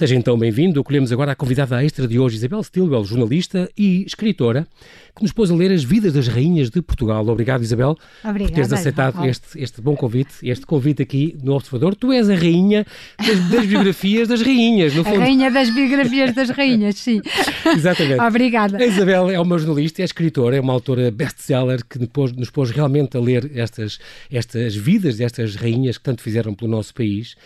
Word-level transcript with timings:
Seja 0.00 0.16
então 0.16 0.38
bem-vindo. 0.38 0.80
Acolhemos 0.80 1.12
agora 1.12 1.32
a 1.32 1.34
convidada 1.34 1.84
extra 1.84 2.08
de 2.08 2.18
hoje, 2.18 2.36
Isabel 2.36 2.62
Stilwell, 2.62 3.04
jornalista 3.04 3.68
e 3.76 4.02
escritora, 4.06 4.66
que 5.14 5.22
nos 5.22 5.30
pôs 5.30 5.50
a 5.50 5.54
ler 5.54 5.70
as 5.70 5.84
vidas 5.84 6.14
das 6.14 6.26
rainhas 6.26 6.70
de 6.70 6.80
Portugal. 6.80 7.28
Obrigado, 7.28 7.62
Isabel, 7.62 7.98
Obrigada, 8.24 8.48
por 8.48 8.54
teres 8.54 8.72
aceitado 8.72 9.26
este, 9.26 9.60
este 9.62 9.82
bom 9.82 9.94
convite, 9.94 10.32
este 10.42 10.64
convite 10.64 11.02
aqui 11.02 11.36
no 11.42 11.52
Observador. 11.52 11.94
Tu 11.94 12.14
és 12.14 12.30
a 12.30 12.34
rainha 12.34 12.86
das, 13.18 13.50
das 13.50 13.66
biografias 13.66 14.26
das 14.26 14.40
rainhas, 14.40 14.94
no 14.94 15.04
fundo. 15.04 15.16
A 15.16 15.20
rainha 15.20 15.50
das 15.50 15.68
biografias 15.68 16.34
das 16.34 16.48
rainhas, 16.48 16.96
sim. 16.96 17.20
Exatamente. 17.66 18.22
Obrigada. 18.22 18.78
A 18.78 18.86
Isabel 18.86 19.28
é 19.28 19.38
uma 19.38 19.58
jornalista, 19.58 20.00
é 20.00 20.06
escritora, 20.06 20.56
é 20.56 20.60
uma 20.62 20.72
autora 20.72 21.10
best-seller 21.10 21.84
que 21.84 21.98
nos 21.98 22.08
pôs, 22.08 22.32
nos 22.32 22.48
pôs 22.48 22.70
realmente 22.70 23.18
a 23.18 23.20
ler 23.20 23.50
estas, 23.54 23.98
estas 24.32 24.74
vidas 24.74 25.18
destas 25.18 25.56
rainhas 25.56 25.98
que 25.98 26.04
tanto 26.04 26.22
fizeram 26.22 26.54
pelo 26.54 26.70
nosso 26.70 26.94
país. 26.94 27.36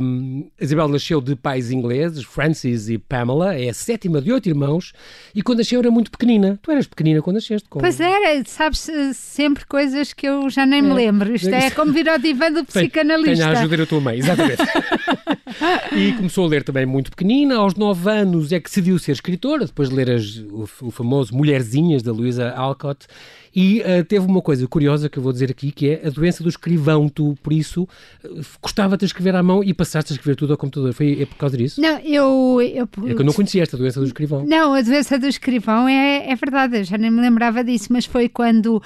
Um, 0.00 0.48
Isabel 0.60 0.88
nasceu 0.88 1.20
de 1.20 1.36
pais 1.36 1.70
ingleses, 1.70 2.24
Francis 2.24 2.88
e 2.88 2.98
Pamela, 2.98 3.54
é 3.54 3.68
a 3.68 3.74
sétima 3.74 4.20
de 4.20 4.32
oito 4.32 4.48
irmãos, 4.48 4.92
e 5.34 5.42
quando 5.42 5.58
nasceu 5.58 5.80
era 5.80 5.90
muito 5.90 6.10
pequenina. 6.10 6.58
Tu 6.62 6.70
eras 6.70 6.86
pequenina 6.86 7.20
quando 7.20 7.36
nasceste? 7.36 7.68
Como... 7.68 7.82
Pois 7.82 8.00
era, 8.00 8.42
sabes 8.46 8.88
sempre 9.14 9.66
coisas 9.66 10.12
que 10.12 10.26
eu 10.26 10.48
já 10.48 10.64
nem 10.64 10.80
me 10.80 10.90
é. 10.90 10.94
lembro. 10.94 11.34
Isto 11.34 11.48
é 11.48 11.70
como 11.70 11.92
vir 11.92 12.08
ao 12.08 12.18
divã 12.18 12.50
do 12.50 12.64
psicanalista. 12.66 13.34
Tenho 13.34 13.46
a 13.46 13.60
ajuda 13.60 13.76
da 13.76 13.86
tua 13.86 14.00
mãe, 14.00 14.18
exatamente. 14.18 14.62
e 15.94 16.12
começou 16.12 16.46
a 16.46 16.48
ler 16.48 16.62
também 16.62 16.86
muito 16.86 17.10
pequenina. 17.10 17.56
Aos 17.56 17.74
nove 17.74 18.10
anos 18.10 18.52
é 18.52 18.60
que 18.60 18.68
decidiu 18.68 18.98
ser 18.98 19.12
escritora, 19.12 19.66
depois 19.66 19.88
de 19.88 19.94
ler 19.94 20.10
as, 20.10 20.36
o, 20.36 20.68
o 20.82 20.90
famoso 20.90 21.34
Mulherzinhas, 21.34 22.02
da 22.02 22.12
Louisa 22.12 22.50
Alcott. 22.50 23.06
E 23.56 23.80
uh, 23.80 24.04
teve 24.04 24.26
uma 24.26 24.42
coisa 24.42 24.68
curiosa 24.68 25.08
que 25.08 25.18
eu 25.18 25.22
vou 25.22 25.32
dizer 25.32 25.50
aqui, 25.50 25.72
que 25.72 25.88
é 25.88 26.06
a 26.06 26.10
doença 26.10 26.42
do 26.42 26.48
escrivão. 26.50 27.08
Tu, 27.08 27.34
por 27.42 27.54
isso, 27.54 27.88
uh, 28.22 28.44
gostava 28.60 28.98
de 28.98 29.06
escrever 29.06 29.34
à 29.34 29.42
mão 29.42 29.64
e 29.64 29.72
passaste 29.72 30.12
a 30.12 30.14
escrever 30.14 30.36
tudo 30.36 30.52
ao 30.52 30.58
computador. 30.58 30.92
Foi 30.92 31.22
é 31.22 31.24
por 31.24 31.36
causa 31.36 31.56
disso? 31.56 31.80
Não, 31.80 31.98
eu, 32.00 32.60
eu... 32.60 32.84
É 33.06 33.14
que 33.14 33.22
eu 33.22 33.24
não 33.24 33.32
conhecia 33.32 33.62
esta 33.62 33.78
doença 33.78 33.98
do 33.98 34.04
escrivão. 34.04 34.44
Não, 34.44 34.74
a 34.74 34.82
doença 34.82 35.18
do 35.18 35.26
escrivão 35.26 35.88
é, 35.88 36.30
é 36.30 36.36
verdade, 36.36 36.76
eu 36.76 36.84
já 36.84 36.98
nem 36.98 37.10
me 37.10 37.18
lembrava 37.22 37.64
disso, 37.64 37.86
mas 37.90 38.04
foi 38.04 38.28
quando 38.28 38.76
uh, 38.76 38.82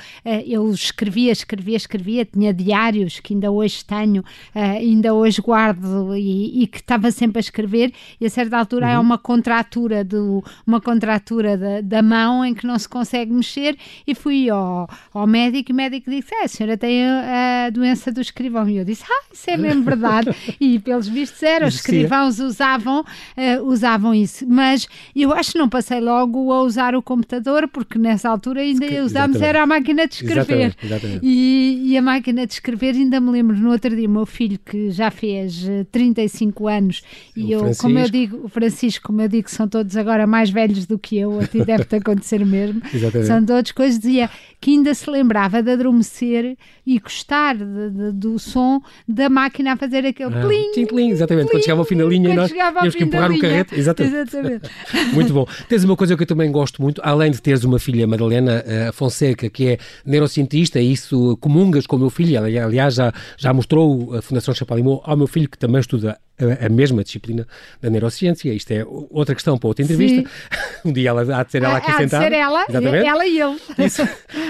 eu 0.47 0.71
escrevia, 0.71 1.33
escrevia, 1.33 1.77
escrevia, 1.77 2.25
tinha 2.25 2.55
diários 2.55 3.19
que 3.19 3.35
ainda 3.35 3.51
hoje 3.51 3.85
tenho, 3.85 4.25
ainda 4.55 5.13
hoje 5.13 5.43
guardo 5.43 6.17
e, 6.17 6.63
e, 6.63 6.67
que 6.69 6.79
estava 6.79 7.11
sempre 7.11 7.39
a 7.39 7.41
escrever 7.41 7.93
e 8.21 8.27
a 8.27 8.31
certa 8.31 8.57
altura 8.57 8.87
uhum. 8.87 8.93
é 8.93 8.99
uma 9.01 9.19
contratura, 9.19 10.05
do, 10.05 10.45
uma 10.65 10.81
contratura 10.81 11.59
da, 11.59 11.81
da 11.81 12.03
mão 12.03 12.45
em 12.45 12.55
que 12.55 12.65
não 12.65 12.79
se 12.79 12.89
consegue 12.89 13.33
mexer 13.33 13.77
e 14.07 14.15
fui 14.15 14.49
ao 14.49 14.60
ao, 14.61 14.89
ao 15.13 15.27
médico 15.27 15.71
e 15.71 15.73
o 15.73 15.77
médico 15.77 16.11
disse: 16.11 16.35
É, 16.35 16.45
a 16.45 16.49
senhora 16.49 16.77
tem 16.77 17.05
a, 17.05 17.67
a 17.67 17.71
doença 17.71 18.13
do 18.13 18.21
escrivão. 18.21 18.69
E 18.69 18.77
eu 18.77 18.85
disse: 18.85 19.05
Ah, 19.09 19.25
isso 19.33 19.51
é 19.51 19.57
mesmo 19.57 19.83
verdade. 19.83 20.31
e 20.61 20.79
pelos 20.79 21.09
vistos 21.09 21.43
era, 21.43 21.67
os 21.67 21.75
escrivãos 21.75 22.39
usavam, 22.39 23.01
uh, 23.01 23.65
usavam 23.65 24.15
isso. 24.15 24.47
Mas 24.47 24.87
eu 25.15 25.33
acho 25.33 25.53
que 25.53 25.59
não 25.59 25.69
passei 25.69 26.01
logo 26.01 26.53
a 26.53 26.63
usar 26.63 26.95
o 26.95 27.03
computador, 27.03 27.69
porque 27.69 27.99
nessa 27.99 28.29
altura 28.29 28.61
ainda 28.61 28.85
Escre 28.85 29.01
usámos 29.01 29.41
era 29.41 29.63
a 29.63 29.67
máquina 29.67 30.07
de 30.07 30.15
escrever. 30.15 30.41
Exatamente, 30.41 30.87
exatamente. 30.87 31.21
E, 31.23 31.83
e, 31.91 31.97
a 31.97 32.03
máquina 32.03 32.47
de 32.47 32.53
escrever, 32.53 32.95
ainda 32.95 33.21
me 33.21 33.31
lembro 33.31 33.57
no 33.57 33.71
outro 33.71 33.95
dia, 33.95 34.09
o 34.09 34.11
meu 34.11 34.27
filho 34.27 34.59
que 34.59 34.91
já 34.91 35.11
fez 35.11 35.67
35 35.91 36.69
eh, 36.69 36.77
anos, 36.77 37.03
o 37.37 37.41
e 37.41 37.53
eu, 37.53 37.61
Francisco. 37.61 37.83
como 37.83 37.99
eu 37.99 38.11
digo, 38.11 38.41
o 38.45 38.49
Francisco, 38.49 39.07
como 39.07 39.23
eu 39.23 39.29
digo, 39.29 39.51
são 39.51 39.69
todos 39.69 39.97
agora 39.97 40.27
mais 40.27 40.51
velhos 40.51 40.87
do 40.87 40.99
que 40.99 41.19
eu, 41.19 41.41
a 41.41 41.47
ti 41.47 41.65
deve-te 41.65 41.97
acontecer 41.97 42.45
mesmo. 42.45 42.83
Exatamente. 42.93 43.27
São 43.27 43.45
todos 43.45 43.73
coisas, 43.73 43.99
dizia 43.99 44.31
que 44.61 44.73
ainda 44.73 44.93
se 44.95 45.11
lembrava 45.11 45.63
de 45.63 45.71
adormecer 45.71 46.57
e 46.87 46.99
gostar 46.99 47.57
de, 47.57 47.91
de, 47.91 48.13
do 48.13 48.39
som 48.39 48.81
da 49.09 49.29
máquina 49.29 49.73
a 49.73 49.77
fazer 49.77 50.05
aquele 50.05 50.35
ah, 50.35 50.47
plim, 50.47 50.87
plim, 50.87 51.11
exatamente, 51.11 51.47
plim, 51.47 51.57
quando 51.57 51.63
chegava 51.63 51.81
ao 51.81 51.85
fim 51.85 51.97
da 51.97 52.05
linha 52.05 52.31
e 52.31 52.35
nós 52.35 52.51
tínhamos 52.51 52.95
que 52.95 53.05
empurrar 53.05 53.31
o 53.31 53.39
carrete. 53.39 53.75
Exatamente. 53.75 54.37
exatamente. 54.37 54.71
Muito 55.15 55.33
bom. 55.33 55.47
Tens 55.69 55.85
uma 55.85 55.97
coisa 55.97 56.17
que 56.17 56.23
eu 56.23 56.27
também 56.27 56.51
gosto 56.51 56.83
muito, 56.83 57.01
além 57.05 57.31
de 57.31 57.41
teres 57.41 57.65
uma 57.65 57.79
filha, 57.79 58.07
Madalena 58.07 58.65
uh, 58.67 58.93
Fonseca, 58.93 59.49
que 59.49 59.69
é 59.69 59.79
neurocientista, 60.05 60.81
e 60.81 60.93
isso 60.93 61.37
comungas 61.39 61.87
com 61.87 61.97
o 61.97 61.99
meu 61.99 62.11
filho, 62.11 62.39
aliás, 62.39 62.95
já, 62.95 63.13
já 63.37 63.53
mostrou 63.53 64.15
a 64.15 64.23
Fundação 64.23 64.55
Chapalimau 64.55 65.03
ao 65.05 65.17
meu 65.17 65.27
filho, 65.27 65.49
que 65.49 65.59
também 65.59 65.81
estuda 65.81 66.19
a, 66.67 66.69
mesma 66.69 67.03
disciplina 67.05 67.47
da 67.81 67.91
neurociência. 67.91 68.53
Isto 68.53 68.71
é 68.73 68.85
outra 68.85 69.35
questão 69.35 69.59
para 69.59 69.69
outra 69.69 69.85
entrevista. 69.85 70.29
Um 70.83 70.93
dia 70.95 71.11
ela 71.11 71.21
há 71.37 71.43
de 71.43 71.53
ser 71.53 71.63
ela 71.63 71.77
aqui 71.77 71.91
há 71.91 71.99
sentada. 71.99 72.25
Há 72.25 72.29
de 72.29 72.35
ser 72.35 72.41
ela, 72.41 72.65
Exatamente. 72.67 73.07
ela 73.07 73.27
e 73.27 73.39
eu. 73.39 73.61
Isso. 73.79 74.09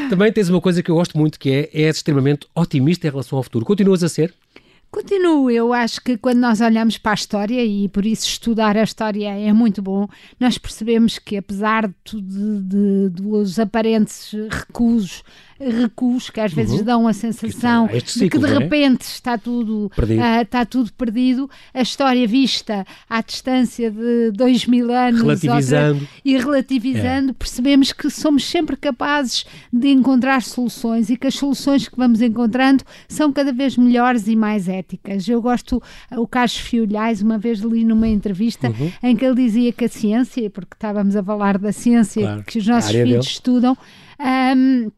Também 0.08 0.32
tens 0.32 0.48
uma 0.48 0.60
coisa 0.60 0.80
que 0.80 0.88
eu 0.88 0.94
gosto 0.94 1.18
muito 1.18 1.40
que 1.40 1.50
é 1.50 1.70
és 1.72 1.96
extremamente 1.96 2.46
otimista 2.54 3.08
em 3.08 3.10
relação 3.10 3.36
ao 3.36 3.42
futuro. 3.42 3.64
Continuas 3.64 4.04
a 4.04 4.08
ser? 4.08 4.32
Continuo, 4.90 5.48
eu 5.48 5.72
acho 5.72 6.00
que 6.00 6.16
quando 6.16 6.38
nós 6.38 6.60
olhamos 6.60 6.98
para 6.98 7.12
a 7.12 7.14
história 7.14 7.64
e 7.64 7.88
por 7.88 8.04
isso 8.04 8.26
estudar 8.26 8.76
a 8.76 8.82
história 8.82 9.28
é 9.28 9.52
muito 9.52 9.80
bom, 9.80 10.08
nós 10.38 10.58
percebemos 10.58 11.16
que 11.16 11.36
apesar 11.36 11.88
de, 12.04 12.20
de, 12.20 12.60
de 12.60 13.08
dos 13.10 13.60
aparentes 13.60 14.34
recusos 14.50 15.22
recuos 15.60 16.31
que 16.31 16.41
às 16.41 16.53
vezes 16.53 16.78
uhum. 16.78 16.84
dão 16.84 17.09
a 17.09 17.12
sensação 17.12 17.88
ciclo, 18.06 18.21
de 18.21 18.31
que 18.31 18.38
de 18.38 18.47
é? 18.47 18.59
repente 18.59 19.03
está 19.03 19.37
tudo 19.37 19.91
perdido. 19.94 20.21
Uh, 20.21 20.43
está 20.43 20.65
tudo 20.65 20.93
perdido. 20.94 21.50
A 21.75 21.82
história 21.82 22.26
vista 22.26 22.87
à 23.09 23.21
distância 23.21 23.91
de 23.91 24.31
dois 24.32 24.66
mil 24.66 24.91
anos 24.91 25.21
relativizando. 25.21 26.00
Outra, 26.00 26.09
e 26.25 26.37
relativizando, 26.38 27.31
é. 27.31 27.34
percebemos 27.34 27.93
que 27.93 28.09
somos 28.09 28.44
sempre 28.44 28.76
capazes 28.76 29.44
de 29.72 29.88
encontrar 29.88 30.43
soluções 30.43 31.10
e 31.10 31.16
que 31.16 31.26
as 31.26 31.34
soluções 31.34 31.88
que 31.88 31.97
vamos 31.97 32.22
encontrando 32.22 32.82
são 33.09 33.32
cada 33.32 33.53
vez 33.53 33.77
melhores 33.77 34.27
e 34.28 34.37
mais 34.37 34.69
éticas. 34.69 35.28
Eu 35.28 35.42
gosto, 35.42 35.82
o 36.12 36.27
Carlos 36.27 36.56
Fiolhais, 36.56 37.21
uma 37.21 37.38
vez 37.38 37.60
li 37.60 37.84
numa 37.84 38.09
entrevista 38.09 38.69
uhum. 38.69 38.92
em 39.03 39.16
que 39.16 39.25
ele 39.25 39.34
dizia 39.34 39.72
que 39.72 39.84
a 39.84 39.88
ciência, 39.88 40.48
porque 40.48 40.75
estávamos 40.75 41.16
a 41.16 41.22
falar 41.22 41.59
da 41.59 41.72
ciência 41.72 42.22
claro. 42.22 42.44
que 42.44 42.59
os 42.59 42.66
nossos 42.66 42.91
filhos 42.91 43.09
dele. 43.09 43.19
estudam, 43.21 43.77
um, 44.21 44.91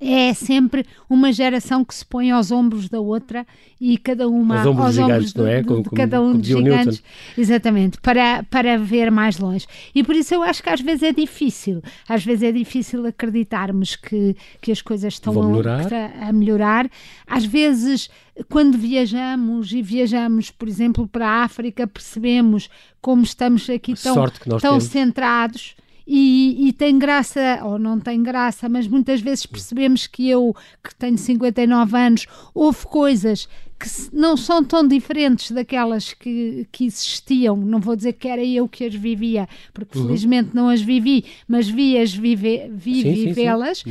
é 0.00 0.32
sempre 0.32 0.86
uma 1.08 1.30
geração 1.30 1.84
que 1.84 1.94
se 1.94 2.04
põe 2.06 2.30
aos 2.30 2.50
ombros 2.50 2.88
da 2.88 2.98
outra 2.98 3.46
e 3.78 3.98
cada 3.98 4.26
uma 4.28 4.58
aos 4.58 4.66
ombros, 4.66 4.86
aos 4.86 4.94
gigantes, 4.94 5.32
de, 5.32 5.38
não 5.38 5.46
é? 5.46 5.62
Como, 5.62 5.82
de 5.82 5.90
cada 5.90 6.22
um 6.22 6.36
dos 6.38 6.46
gigantes, 6.46 7.02
exatamente, 7.36 8.00
para, 8.00 8.42
para 8.44 8.78
ver 8.78 9.10
mais 9.10 9.38
longe. 9.38 9.66
E 9.94 10.02
por 10.02 10.16
isso 10.16 10.34
eu 10.34 10.42
acho 10.42 10.62
que 10.62 10.70
às 10.70 10.80
vezes 10.80 11.02
é 11.02 11.12
difícil, 11.12 11.82
às 12.08 12.24
vezes 12.24 12.44
é 12.44 12.52
difícil 12.52 13.04
acreditarmos 13.06 13.94
que, 13.94 14.34
que 14.62 14.72
as 14.72 14.80
coisas 14.80 15.14
estão 15.14 15.38
a 15.38 15.46
melhorar. 15.46 15.92
A, 15.92 16.28
a 16.28 16.32
melhorar. 16.32 16.90
Às 17.26 17.44
vezes, 17.44 18.08
quando 18.48 18.78
viajamos 18.78 19.70
e 19.72 19.82
viajamos, 19.82 20.50
por 20.50 20.66
exemplo, 20.66 21.06
para 21.06 21.28
a 21.28 21.44
África, 21.44 21.86
percebemos 21.86 22.70
como 23.02 23.22
estamos 23.22 23.68
aqui 23.68 23.94
tão, 23.94 24.16
tão 24.58 24.80
centrados 24.80 25.74
e, 26.12 26.68
e, 26.68 26.72
tem 26.72 26.98
graça, 26.98 27.60
ou 27.62 27.78
não 27.78 28.00
tem 28.00 28.20
graça, 28.20 28.68
mas 28.68 28.88
muitas 28.88 29.20
vezes 29.20 29.46
percebemos 29.46 30.08
que 30.08 30.28
eu, 30.28 30.52
que 30.82 30.92
tenho 30.92 31.16
59 31.16 31.96
anos, 31.96 32.26
houve 32.52 32.84
coisas 32.86 33.46
que 33.78 33.88
não 34.12 34.36
são 34.36 34.62
tão 34.62 34.86
diferentes 34.86 35.52
daquelas 35.52 36.12
que, 36.12 36.66
que 36.72 36.84
existiam. 36.84 37.56
Não 37.56 37.78
vou 37.78 37.94
dizer 37.94 38.14
que 38.14 38.26
era 38.26 38.44
eu 38.44 38.68
que 38.68 38.84
as 38.84 38.94
vivia, 38.94 39.48
porque 39.72 39.98
uhum. 39.98 40.06
felizmente 40.06 40.50
não 40.52 40.68
as 40.68 40.82
vivi, 40.82 41.24
mas 41.46 41.68
vi-as 41.68 42.12
vive, 42.12 42.68
vi 42.70 43.04
vivê-las. 43.04 43.82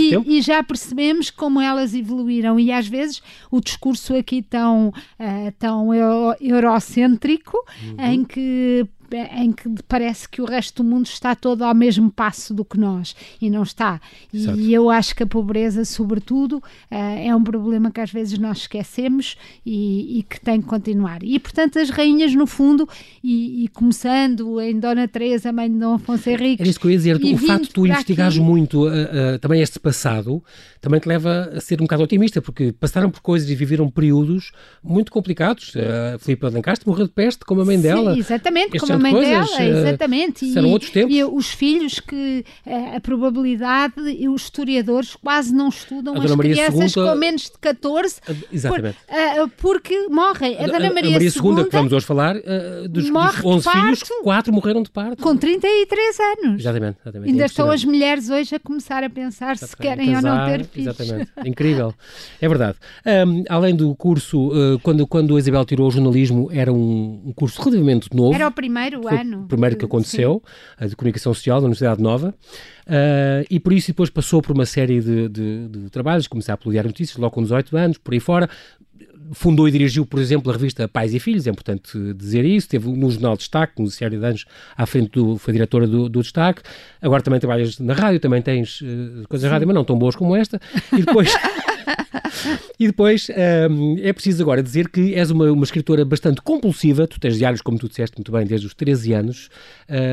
E, 0.00 0.38
e, 0.38 0.40
já 0.40 0.62
percebemos 0.62 1.30
como 1.30 1.60
elas 1.60 1.94
evoluíram. 1.94 2.58
E 2.58 2.72
às 2.72 2.88
vezes 2.88 3.22
o 3.50 3.60
discurso 3.60 4.16
aqui 4.16 4.40
tão, 4.40 4.88
uh, 4.88 5.52
tão 5.58 5.90
eurocêntrico, 6.40 7.56
uhum. 7.82 8.12
em 8.12 8.24
que 8.24 8.88
em 9.32 9.52
que 9.52 9.68
parece 9.88 10.28
que 10.28 10.40
o 10.40 10.44
resto 10.44 10.82
do 10.82 10.88
mundo 10.88 11.06
está 11.06 11.34
todo 11.34 11.62
ao 11.62 11.74
mesmo 11.74 12.10
passo 12.10 12.54
do 12.54 12.64
que 12.64 12.78
nós 12.78 13.14
e 13.40 13.50
não 13.50 13.62
está. 13.62 14.00
Exato. 14.32 14.58
E 14.58 14.72
eu 14.72 14.90
acho 14.90 15.14
que 15.14 15.22
a 15.22 15.26
pobreza, 15.26 15.84
sobretudo, 15.84 16.62
é 16.90 17.34
um 17.34 17.42
problema 17.42 17.90
que 17.90 18.00
às 18.00 18.10
vezes 18.10 18.38
nós 18.38 18.58
esquecemos 18.58 19.36
e, 19.64 20.18
e 20.18 20.22
que 20.22 20.40
tem 20.40 20.60
que 20.60 20.66
continuar. 20.66 21.22
E 21.22 21.38
portanto, 21.38 21.78
as 21.78 21.90
rainhas, 21.90 22.34
no 22.34 22.46
fundo, 22.46 22.88
e, 23.22 23.64
e 23.64 23.68
começando 23.68 24.60
em 24.60 24.78
Dona 24.78 25.08
Teresa, 25.08 25.52
mãe 25.52 25.70
de 25.70 25.78
Dom 25.78 25.94
Afonso 25.94 26.28
Henriques. 26.28 26.60
Era 26.60 26.68
isso 26.68 26.80
que 26.80 26.86
eu 26.86 26.90
ia 26.90 26.96
dizer. 26.96 27.16
O 27.16 27.38
facto 27.38 27.64
de 27.64 27.70
tu 27.70 27.86
investigares 27.86 28.34
aqui... 28.34 28.44
muito 28.44 28.86
uh, 28.86 28.90
uh, 28.90 29.38
também 29.40 29.60
este 29.60 29.78
passado 29.78 30.42
também 30.80 31.00
te 31.00 31.08
leva 31.08 31.50
a 31.52 31.60
ser 31.60 31.80
um 31.80 31.84
bocado 31.84 32.04
otimista, 32.04 32.40
porque 32.40 32.72
passaram 32.72 33.10
por 33.10 33.20
coisas 33.20 33.50
e 33.50 33.54
viveram 33.54 33.90
períodos 33.90 34.52
muito 34.82 35.10
complicados. 35.10 35.74
Uh, 35.74 36.18
Filipe 36.20 36.46
Alencastre 36.46 36.88
morreu 36.88 37.06
de 37.06 37.12
peste, 37.12 37.44
como 37.44 37.60
a 37.60 37.64
mãe 37.64 37.76
Sim, 37.76 37.82
dela. 37.82 38.16
Exatamente, 38.16 38.76
este 38.76 38.80
como 38.80 38.92
a 38.92 38.98
mãe 38.98 39.05
coisas. 39.12 39.56
Dela, 39.56 39.80
exatamente. 39.80 40.44
Uh, 40.44 40.58
e, 40.58 40.64
outros 40.64 40.90
tempos. 40.90 41.14
E 41.14 41.24
os 41.24 41.50
filhos 41.50 42.00
que 42.00 42.44
uh, 42.66 42.96
a 42.96 43.00
probabilidade 43.00 43.94
e 44.06 44.28
os 44.28 44.42
historiadores 44.42 45.16
quase 45.16 45.54
não 45.54 45.68
estudam 45.68 46.14
a 46.14 46.24
as 46.24 46.34
crianças 46.34 46.96
II, 46.96 47.02
com 47.02 47.14
menos 47.14 47.42
de 47.42 47.58
14 47.60 48.20
exatamente. 48.52 48.96
Por, 49.06 49.44
uh, 49.44 49.50
porque 49.58 50.08
morrem. 50.08 50.56
A, 50.56 50.64
a 50.64 50.66
Dona 50.66 50.92
Maria, 50.92 51.10
Maria 51.12 51.28
II, 51.28 51.64
que 51.64 51.70
vamos 51.72 51.92
hoje 51.92 52.06
falar, 52.06 52.34
dos, 52.88 53.08
dos 53.10 53.44
11 53.44 53.70
filhos, 53.70 54.02
4 54.22 54.52
morreram 54.52 54.82
de 54.82 54.90
parto. 54.90 55.22
Com 55.22 55.36
33 55.36 56.18
anos. 56.20 56.60
Exatamente. 56.60 56.98
exatamente 57.02 57.30
Ainda 57.30 57.44
estão 57.44 57.70
as 57.70 57.84
mulheres 57.84 58.30
hoje 58.30 58.54
a 58.54 58.60
começar 58.60 59.02
a 59.02 59.10
pensar 59.10 59.56
se 59.56 59.76
querem 59.76 60.12
casar, 60.12 60.30
ou 60.30 60.38
não 60.38 60.46
ter 60.46 60.64
filhos. 60.66 61.00
Exatamente. 61.00 61.30
Incrível. 61.44 61.94
É 62.40 62.48
verdade. 62.48 62.78
Um, 63.04 63.44
além 63.48 63.74
do 63.74 63.94
curso, 63.94 64.50
quando, 64.82 65.06
quando 65.06 65.36
a 65.36 65.38
Isabel 65.38 65.64
tirou 65.64 65.88
o 65.88 65.90
jornalismo, 65.90 66.48
era 66.52 66.72
um, 66.72 67.22
um 67.26 67.32
curso 67.32 67.60
relativamente 67.60 68.08
novo. 68.14 68.34
Era 68.34 68.48
o 68.48 68.52
primeiro 68.52 68.85
Foi 68.92 69.18
ano. 69.18 69.42
O 69.44 69.46
primeiro 69.48 69.76
que 69.76 69.84
aconteceu, 69.84 70.42
a 70.78 70.86
de 70.86 70.96
Comunicação 70.96 71.32
Social 71.34 71.60
da 71.60 71.66
Universidade 71.66 72.02
Nova. 72.02 72.34
Uh, 72.86 73.44
e 73.50 73.58
por 73.58 73.72
isso 73.72 73.88
depois 73.88 74.10
passou 74.10 74.40
por 74.40 74.52
uma 74.52 74.66
série 74.66 75.00
de, 75.00 75.28
de, 75.28 75.68
de 75.68 75.90
trabalhos, 75.90 76.26
começar 76.26 76.56
pelo 76.56 76.72
Diário 76.72 76.88
Notícias, 76.88 77.16
logo 77.16 77.34
com 77.34 77.42
18 77.42 77.76
anos, 77.76 77.98
por 77.98 78.14
aí 78.14 78.20
fora, 78.20 78.48
fundou 79.32 79.68
e 79.68 79.70
dirigiu, 79.70 80.06
por 80.06 80.20
exemplo, 80.20 80.50
a 80.50 80.54
revista 80.54 80.86
Pais 80.86 81.14
e 81.14 81.18
Filhos, 81.18 81.46
é 81.46 81.50
importante 81.50 82.14
dizer 82.14 82.44
isso, 82.44 82.68
teve 82.68 82.88
no 82.88 83.10
Jornal 83.10 83.36
Destaque, 83.36 83.82
no 83.82 83.88
Diário 83.88 84.18
de 84.18 84.24
Anos, 84.24 84.44
à 84.76 84.86
frente 84.86 85.10
do, 85.10 85.36
foi 85.36 85.52
diretora 85.52 85.86
do, 85.86 86.08
do 86.08 86.22
Destaque, 86.22 86.62
agora 87.00 87.22
também 87.22 87.40
trabalhas 87.40 87.78
na 87.78 87.94
rádio, 87.94 88.20
também 88.20 88.40
tens 88.40 88.80
uh, 88.82 89.26
coisas 89.28 89.50
rádio, 89.50 89.66
mas 89.66 89.74
não 89.74 89.84
tão 89.84 89.98
boas 89.98 90.14
como 90.14 90.34
esta, 90.36 90.60
e 90.92 91.02
depois... 91.02 91.32
e 92.78 92.86
depois 92.86 93.28
um, 93.70 93.96
é 93.98 94.12
preciso 94.12 94.42
agora 94.42 94.62
dizer 94.62 94.88
que 94.88 95.14
és 95.14 95.30
uma, 95.30 95.50
uma 95.50 95.64
escritora 95.64 96.04
bastante 96.04 96.40
compulsiva, 96.42 97.06
tu 97.06 97.18
tens 97.20 97.36
diários, 97.36 97.62
como 97.62 97.78
tu 97.78 97.88
disseste 97.88 98.16
muito 98.16 98.32
bem, 98.32 98.46
desde 98.46 98.66
os 98.66 98.74
13 98.74 99.12
anos. 99.12 99.48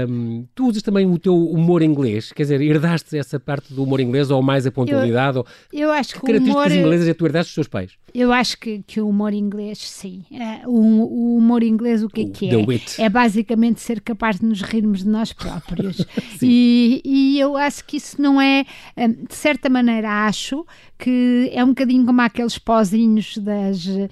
Um, 0.10 0.46
tu 0.54 0.68
usas 0.68 0.82
também 0.82 1.06
o 1.06 1.18
teu 1.18 1.36
humor 1.36 1.82
inglês, 1.82 2.32
quer 2.32 2.44
dizer, 2.44 2.62
herdaste 2.62 3.18
essa 3.18 3.40
parte 3.40 3.74
do 3.74 3.84
humor 3.84 4.00
inglês 4.00 4.32
ou 4.32 4.42
mais 4.42 4.66
a 4.66 4.72
pontualidade? 4.72 5.38
Eu, 5.38 5.42
ou, 5.42 5.48
eu 5.72 5.92
acho 5.92 6.14
que, 6.14 6.20
que 6.20 6.28
características 6.28 6.72
humor... 6.72 6.86
inglesas 6.86 7.08
é 7.08 7.14
tu 7.14 7.26
herdaste 7.26 7.50
dos 7.50 7.56
teus 7.56 7.68
pais? 7.68 7.92
Eu 8.14 8.32
acho 8.32 8.60
que, 8.60 8.84
que 8.86 9.02
o 9.02 9.10
humor 9.10 9.34
inglês, 9.34 9.80
sim. 9.80 10.24
Uh, 10.32 10.70
o, 10.70 11.04
o, 11.04 11.38
humor 11.38 11.64
inglês, 11.64 12.04
o 12.04 12.08
que 12.08 12.22
é 12.22 12.26
que 12.30 12.50
é? 12.50 13.06
É 13.06 13.10
basicamente 13.10 13.82
ser 13.82 14.02
capaz 14.02 14.40
de 14.40 14.46
nos 14.46 14.62
rirmos 14.62 15.04
de 15.04 15.10
nós 15.10 15.34
próprios. 15.34 16.06
e, 16.42 17.02
e 17.04 17.40
eu 17.40 17.58
acho 17.58 17.84
que 17.86 17.98
isso 17.98 18.22
não 18.22 18.40
é, 18.40 18.66
hum, 18.98 19.26
de 19.28 19.36
certa 19.36 19.68
maneira, 19.68 20.28
acho 20.28 20.66
que 21.04 21.50
é 21.52 21.64
um 21.64 21.70
bocadinho 21.70 21.93
como 22.06 22.22
aqueles 22.22 22.58
pozinhos 22.58 23.38
das, 23.38 23.86
uh, 23.86 24.10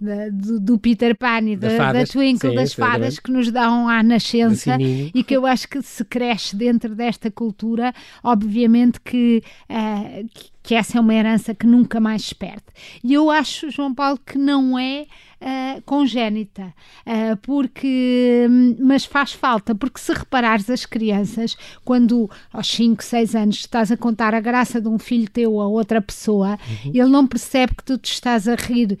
da, 0.00 0.28
do, 0.30 0.60
do, 0.60 0.78
Peter 0.78 1.16
Pan 1.16 1.40
e 1.48 1.56
da, 1.56 1.92
da 1.92 2.04
Twinkle, 2.04 2.50
sim, 2.50 2.56
das 2.56 2.74
fadas 2.74 3.18
que 3.18 3.30
nos 3.30 3.50
dão 3.50 3.88
à 3.88 4.02
nascença 4.02 4.76
e 4.80 5.24
que 5.24 5.34
eu 5.34 5.46
acho 5.46 5.66
que 5.66 5.80
se 5.82 6.04
cresce 6.04 6.54
dentro 6.54 6.94
desta 6.94 7.30
cultura, 7.30 7.94
obviamente 8.22 9.00
que, 9.00 9.42
uh, 9.70 10.28
que 10.34 10.50
que 10.70 10.74
essa 10.76 10.98
é 10.98 11.00
uma 11.00 11.12
herança 11.12 11.52
que 11.52 11.66
nunca 11.66 11.98
mais 11.98 12.26
se 12.26 12.32
perde. 12.32 12.62
E 13.02 13.12
eu 13.12 13.28
acho, 13.28 13.72
João 13.72 13.92
Paulo, 13.92 14.20
que 14.24 14.38
não 14.38 14.78
é 14.78 15.04
uh, 15.40 15.82
congénita, 15.82 16.72
uh, 17.06 17.36
porque, 17.42 18.46
mas 18.78 19.04
faz 19.04 19.32
falta, 19.32 19.74
porque 19.74 19.98
se 19.98 20.12
reparares 20.12 20.70
as 20.70 20.86
crianças, 20.86 21.56
quando 21.84 22.30
aos 22.52 22.68
5, 22.68 23.02
6 23.02 23.34
anos 23.34 23.56
estás 23.56 23.90
a 23.90 23.96
contar 23.96 24.34
a 24.34 24.40
graça 24.40 24.80
de 24.80 24.88
um 24.88 24.98
filho 24.98 25.28
teu 25.28 25.60
a 25.60 25.66
outra 25.66 26.00
pessoa, 26.00 26.58
uhum. 26.84 26.92
ele 26.94 27.08
não 27.08 27.26
percebe 27.26 27.74
que 27.74 27.84
tu 27.84 27.98
te 27.98 28.12
estás 28.12 28.46
a 28.46 28.54
rir 28.54 28.96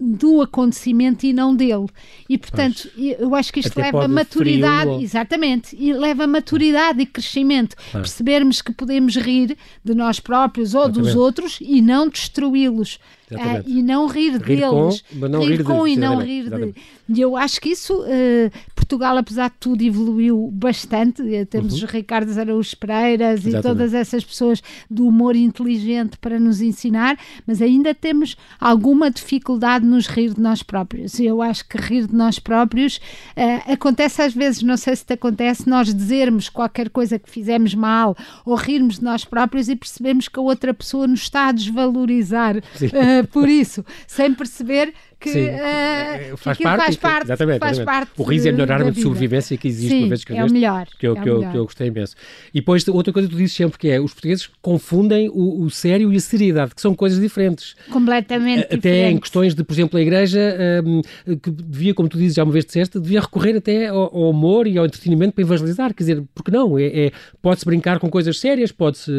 do 0.00 0.42
acontecimento 0.42 1.24
e 1.24 1.32
não 1.32 1.54
dele. 1.54 1.86
E 2.28 2.38
portanto, 2.38 2.88
eu 2.96 3.34
acho 3.34 3.52
que 3.52 3.60
isto 3.60 3.76
leva 3.76 4.04
a 4.04 4.08
maturidade, 4.08 4.90
frio, 4.90 5.02
exatamente, 5.02 5.76
e 5.78 5.92
leva 5.92 6.24
a 6.24 6.26
maturidade 6.26 7.00
e 7.00 7.06
crescimento. 7.06 7.76
Percebermos 7.90 8.62
que 8.62 8.72
podemos 8.72 9.16
rir 9.16 9.56
de 9.84 9.94
nós 9.94 10.20
próprios 10.20 10.74
ou 10.74 10.82
exatamente. 10.82 10.97
Dos 11.02 11.14
outros 11.14 11.58
e 11.60 11.80
não 11.80 12.08
destruí-los. 12.08 12.98
Uh, 13.30 13.62
e 13.66 13.82
não 13.82 14.06
rir, 14.06 14.32
rir 14.32 14.38
deles. 14.38 15.02
Com, 15.10 15.28
não 15.28 15.40
rir, 15.40 15.58
rir 15.58 15.64
com 15.64 15.84
de, 15.84 15.90
e 15.90 15.96
não 15.96 16.18
rir 16.18 16.48
de. 16.48 16.74
E 17.08 17.20
eu 17.20 17.36
acho 17.36 17.60
que 17.60 17.68
isso, 17.68 18.00
uh, 18.00 18.77
Portugal, 18.88 19.18
apesar 19.18 19.50
de 19.50 19.56
tudo, 19.60 19.82
evoluiu 19.82 20.50
bastante. 20.50 21.22
Temos 21.50 21.74
uhum. 21.74 21.84
os 21.84 21.90
Ricardo 21.90 22.40
Araújo 22.40 22.74
Pereiras 22.78 23.40
exatamente. 23.40 23.58
e 23.58 23.62
todas 23.62 23.92
essas 23.92 24.24
pessoas 24.24 24.62
do 24.90 25.06
humor 25.06 25.36
inteligente 25.36 26.16
para 26.16 26.40
nos 26.40 26.62
ensinar, 26.62 27.18
mas 27.46 27.60
ainda 27.60 27.94
temos 27.94 28.34
alguma 28.58 29.10
dificuldade 29.10 29.84
nos 29.84 30.06
rir 30.06 30.32
de 30.32 30.40
nós 30.40 30.62
próprios. 30.62 31.18
E 31.18 31.26
eu 31.26 31.42
acho 31.42 31.68
que 31.68 31.76
rir 31.76 32.06
de 32.06 32.14
nós 32.14 32.38
próprios 32.38 32.96
uh, 32.96 33.72
acontece 33.72 34.22
às 34.22 34.32
vezes, 34.32 34.62
não 34.62 34.78
sei 34.78 34.96
se 34.96 35.04
te 35.04 35.12
acontece, 35.12 35.68
nós 35.68 35.94
dizermos 35.94 36.48
qualquer 36.48 36.88
coisa 36.88 37.18
que 37.18 37.28
fizemos 37.28 37.74
mal 37.74 38.16
ou 38.46 38.54
rirmos 38.54 38.96
de 38.96 39.04
nós 39.04 39.22
próprios 39.22 39.68
e 39.68 39.76
percebemos 39.76 40.28
que 40.28 40.38
a 40.38 40.42
outra 40.42 40.72
pessoa 40.72 41.06
nos 41.06 41.20
está 41.20 41.48
a 41.48 41.52
desvalorizar. 41.52 42.56
Uh, 42.56 43.26
por 43.30 43.50
isso, 43.50 43.84
sem 44.06 44.32
perceber 44.32 44.94
que, 45.20 45.30
uh, 45.30 46.36
faz, 46.36 46.58
parte, 46.58 46.84
faz 46.84 46.96
parte, 46.96 47.24
exatamente, 47.24 47.58
faz 47.58 47.78
exatamente. 47.78 48.06
parte. 48.06 48.12
O 48.16 48.22
riso 48.22 48.46
é 48.46 48.50
a 48.50 48.52
melhor 48.52 48.70
arma 48.70 48.92
de 48.92 49.02
sobrevivência 49.02 49.56
que 49.56 49.66
existe, 49.66 49.90
Sim, 49.90 49.98
uma 50.02 50.08
vez 50.08 50.24
que 50.24 50.32
é 50.32 50.44
o 50.44 50.52
melhor. 50.52 50.86
Que 50.98 51.08
eu, 51.08 51.16
é 51.16 51.20
que, 51.20 51.28
eu, 51.28 51.40
que 51.40 51.56
eu 51.56 51.64
gostei 51.64 51.88
imenso. 51.88 52.14
E 52.54 52.60
depois, 52.60 52.86
outra 52.86 53.12
coisa 53.12 53.28
que 53.28 53.34
tu 53.34 53.38
dizes 53.38 53.56
sempre 53.56 53.78
que 53.78 53.88
é, 53.88 54.00
os 54.00 54.12
portugueses 54.12 54.48
confundem 54.62 55.28
o, 55.28 55.62
o 55.62 55.70
sério 55.70 56.12
e 56.12 56.16
a 56.16 56.20
seriedade, 56.20 56.74
que 56.74 56.80
são 56.80 56.94
coisas 56.94 57.20
diferentes. 57.20 57.74
Completamente 57.90 58.64
Até 58.64 58.76
diferentes. 58.76 59.12
em 59.12 59.18
questões 59.18 59.54
de, 59.54 59.64
por 59.64 59.72
exemplo, 59.72 59.98
a 59.98 60.02
igreja, 60.02 60.56
um, 60.84 61.02
que 61.36 61.50
devia, 61.50 61.94
como 61.94 62.08
tu 62.08 62.16
dizes, 62.16 62.36
já 62.36 62.44
uma 62.44 62.52
vez 62.52 62.64
disseste, 62.64 63.00
devia 63.00 63.20
recorrer 63.20 63.56
até 63.56 63.88
ao, 63.88 64.14
ao 64.14 64.30
humor 64.30 64.68
e 64.68 64.78
ao 64.78 64.86
entretenimento 64.86 65.34
para 65.34 65.42
evangelizar, 65.42 65.92
quer 65.92 66.04
dizer, 66.04 66.24
porque 66.32 66.52
não? 66.52 66.78
É, 66.78 67.06
é 67.06 67.10
pode-se 67.42 67.66
brincar 67.66 67.98
com 67.98 68.08
coisas 68.08 68.38
sérias, 68.38 68.70
pode-se... 68.70 69.10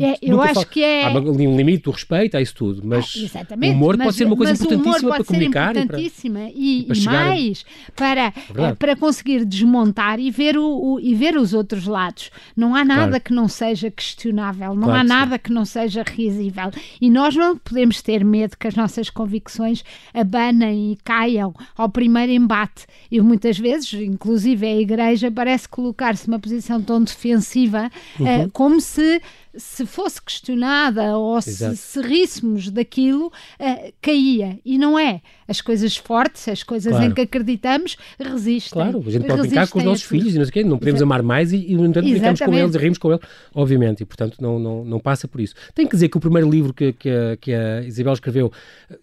É, 0.00 0.16
eu 0.20 0.40
acho 0.40 0.66
que 0.66 0.82
é... 0.82 1.04
Há 1.04 1.10
um 1.12 1.56
limite 1.56 1.84
do 1.84 1.92
respeito, 1.92 2.36
há 2.36 2.40
isso 2.40 2.54
tudo, 2.54 2.82
mas 2.84 3.30
ah, 3.34 3.54
o 3.54 3.70
humor 3.70 3.96
mas, 3.96 4.06
pode 4.06 4.16
ser 4.16 4.24
uma 4.24 4.36
coisa 4.36 4.52
importantíssima 4.52 5.14
para 5.14 5.35
comunicar 5.36 5.76
e 5.76 5.86
para 5.86 6.00
e, 6.54 6.86
e, 6.92 7.04
mais 7.04 7.64
para, 7.94 8.32
é 8.56 8.74
para 8.78 8.96
conseguir 8.96 9.44
desmontar 9.44 10.18
e 10.18 10.30
ver, 10.30 10.56
o, 10.56 10.64
o, 10.64 11.00
e 11.00 11.14
ver 11.14 11.36
os 11.36 11.54
outros 11.54 11.86
lados. 11.86 12.30
Não 12.56 12.74
há 12.74 12.84
nada 12.84 13.08
claro. 13.08 13.24
que 13.24 13.32
não 13.32 13.48
seja 13.48 13.90
questionável, 13.90 14.74
não 14.74 14.84
claro 14.84 14.98
há 14.98 15.02
que 15.02 15.08
nada 15.08 15.36
sim. 15.36 15.40
que 15.44 15.52
não 15.52 15.64
seja 15.64 16.02
risível. 16.02 16.70
E 17.00 17.10
nós 17.10 17.34
não 17.34 17.56
podemos 17.56 18.02
ter 18.02 18.24
medo 18.24 18.56
que 18.56 18.66
as 18.66 18.74
nossas 18.74 19.10
convicções 19.10 19.84
abanem 20.12 20.92
e 20.92 20.98
caiam 21.04 21.54
ao 21.76 21.88
primeiro 21.88 22.32
embate. 22.32 22.86
E 23.10 23.20
muitas 23.20 23.58
vezes, 23.58 23.92
inclusive 23.94 24.66
a 24.66 24.76
Igreja, 24.76 25.30
parece 25.30 25.68
colocar-se 25.68 26.28
numa 26.28 26.38
posição 26.38 26.80
tão 26.82 27.02
defensiva 27.02 27.90
uhum. 28.18 28.44
uh, 28.44 28.50
como 28.50 28.80
se 28.80 29.20
se 29.58 29.86
fosse 29.86 30.22
questionada 30.22 31.16
ou 31.16 31.40
se, 31.40 31.76
se 31.76 32.00
ríssemos 32.00 32.70
daquilo, 32.70 33.26
uh, 33.26 33.92
caía. 34.00 34.60
E 34.64 34.78
não 34.78 34.98
é. 34.98 35.22
As 35.48 35.60
coisas 35.60 35.96
fortes, 35.96 36.48
as 36.48 36.62
coisas 36.62 36.92
claro. 36.92 37.06
em 37.06 37.14
que 37.14 37.20
acreditamos, 37.20 37.96
resistem. 38.18 38.72
Claro, 38.72 39.02
a 39.06 39.10
gente 39.10 39.26
pode 39.26 39.40
brincar 39.42 39.68
com 39.68 39.78
os 39.78 39.84
nossos 39.84 40.04
filhos 40.04 40.34
e 40.34 40.38
não 40.38 40.44
sei 40.44 40.50
o 40.50 40.52
quê, 40.52 40.64
não 40.64 40.78
podemos 40.78 41.00
Exato. 41.00 41.12
amar 41.12 41.22
mais 41.22 41.52
e, 41.52 41.72
e 41.72 41.74
no 41.74 41.86
entanto, 41.86 42.08
brincamos 42.08 42.40
com 42.40 42.54
eles 42.54 42.74
e 42.74 42.78
rimos 42.78 42.98
com 42.98 43.12
eles, 43.12 43.22
obviamente, 43.54 44.00
e 44.02 44.04
portanto 44.04 44.36
não, 44.40 44.58
não, 44.58 44.84
não 44.84 45.00
passa 45.00 45.28
por 45.28 45.40
isso. 45.40 45.54
Tenho 45.74 45.88
que 45.88 45.94
dizer 45.96 46.08
que 46.08 46.16
o 46.16 46.20
primeiro 46.20 46.50
livro 46.50 46.72
que, 46.72 46.92
que, 46.92 47.08
a, 47.08 47.36
que 47.36 47.54
a 47.54 47.82
Isabel 47.82 48.12
escreveu, 48.12 48.52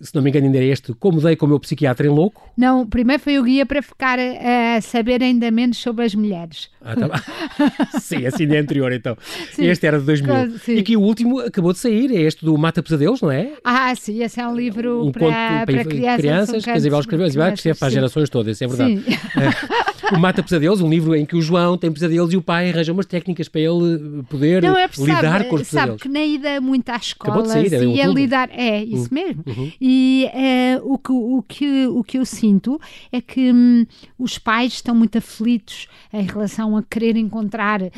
se 0.01 0.13
não 0.13 0.21
me 0.21 0.29
engano, 0.29 0.45
ainda 0.45 0.57
é 0.57 0.65
este, 0.65 0.93
Como 0.93 1.21
Dei 1.21 1.35
com 1.35 1.45
o 1.45 1.49
meu 1.49 1.59
psiquiatra 1.59 2.05
em 2.05 2.09
louco. 2.09 2.51
Não, 2.57 2.85
primeiro 2.85 3.21
foi 3.21 3.39
o 3.39 3.43
guia 3.43 3.65
para 3.65 3.81
ficar 3.81 4.19
a 4.19 4.81
saber 4.81 5.23
ainda 5.23 5.49
menos 5.51 5.77
sobre 5.77 6.05
as 6.05 6.13
mulheres. 6.13 6.69
Ah, 6.81 6.95
tá 6.95 7.99
Sim, 7.99 8.25
assim 8.25 8.45
é 8.53 8.57
anterior 8.57 8.91
então. 8.91 9.17
Sim. 9.51 9.65
Este 9.65 9.87
era 9.87 9.99
de 9.99 10.05
2000. 10.05 10.59
Sim. 10.59 10.75
E 10.75 10.79
aqui 10.79 10.97
o 10.97 11.01
último 11.01 11.39
acabou 11.39 11.71
de 11.71 11.79
sair, 11.79 12.11
é 12.15 12.21
este 12.21 12.43
do 12.43 12.57
Mata 12.57 12.83
Pesadelos, 12.83 13.21
não 13.21 13.31
é? 13.31 13.53
Ah, 13.63 13.93
sim, 13.95 14.21
esse 14.23 14.39
é 14.39 14.47
um 14.47 14.55
livro 14.55 15.07
um 15.07 15.11
para, 15.11 15.65
para, 15.65 15.65
para, 15.65 15.85
crianças. 15.85 16.21
Crianças 16.33 16.63
que 16.63 16.69
a 16.69 16.77
Isabel 16.77 16.99
escreveu, 16.99 17.25
a 17.25 17.29
Isabel 17.29 17.53
escreve 17.53 17.79
para 17.79 17.87
as 17.87 17.93
gerações 17.93 18.29
todas, 18.29 18.55
isso 18.55 18.63
é 18.63 18.67
verdade. 18.67 19.03
o 20.11 20.19
Mata 20.19 20.43
Pesadelos, 20.43 20.81
um 20.81 20.89
livro 20.89 21.15
em 21.15 21.25
que 21.25 21.35
o 21.35 21.41
João 21.41 21.77
tem 21.77 21.91
pesadelos 21.91 22.33
e 22.33 22.37
o 22.37 22.41
pai 22.41 22.69
arranja 22.69 22.91
umas 22.91 23.05
técnicas 23.05 23.47
para 23.47 23.61
ele 23.61 24.23
poder 24.29 24.61
não, 24.61 24.77
é 24.77 24.89
lidar 24.97 25.21
sabe, 25.21 25.45
com 25.45 25.55
os 25.55 25.61
pesadelos. 25.63 26.01
Sabe 26.01 26.01
que 26.01 26.09
na 26.09 26.25
ida 26.25 26.61
muito 26.61 26.89
à 26.89 26.97
escola 26.97 27.45
sair, 27.45 27.73
é 27.73 27.83
e 27.83 28.01
a 28.01 28.07
lidar, 28.07 28.49
é 28.51 28.83
isso 28.83 29.03
uhum. 29.03 29.09
mesmo. 29.11 29.43
Uhum. 29.45 29.71
E 29.81 30.29
uh, 30.33 30.93
o, 30.93 30.97
que, 30.97 31.11
o, 31.11 31.43
que, 31.47 31.87
o 31.87 32.03
que 32.03 32.17
eu 32.17 32.25
sinto 32.25 32.79
é 33.11 33.21
que 33.21 33.51
hum, 33.51 33.85
os 34.17 34.37
pais 34.37 34.73
estão 34.73 34.95
muito 34.95 35.17
aflitos 35.17 35.87
em 36.11 36.23
relação 36.23 36.77
a 36.77 36.83
querer 36.83 37.15
encontrar 37.15 37.81
uh, 37.81 37.91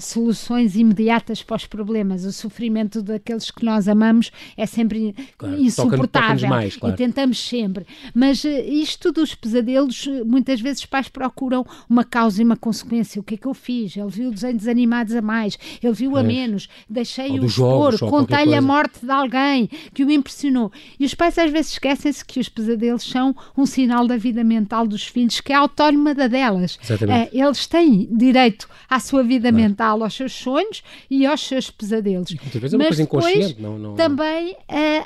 soluções 0.00 0.76
imediatas 0.76 1.42
para 1.42 1.56
os 1.56 1.66
problemas. 1.66 2.24
O 2.24 2.32
sofrimento 2.32 3.02
daqueles 3.02 3.50
que 3.50 3.64
nós 3.64 3.88
amamos 3.88 4.30
é 4.56 4.66
sempre 4.66 5.14
claro, 5.36 5.60
insuportável. 5.60 6.48
mais, 6.48 6.76
claro. 6.76 6.94
E 6.94 6.96
tentamos 6.96 7.38
sempre. 7.38 7.75
Mas 8.14 8.44
uh, 8.44 8.48
isto 8.48 9.12
dos 9.12 9.34
pesadelos, 9.34 10.06
muitas 10.24 10.60
vezes 10.60 10.80
os 10.80 10.86
pais 10.86 11.08
procuram 11.08 11.64
uma 11.88 12.04
causa 12.04 12.40
e 12.40 12.44
uma 12.44 12.56
consequência. 12.56 13.20
O 13.20 13.24
que 13.24 13.34
é 13.34 13.36
que 13.36 13.46
eu 13.46 13.54
fiz? 13.54 13.96
Ele 13.96 14.10
viu 14.10 14.30
desenhos 14.30 14.66
animados 14.68 15.14
a 15.14 15.22
mais, 15.22 15.58
ele 15.82 15.92
viu 15.92 16.16
a 16.16 16.22
menos, 16.22 16.68
deixei-o 16.88 17.44
expor, 17.44 17.98
contei-lhe 17.98 18.54
a 18.54 18.62
morte 18.62 19.04
de 19.04 19.10
alguém 19.10 19.68
que 19.92 20.04
o 20.04 20.10
impressionou. 20.10 20.70
E 20.98 21.04
os 21.04 21.14
pais 21.14 21.38
às 21.38 21.50
vezes 21.50 21.72
esquecem-se 21.72 22.24
que 22.24 22.40
os 22.40 22.48
pesadelos 22.48 23.02
são 23.02 23.34
um 23.56 23.66
sinal 23.66 24.06
da 24.06 24.16
vida 24.16 24.42
mental 24.42 24.86
dos 24.86 25.06
filhos, 25.06 25.40
que 25.40 25.52
é 25.52 25.56
autónoma 25.56 26.14
da 26.14 26.26
delas. 26.26 26.76
Uh, 26.76 27.28
eles 27.32 27.66
têm 27.66 28.08
direito 28.10 28.68
à 28.88 29.00
sua 29.00 29.22
vida 29.22 29.50
mental, 29.52 30.02
aos 30.02 30.14
seus 30.14 30.32
sonhos 30.32 30.82
e 31.10 31.26
aos 31.26 31.40
seus 31.40 31.70
pesadelos. 31.70 32.30
E, 32.30 32.58
vezes 32.58 32.72
é 32.72 32.76
uma 32.76 32.84
Mas 32.84 32.88
coisa 32.88 33.02
inconsciente, 33.02 33.60
não, 33.60 33.78
não, 33.78 33.94
também 33.94 34.52
uh, 34.52 34.56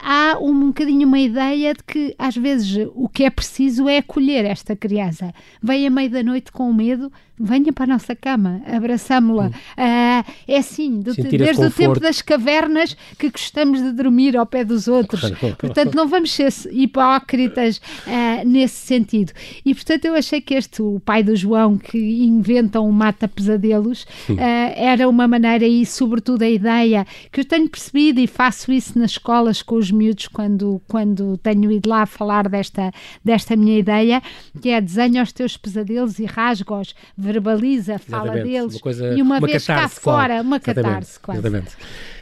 há 0.02 0.38
um 0.40 0.68
bocadinho 0.68 1.06
uma 1.06 1.18
ideia 1.18 1.74
de 1.74 1.82
que 1.82 2.14
às 2.18 2.36
vezes 2.36 2.59
o 2.94 3.08
que 3.08 3.24
é 3.24 3.30
preciso 3.30 3.88
é 3.88 3.98
acolher 3.98 4.44
esta 4.44 4.76
criança. 4.76 5.32
Vem 5.62 5.86
à 5.86 5.90
meia 5.90 6.10
da 6.10 6.22
noite 6.22 6.52
com 6.52 6.72
medo, 6.72 7.10
venha 7.40 7.72
para 7.72 7.84
a 7.84 7.86
nossa 7.86 8.14
cama, 8.14 8.60
abraçamo-la. 8.66 9.46
Hum. 9.46 9.50
Uh, 9.50 10.32
é 10.46 10.58
assim, 10.58 11.00
do, 11.00 11.14
desde 11.14 11.64
o 11.64 11.70
tempo 11.70 11.98
das 11.98 12.20
cavernas 12.20 12.94
que 13.18 13.30
gostamos 13.30 13.82
de 13.82 13.92
dormir 13.92 14.36
ao 14.36 14.44
pé 14.44 14.62
dos 14.62 14.86
outros. 14.86 15.30
portanto, 15.58 15.94
não 15.94 16.06
vamos 16.06 16.32
ser 16.32 16.52
hipócritas 16.70 17.78
uh, 17.78 18.46
nesse 18.46 18.86
sentido. 18.86 19.32
E, 19.64 19.74
portanto, 19.74 20.04
eu 20.04 20.14
achei 20.14 20.40
que 20.40 20.54
este, 20.54 20.82
o 20.82 21.00
pai 21.00 21.22
do 21.22 21.34
João, 21.34 21.78
que 21.78 21.98
inventa 22.24 22.80
um 22.80 22.92
mata-pesadelos, 22.92 24.02
uh, 24.28 24.36
era 24.76 25.08
uma 25.08 25.26
maneira 25.26 25.66
e, 25.66 25.86
sobretudo, 25.86 26.42
a 26.42 26.50
ideia 26.50 27.06
que 27.32 27.40
eu 27.40 27.44
tenho 27.44 27.68
percebido 27.68 28.20
e 28.20 28.26
faço 28.26 28.70
isso 28.70 28.98
nas 28.98 29.12
escolas 29.12 29.62
com 29.62 29.76
os 29.76 29.90
miúdos 29.90 30.28
quando, 30.28 30.80
quando 30.86 31.38
tenho 31.38 31.72
ido 31.72 31.88
lá 31.88 32.04
falar 32.04 32.49
desta, 32.50 32.92
desta 33.24 33.56
minha 33.56 33.78
ideia, 33.78 34.22
que 34.60 34.70
é 34.70 34.80
desenha 34.80 35.22
os 35.22 35.32
teus 35.32 35.56
pesadelos 35.56 36.18
e 36.18 36.24
rasga-os 36.24 36.94
verbaliza, 37.16 37.98
fala 37.98 38.24
Exatamente. 38.24 38.48
deles 38.48 38.74
uma 38.74 38.80
coisa, 38.80 39.14
e 39.14 39.22
uma, 39.22 39.38
uma 39.38 39.46
vez 39.46 39.66
cá 39.66 39.88
fora, 39.88 40.42
uma 40.42 40.60
catarse 40.60 41.18
quase. 41.20 41.40
Exatamente. 41.40 41.76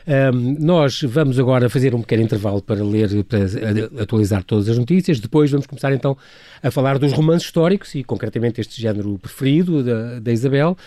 Um, 0.08 0.56
nós 0.58 1.02
vamos 1.02 1.38
agora 1.38 1.68
fazer 1.68 1.94
um 1.94 2.00
pequeno 2.00 2.23
intervalo 2.23 2.62
para 2.62 2.82
ler, 2.82 3.23
para 3.25 3.40
atualizar 4.02 4.42
todas 4.42 4.66
as 4.66 4.78
notícias. 4.78 5.20
Depois 5.20 5.50
vamos 5.50 5.66
começar 5.66 5.92
então 5.92 6.16
a 6.62 6.70
falar 6.70 6.99
dos 6.99 7.12
romances 7.12 7.47
históricos 7.47 7.94
e 7.94 8.02
concretamente 8.02 8.58
este 8.58 8.80
género 8.80 9.18
preferido 9.18 9.82
da, 9.82 10.18
da 10.18 10.32
Isabel, 10.32 10.78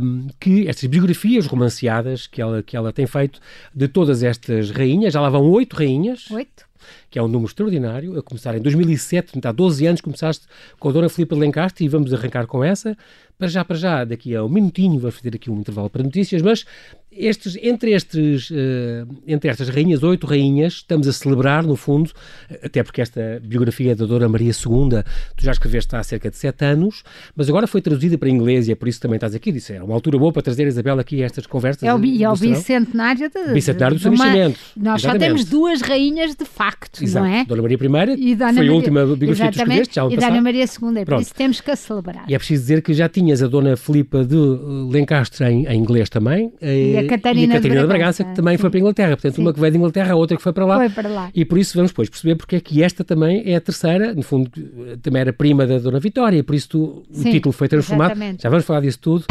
um, 0.00 0.28
que 0.38 0.68
estas 0.68 0.88
biografias 0.88 1.46
romanceadas 1.46 2.28
que 2.28 2.40
ela, 2.40 2.62
que 2.62 2.76
ela 2.76 2.92
tem 2.92 3.04
feito 3.04 3.40
de 3.74 3.88
todas 3.88 4.22
estas 4.22 4.70
rainhas, 4.70 5.12
já 5.12 5.20
lá 5.20 5.28
vão 5.28 5.42
oito 5.50 5.74
rainhas. 5.74 6.30
Oito 6.30 6.71
que 7.10 7.18
é 7.18 7.22
um 7.22 7.28
número 7.28 7.48
extraordinário, 7.48 8.18
a 8.18 8.22
começar 8.22 8.56
em 8.56 8.60
2007, 8.60 9.40
há 9.44 9.52
12 9.52 9.86
anos 9.86 10.00
começaste 10.00 10.46
com 10.78 10.88
a 10.88 10.92
Dona 10.92 11.08
Filipe 11.08 11.34
Lencastre 11.34 11.84
e 11.84 11.88
vamos 11.88 12.12
arrancar 12.12 12.46
com 12.46 12.62
essa. 12.62 12.96
Para 13.38 13.48
já, 13.48 13.64
para 13.64 13.76
já, 13.76 14.04
daqui 14.04 14.36
a 14.36 14.44
um 14.44 14.48
minutinho, 14.48 15.00
vou 15.00 15.10
fazer 15.10 15.34
aqui 15.34 15.50
um 15.50 15.58
intervalo 15.58 15.90
para 15.90 16.02
notícias, 16.02 16.42
mas 16.42 16.64
estes, 17.16 17.56
entre, 17.62 17.92
estes, 17.92 18.50
uh, 18.50 18.54
entre 19.26 19.50
estas 19.50 19.68
rainhas, 19.68 20.02
oito 20.02 20.26
rainhas, 20.26 20.74
estamos 20.74 21.06
a 21.06 21.12
celebrar, 21.12 21.64
no 21.64 21.76
fundo, 21.76 22.10
até 22.62 22.82
porque 22.82 23.00
esta 23.00 23.40
biografia 23.42 23.94
da 23.94 24.06
Dona 24.06 24.28
Maria 24.28 24.52
II, 24.52 25.02
tu 25.36 25.44
já 25.44 25.52
escreveste 25.52 25.94
há 25.94 26.02
cerca 26.02 26.30
de 26.30 26.36
sete 26.36 26.64
anos, 26.64 27.02
mas 27.36 27.48
agora 27.48 27.66
foi 27.66 27.80
traduzida 27.80 28.16
para 28.16 28.28
inglês 28.28 28.68
e 28.68 28.72
é 28.72 28.74
por 28.74 28.88
isso 28.88 28.98
que 28.98 29.02
também 29.02 29.16
estás 29.16 29.34
aqui. 29.34 29.52
Disse, 29.52 29.74
é 29.74 29.82
uma 29.82 29.94
altura 29.94 30.18
boa 30.18 30.32
para 30.32 30.42
trazer 30.42 30.64
a 30.64 30.68
Isabel 30.68 30.98
aqui 30.98 31.22
a 31.22 31.26
estas 31.26 31.46
conversas. 31.46 31.82
É 31.82 31.94
o, 31.94 32.02
e 32.04 32.24
é 32.24 32.28
o 32.28 32.36
bicentenário, 32.36 33.30
de, 33.30 33.52
bicentenário 33.52 33.96
do 33.96 34.02
seu 34.02 34.10
nascimento. 34.10 34.58
Nós 34.76 35.02
Exatamente. 35.02 35.02
só 35.02 35.18
temos 35.18 35.44
duas 35.44 35.80
rainhas 35.82 36.34
de 36.34 36.44
facto, 36.44 37.04
Exato. 37.04 37.26
não 37.26 37.32
é? 37.32 37.44
Dona 37.44 37.62
Maria 37.62 37.76
I 37.76 38.30
e 38.30 38.34
Dona 38.34 38.52
foi 38.52 38.56
Maria, 38.56 38.70
a 38.70 38.74
última 38.74 39.04
biografia 39.04 39.46
que 39.46 39.52
tu 39.52 39.58
escreveste, 39.60 39.94
já 39.94 40.06
E 40.06 40.16
Dona 40.16 40.40
Maria 40.40 40.64
II, 40.64 41.00
é 41.00 41.04
por 41.04 41.20
isso 41.20 41.34
temos 41.34 41.60
que 41.60 41.70
a 41.70 41.76
celebrar. 41.76 42.24
E 42.28 42.34
é 42.34 42.38
preciso 42.38 42.62
dizer 42.62 42.82
que 42.82 42.94
já 42.94 43.08
tinhas 43.08 43.42
a 43.42 43.48
Dona 43.48 43.76
Filipa 43.76 44.24
de 44.24 44.36
Lencastre 44.36 45.44
em, 45.44 45.66
em 45.66 45.78
inglês 45.78 46.08
também. 46.08 46.52
E 46.60 47.01
a 47.06 47.08
Catarina, 47.08 47.54
e 47.54 47.56
a 47.56 47.60
Catarina 47.60 47.80
de 47.80 47.86
Bragança, 47.86 48.24
que 48.24 48.34
também 48.34 48.56
sim. 48.56 48.60
foi 48.60 48.70
para 48.70 48.78
a 48.78 48.80
Inglaterra. 48.80 49.10
Portanto, 49.10 49.34
sim. 49.34 49.42
uma 49.42 49.52
que 49.52 49.60
veio 49.60 49.72
de 49.72 49.78
Inglaterra, 49.78 50.12
a 50.12 50.16
outra 50.16 50.36
que 50.36 50.42
foi 50.42 50.52
para 50.52 50.64
lá. 50.64 50.76
Foi 50.78 50.88
para 50.90 51.08
lá. 51.08 51.30
E 51.34 51.44
por 51.44 51.58
isso 51.58 51.76
vamos 51.76 51.90
depois 51.90 52.08
perceber 52.08 52.36
porque 52.36 52.56
é 52.56 52.60
que 52.60 52.82
esta 52.82 53.04
também 53.04 53.42
é 53.44 53.56
a 53.56 53.60
terceira, 53.60 54.14
no 54.14 54.22
fundo, 54.22 54.50
também 55.02 55.20
era 55.20 55.32
prima 55.32 55.66
da 55.66 55.78
Dona 55.78 56.00
Vitória, 56.00 56.42
por 56.42 56.54
isso 56.54 56.68
tu, 56.68 57.02
o 57.10 57.22
título 57.24 57.52
foi 57.52 57.68
transformado. 57.68 58.12
Exatamente. 58.12 58.42
Já 58.42 58.48
vamos 58.48 58.64
falar 58.64 58.80
disso 58.80 58.98
tudo. 58.98 59.24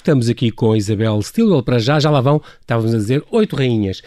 Estamos 0.00 0.30
aqui 0.30 0.50
com 0.50 0.72
a 0.72 0.78
Isabel 0.78 1.20
Stilwell 1.20 1.62
para 1.62 1.78
já, 1.78 2.00
já 2.00 2.10
lá 2.10 2.22
vão, 2.22 2.40
estávamos 2.58 2.94
a 2.94 2.96
dizer, 2.96 3.22
oito 3.30 3.54
rainhas. 3.54 4.00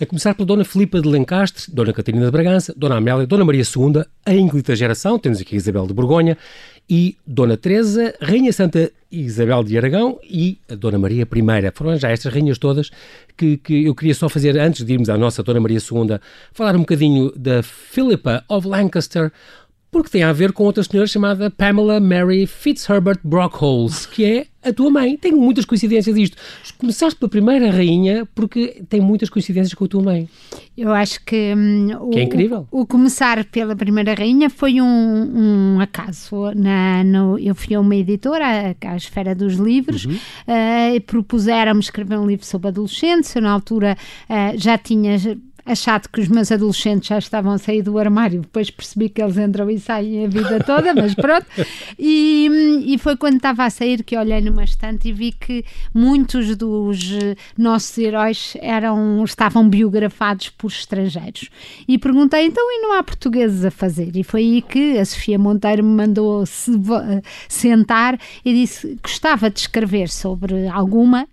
A 0.00 0.06
começar 0.06 0.32
pela 0.32 0.46
Dona 0.46 0.64
Filipa 0.64 1.00
de 1.00 1.08
Lencastre, 1.08 1.74
Dona 1.74 1.92
Catarina 1.92 2.24
de 2.24 2.30
Bragança, 2.30 2.72
Dona 2.76 2.96
Amélia, 2.96 3.26
Dona 3.26 3.44
Maria 3.44 3.64
II, 3.64 4.04
a 4.24 4.32
ínclita 4.32 4.76
geração, 4.76 5.18
temos 5.18 5.40
aqui 5.40 5.56
a 5.56 5.58
Isabel 5.58 5.88
de 5.88 5.92
Borgonha, 5.92 6.38
e 6.88 7.16
Dona 7.26 7.56
Teresa, 7.56 8.14
Rainha 8.20 8.52
Santa 8.52 8.90
Isabel 9.10 9.64
de 9.64 9.76
Aragão 9.76 10.18
e 10.22 10.58
a 10.68 10.74
Dona 10.74 10.98
Maria 10.98 11.24
I. 11.24 11.70
Foram 11.74 11.96
já 11.96 12.10
estas 12.10 12.32
rainhas 12.32 12.58
todas 12.58 12.90
que, 13.36 13.56
que 13.56 13.84
eu 13.84 13.94
queria 13.94 14.14
só 14.14 14.28
fazer, 14.28 14.56
antes 14.58 14.84
de 14.84 14.92
irmos 14.92 15.10
à 15.10 15.18
nossa 15.18 15.42
Dona 15.42 15.60
Maria 15.60 15.78
II, 15.78 16.18
falar 16.52 16.76
um 16.76 16.80
bocadinho 16.80 17.32
da 17.36 17.62
Philippa 17.62 18.44
of 18.48 18.66
Lancaster, 18.66 19.32
porque 19.90 20.10
tem 20.10 20.22
a 20.22 20.32
ver 20.32 20.52
com 20.52 20.64
outra 20.64 20.84
senhora 20.84 21.08
chamada 21.08 21.50
Pamela 21.50 21.98
Mary 21.98 22.46
Fitzherbert 22.46 23.18
Brockholes, 23.24 24.06
que 24.06 24.24
é 24.24 24.46
a 24.62 24.72
tua 24.72 24.90
mãe. 24.90 25.16
Tem 25.16 25.32
muitas 25.32 25.64
coincidências 25.64 26.14
disto. 26.14 26.36
Começaste 26.78 27.18
pela 27.18 27.28
primeira 27.28 27.70
rainha 27.70 28.26
porque 28.34 28.82
tem 28.88 29.00
muitas 29.00 29.30
coincidências 29.30 29.74
com 29.74 29.84
a 29.84 29.88
tua 29.88 30.02
mãe. 30.02 30.28
Eu 30.76 30.92
acho 30.92 31.22
que, 31.24 31.54
hum, 31.54 31.88
que 32.10 32.18
o, 32.18 32.18
é 32.18 32.22
incrível. 32.22 32.66
O, 32.70 32.82
o, 32.82 32.86
começar 32.86 33.44
pela 33.44 33.76
primeira 33.76 34.14
rainha 34.14 34.48
foi 34.48 34.80
um, 34.80 34.86
um 35.76 35.80
acaso. 35.80 36.52
Na, 36.54 37.04
no, 37.04 37.38
eu 37.38 37.54
fui 37.54 37.74
a 37.74 37.80
uma 37.80 37.94
editora, 37.94 38.44
à, 38.44 38.92
à 38.92 38.96
Esfera 38.96 39.34
dos 39.34 39.54
Livros, 39.54 40.04
uhum. 40.04 40.12
uh, 40.14 40.94
e 40.94 41.00
propuseram-me 41.00 41.80
escrever 41.80 42.18
um 42.18 42.26
livro 42.26 42.46
sobre 42.46 42.68
adolescentes. 42.68 43.34
Eu, 43.34 43.42
na 43.42 43.50
altura, 43.50 43.96
uh, 44.28 44.58
já 44.58 44.78
tinha 44.78 45.18
achado 45.70 46.08
que 46.08 46.20
os 46.20 46.28
meus 46.28 46.50
adolescentes 46.50 47.08
já 47.08 47.18
estavam 47.18 47.52
a 47.52 47.58
sair 47.58 47.82
do 47.82 47.98
armário, 47.98 48.40
depois 48.40 48.70
percebi 48.70 49.08
que 49.08 49.22
eles 49.22 49.36
entram 49.38 49.70
e 49.70 49.78
saem 49.78 50.24
a 50.24 50.28
vida 50.28 50.62
toda, 50.64 50.94
mas 50.94 51.14
pronto. 51.14 51.46
E, 52.02 52.48
e 52.86 52.98
foi 52.98 53.16
quando 53.16 53.36
estava 53.36 53.64
a 53.64 53.70
sair 53.70 54.02
que 54.02 54.16
olhei 54.16 54.40
numa 54.40 54.64
estante 54.64 55.08
e 55.08 55.12
vi 55.12 55.32
que 55.32 55.64
muitos 55.92 56.56
dos 56.56 57.10
nossos 57.58 57.96
heróis 57.98 58.56
eram, 58.60 59.22
estavam 59.24 59.68
biografados 59.68 60.48
por 60.48 60.68
estrangeiros. 60.68 61.50
E 61.86 61.98
perguntei, 61.98 62.46
então, 62.46 62.64
e 62.70 62.80
não 62.80 62.94
há 62.94 63.02
portugueses 63.02 63.64
a 63.64 63.70
fazer? 63.70 64.16
E 64.16 64.24
foi 64.24 64.40
aí 64.40 64.62
que 64.62 64.98
a 64.98 65.04
Sofia 65.04 65.38
Monteiro 65.38 65.84
me 65.84 65.94
mandou 65.94 66.46
se, 66.46 66.72
sentar 67.48 68.18
e 68.44 68.52
disse 68.54 68.88
que 68.88 68.98
gostava 69.02 69.50
de 69.50 69.60
escrever 69.60 70.08
sobre 70.08 70.66
alguma 70.68 71.28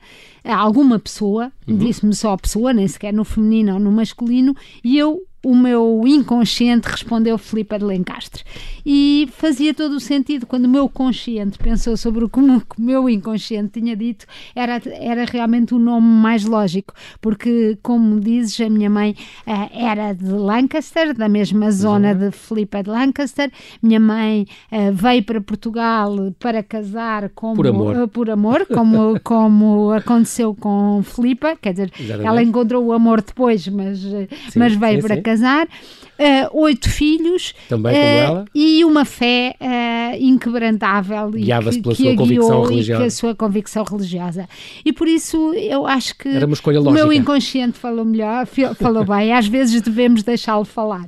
alguma 0.56 1.00
pessoa, 1.00 1.52
uhum. 1.68 1.78
disse-me 1.78 2.16
só 2.16 2.34
a 2.34 2.38
pessoa, 2.38 2.74
nem 2.74 2.88
sequer 2.88 3.14
no 3.14 3.24
feminino 3.24 3.74
ou 3.74 3.80
no 3.80 3.92
masculino, 3.92 4.56
e 4.84 4.98
eu 4.98 5.22
o 5.48 5.56
meu 5.56 6.04
inconsciente 6.06 6.90
respondeu 6.90 7.38
Filipe 7.38 7.78
de 7.78 7.86
Lencastre. 7.86 8.44
E 8.86 9.30
fazia 9.32 9.74
todo 9.74 9.94
o 9.94 10.00
sentido 10.00 10.46
quando 10.46 10.66
o 10.66 10.70
meu 10.70 10.90
consciente 10.90 11.58
pensou 11.58 11.96
sobre 11.96 12.26
o 12.26 12.30
que 12.30 12.38
o 12.38 12.64
meu 12.78 13.10
inconsciente 13.10 13.80
tinha 13.80 13.96
dito, 13.96 14.26
era, 14.54 14.82
era 15.00 15.24
realmente 15.24 15.74
o 15.74 15.80
nome 15.80 16.06
mais 16.06 16.44
lógico, 16.44 16.94
porque, 17.22 17.78
como 17.82 18.20
dizes, 18.20 18.60
a 18.60 18.70
minha 18.70 18.90
mãe 18.90 19.16
uh, 19.48 19.70
era 19.72 20.12
de 20.12 20.26
Lancaster, 20.26 21.14
da 21.14 21.30
mesma 21.30 21.72
zona 21.72 22.12
uhum. 22.12 22.20
de 22.20 22.32
Filipe 22.32 22.84
de 22.84 22.90
Lancaster. 22.90 23.50
Minha 23.82 24.02
mãe 24.02 24.46
uh, 24.70 24.92
veio 24.92 25.24
para 25.24 25.40
Portugal 25.40 26.14
para 26.40 26.62
casar 26.62 27.30
como, 27.30 27.56
por 27.56 27.68
amor, 27.68 27.96
uh, 27.96 28.08
por 28.10 28.30
amor 28.30 28.66
como, 28.66 29.18
como 29.24 29.92
aconteceu 29.92 30.54
com 30.54 31.02
Filipe, 31.04 31.56
quer 31.62 31.72
dizer, 31.72 31.92
Exatamente. 31.98 32.28
ela 32.28 32.44
encontrou 32.44 32.86
o 32.86 32.92
amor 32.92 33.22
depois, 33.22 33.66
mas, 33.70 34.00
sim, 34.00 34.28
mas 34.58 34.76
veio 34.76 35.02
sim, 35.02 35.08
para 35.08 35.16
sim. 35.16 35.22
casar 35.22 35.37
casar, 35.38 35.68
uh, 35.68 36.62
oito 36.62 36.90
filhos 36.90 37.54
Também 37.70 37.94
como 37.94 38.06
uh, 38.06 38.10
ela. 38.10 38.46
e 38.54 38.84
uma 38.84 39.06
fé 39.06 39.56
uh, 39.62 40.18
inquebrantável 40.24 41.30
Guiava-se 41.32 41.82
pela 41.82 41.96
que 41.96 42.04
sua 42.04 42.16
convicção 42.16 42.64
religiosa. 42.64 43.06
a 43.06 43.10
sua 43.12 43.36
convicção 43.36 43.84
religiosa. 43.84 44.50
E 44.84 44.92
por 44.92 45.08
isso 45.08 45.54
eu 45.54 45.86
acho 45.86 46.18
que 46.18 46.30
o 46.30 46.92
meu 46.92 47.14
inconsciente 47.14 47.78
falou 47.78 48.04
melhor, 48.04 48.48
falou 48.76 49.06
bem. 49.06 49.34
Às 49.34 49.48
vezes 49.48 49.82
devemos 49.82 50.24
deixá-lo 50.24 50.66
falar 50.66 51.08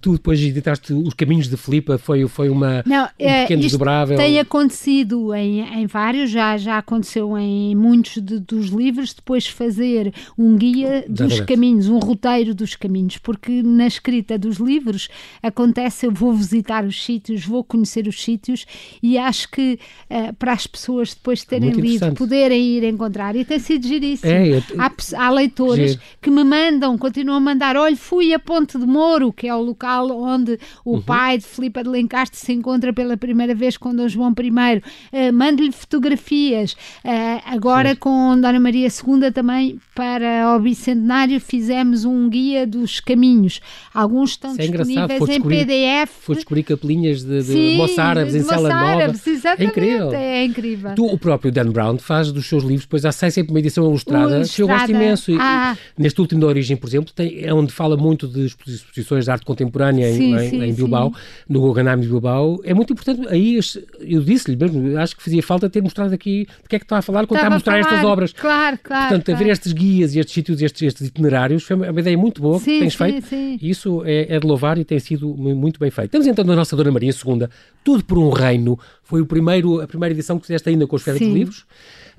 tu 0.00 0.12
depois 0.12 0.40
editaste 0.40 0.92
Os 0.92 1.14
Caminhos 1.14 1.48
de 1.48 1.56
Filipa, 1.56 1.98
foi, 1.98 2.26
foi 2.28 2.48
uma, 2.48 2.82
Não, 2.86 3.04
um 3.04 3.08
é, 3.18 3.42
pequeno 3.42 3.62
desdobrável? 3.62 4.16
tem 4.16 4.38
acontecido 4.38 5.34
em, 5.34 5.60
em 5.60 5.86
vários, 5.86 6.30
já, 6.30 6.56
já 6.56 6.78
aconteceu 6.78 7.36
em 7.38 7.74
muitos 7.74 8.22
de, 8.22 8.38
dos 8.38 8.68
livros, 8.68 9.14
depois 9.14 9.46
fazer 9.46 10.12
um 10.38 10.56
guia 10.56 11.04
dos 11.08 11.20
Exatamente. 11.20 11.44
caminhos, 11.46 11.88
um 11.88 11.98
roteiro 11.98 12.54
dos 12.54 12.74
caminhos, 12.74 13.18
porque 13.18 13.62
na 13.62 13.86
escrita 13.86 14.38
dos 14.38 14.56
livros 14.56 15.08
acontece, 15.42 16.06
eu 16.06 16.12
vou 16.12 16.32
visitar 16.32 16.84
os 16.84 17.04
sítios, 17.04 17.44
vou 17.44 17.64
conhecer 17.64 18.06
os 18.06 18.22
sítios 18.22 18.66
e 19.02 19.16
acho 19.18 19.50
que 19.50 19.78
uh, 20.10 20.32
para 20.34 20.52
as 20.52 20.66
pessoas 20.66 21.14
depois 21.14 21.44
terem 21.44 21.70
lido, 21.70 22.12
poderem 22.14 22.62
ir 22.62 22.84
encontrar, 22.84 23.34
e 23.36 23.44
tem 23.44 23.58
sido 23.58 23.86
giríssimo. 23.86 24.30
É, 24.30 24.48
eu, 24.48 24.62
há, 24.78 24.92
há 25.16 25.30
leitores 25.30 25.98
que 26.20 26.30
me 26.30 26.44
mandam, 26.44 26.96
continuam 26.98 27.38
a 27.38 27.40
mandar, 27.40 27.76
olha, 27.76 27.96
fui 27.96 28.32
a 28.32 28.38
Ponte 28.38 28.78
de 28.78 28.86
Moro, 28.86 29.32
que 29.32 29.48
é 29.48 29.54
o 29.54 29.61
local 29.62 30.10
onde 30.10 30.58
o 30.84 30.94
uhum. 30.94 31.02
pai 31.02 31.38
de 31.38 31.44
Filipe 31.44 31.82
de 31.82 31.88
Lencastre 31.88 32.38
se 32.38 32.52
encontra 32.52 32.92
pela 32.92 33.16
primeira 33.16 33.54
vez 33.54 33.76
com 33.76 33.94
Dom 33.94 34.08
João 34.08 34.34
I. 34.38 34.50
Uh, 34.50 35.32
Mande-lhe 35.32 35.72
fotografias. 35.72 36.72
Uh, 37.04 37.42
agora 37.46 37.90
Sim. 37.90 37.96
com 37.96 38.40
Dona 38.40 38.60
Maria 38.60 38.88
II 38.88 39.30
também 39.32 39.78
para 39.94 40.56
o 40.56 40.60
bicentenário 40.60 41.40
fizemos 41.40 42.04
um 42.04 42.28
guia 42.28 42.66
dos 42.66 43.00
caminhos. 43.00 43.60
Alguns 43.92 44.30
estão 44.30 44.54
é 44.58 44.66
disponíveis 44.66 45.28
em 45.28 45.42
PDF. 45.42 46.10
Foi 46.20 46.34
descobrir 46.34 46.62
capelinhas 46.62 47.22
de, 47.22 47.38
de 47.38 47.44
Sim, 47.44 47.76
moçárabes 47.76 48.34
em 48.34 48.42
cela 48.42 48.68
nova. 48.68 49.14
É 49.58 49.64
incrível. 49.64 50.12
É 50.12 50.44
incrível. 50.44 50.94
Tu, 50.94 51.04
o 51.04 51.18
próprio 51.18 51.52
Dan 51.52 51.70
Brown 51.70 51.98
faz 51.98 52.32
dos 52.32 52.46
seus 52.46 52.62
livros, 52.62 52.84
depois 52.84 53.04
há 53.04 53.12
sempre 53.12 53.52
uma 53.52 53.58
edição 53.58 53.84
ilustrada, 53.84 54.36
ilustrada. 54.36 54.54
que 54.54 54.62
eu 54.62 54.68
gosto 54.68 54.90
imenso. 54.90 55.30
E, 55.30 55.36
ah. 55.38 55.76
neste 55.96 56.20
último 56.20 56.40
da 56.40 56.46
Origem, 56.46 56.76
por 56.76 56.88
exemplo, 56.88 57.12
tem, 57.14 57.44
é 57.44 57.52
onde 57.52 57.72
fala 57.72 57.96
muito 57.96 58.26
de 58.26 58.46
exposições 58.46 59.24
de 59.24 59.30
arte 59.30 59.44
contemporânea 59.52 60.12
sim, 60.12 60.34
em, 60.34 60.50
sim, 60.50 60.62
em, 60.62 60.72
Bilbao, 60.72 61.12
sim. 61.14 61.20
no 61.48 61.60
Guggenheim 61.60 62.00
de 62.00 62.08
Bilbao. 62.08 62.60
É 62.64 62.74
muito 62.74 62.92
importante. 62.92 63.26
Aí 63.28 63.58
eu 64.00 64.22
disse-lhe 64.22 64.56
mesmo, 64.56 64.98
acho 64.98 65.16
que 65.16 65.22
fazia 65.22 65.42
falta 65.42 65.68
ter 65.68 65.82
mostrado 65.82 66.14
aqui 66.14 66.46
porque 66.62 66.76
é 66.76 66.78
que 66.78 66.84
está 66.84 66.98
a 66.98 67.02
falar 67.02 67.26
quando 67.26 67.38
Estava 67.38 67.56
está 67.56 67.72
a 67.72 67.76
mostrar 67.76 67.92
a 67.92 67.96
estas 67.96 68.04
obras. 68.10 68.32
Claro, 68.32 68.78
claro. 68.82 69.08
Portanto, 69.08 69.24
claro. 69.26 69.40
haver 69.40 69.52
estes 69.52 69.72
guias 69.72 70.14
e 70.14 70.18
estes 70.18 70.34
sítios, 70.34 70.62
estes, 70.62 70.82
estes 70.82 71.08
itinerários, 71.08 71.62
foi 71.62 71.76
uma 71.76 72.00
ideia 72.00 72.16
muito 72.16 72.40
boa 72.40 72.58
que 72.58 72.78
tens 72.78 72.94
feito. 72.94 73.34
E 73.34 73.70
isso 73.70 74.02
é, 74.04 74.34
é, 74.34 74.40
de 74.40 74.46
louvar 74.46 74.78
e 74.78 74.84
tem 74.84 74.98
sido 74.98 75.28
muito 75.36 75.78
bem 75.78 75.90
feito. 75.90 76.10
Temos 76.10 76.26
então 76.26 76.44
na 76.44 76.56
nossa 76.56 76.76
Dona 76.76 76.90
Maria 76.90 77.10
II, 77.10 77.48
Tudo 77.84 78.04
por 78.04 78.18
um 78.18 78.30
Reino, 78.30 78.78
foi 79.02 79.20
o 79.20 79.26
primeiro, 79.26 79.80
a 79.80 79.86
primeira 79.86 80.14
edição 80.14 80.38
que 80.38 80.46
fizeste 80.46 80.68
ainda 80.68 80.86
com 80.86 80.96
os 80.96 81.02
Férias 81.02 81.22
de 81.22 81.32
Livros. 81.32 81.64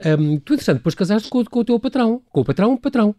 Um, 0.05 0.37
tu, 0.39 0.53
interessante, 0.53 0.77
depois 0.77 0.95
casaste 0.95 1.29
com, 1.29 1.43
com, 1.45 1.59
o 1.59 1.63
teu 1.63 1.79
patrão. 1.79 2.21
Com 2.31 2.41
o 2.41 2.45
patrão, 2.45 2.75
patrão. 2.75 3.15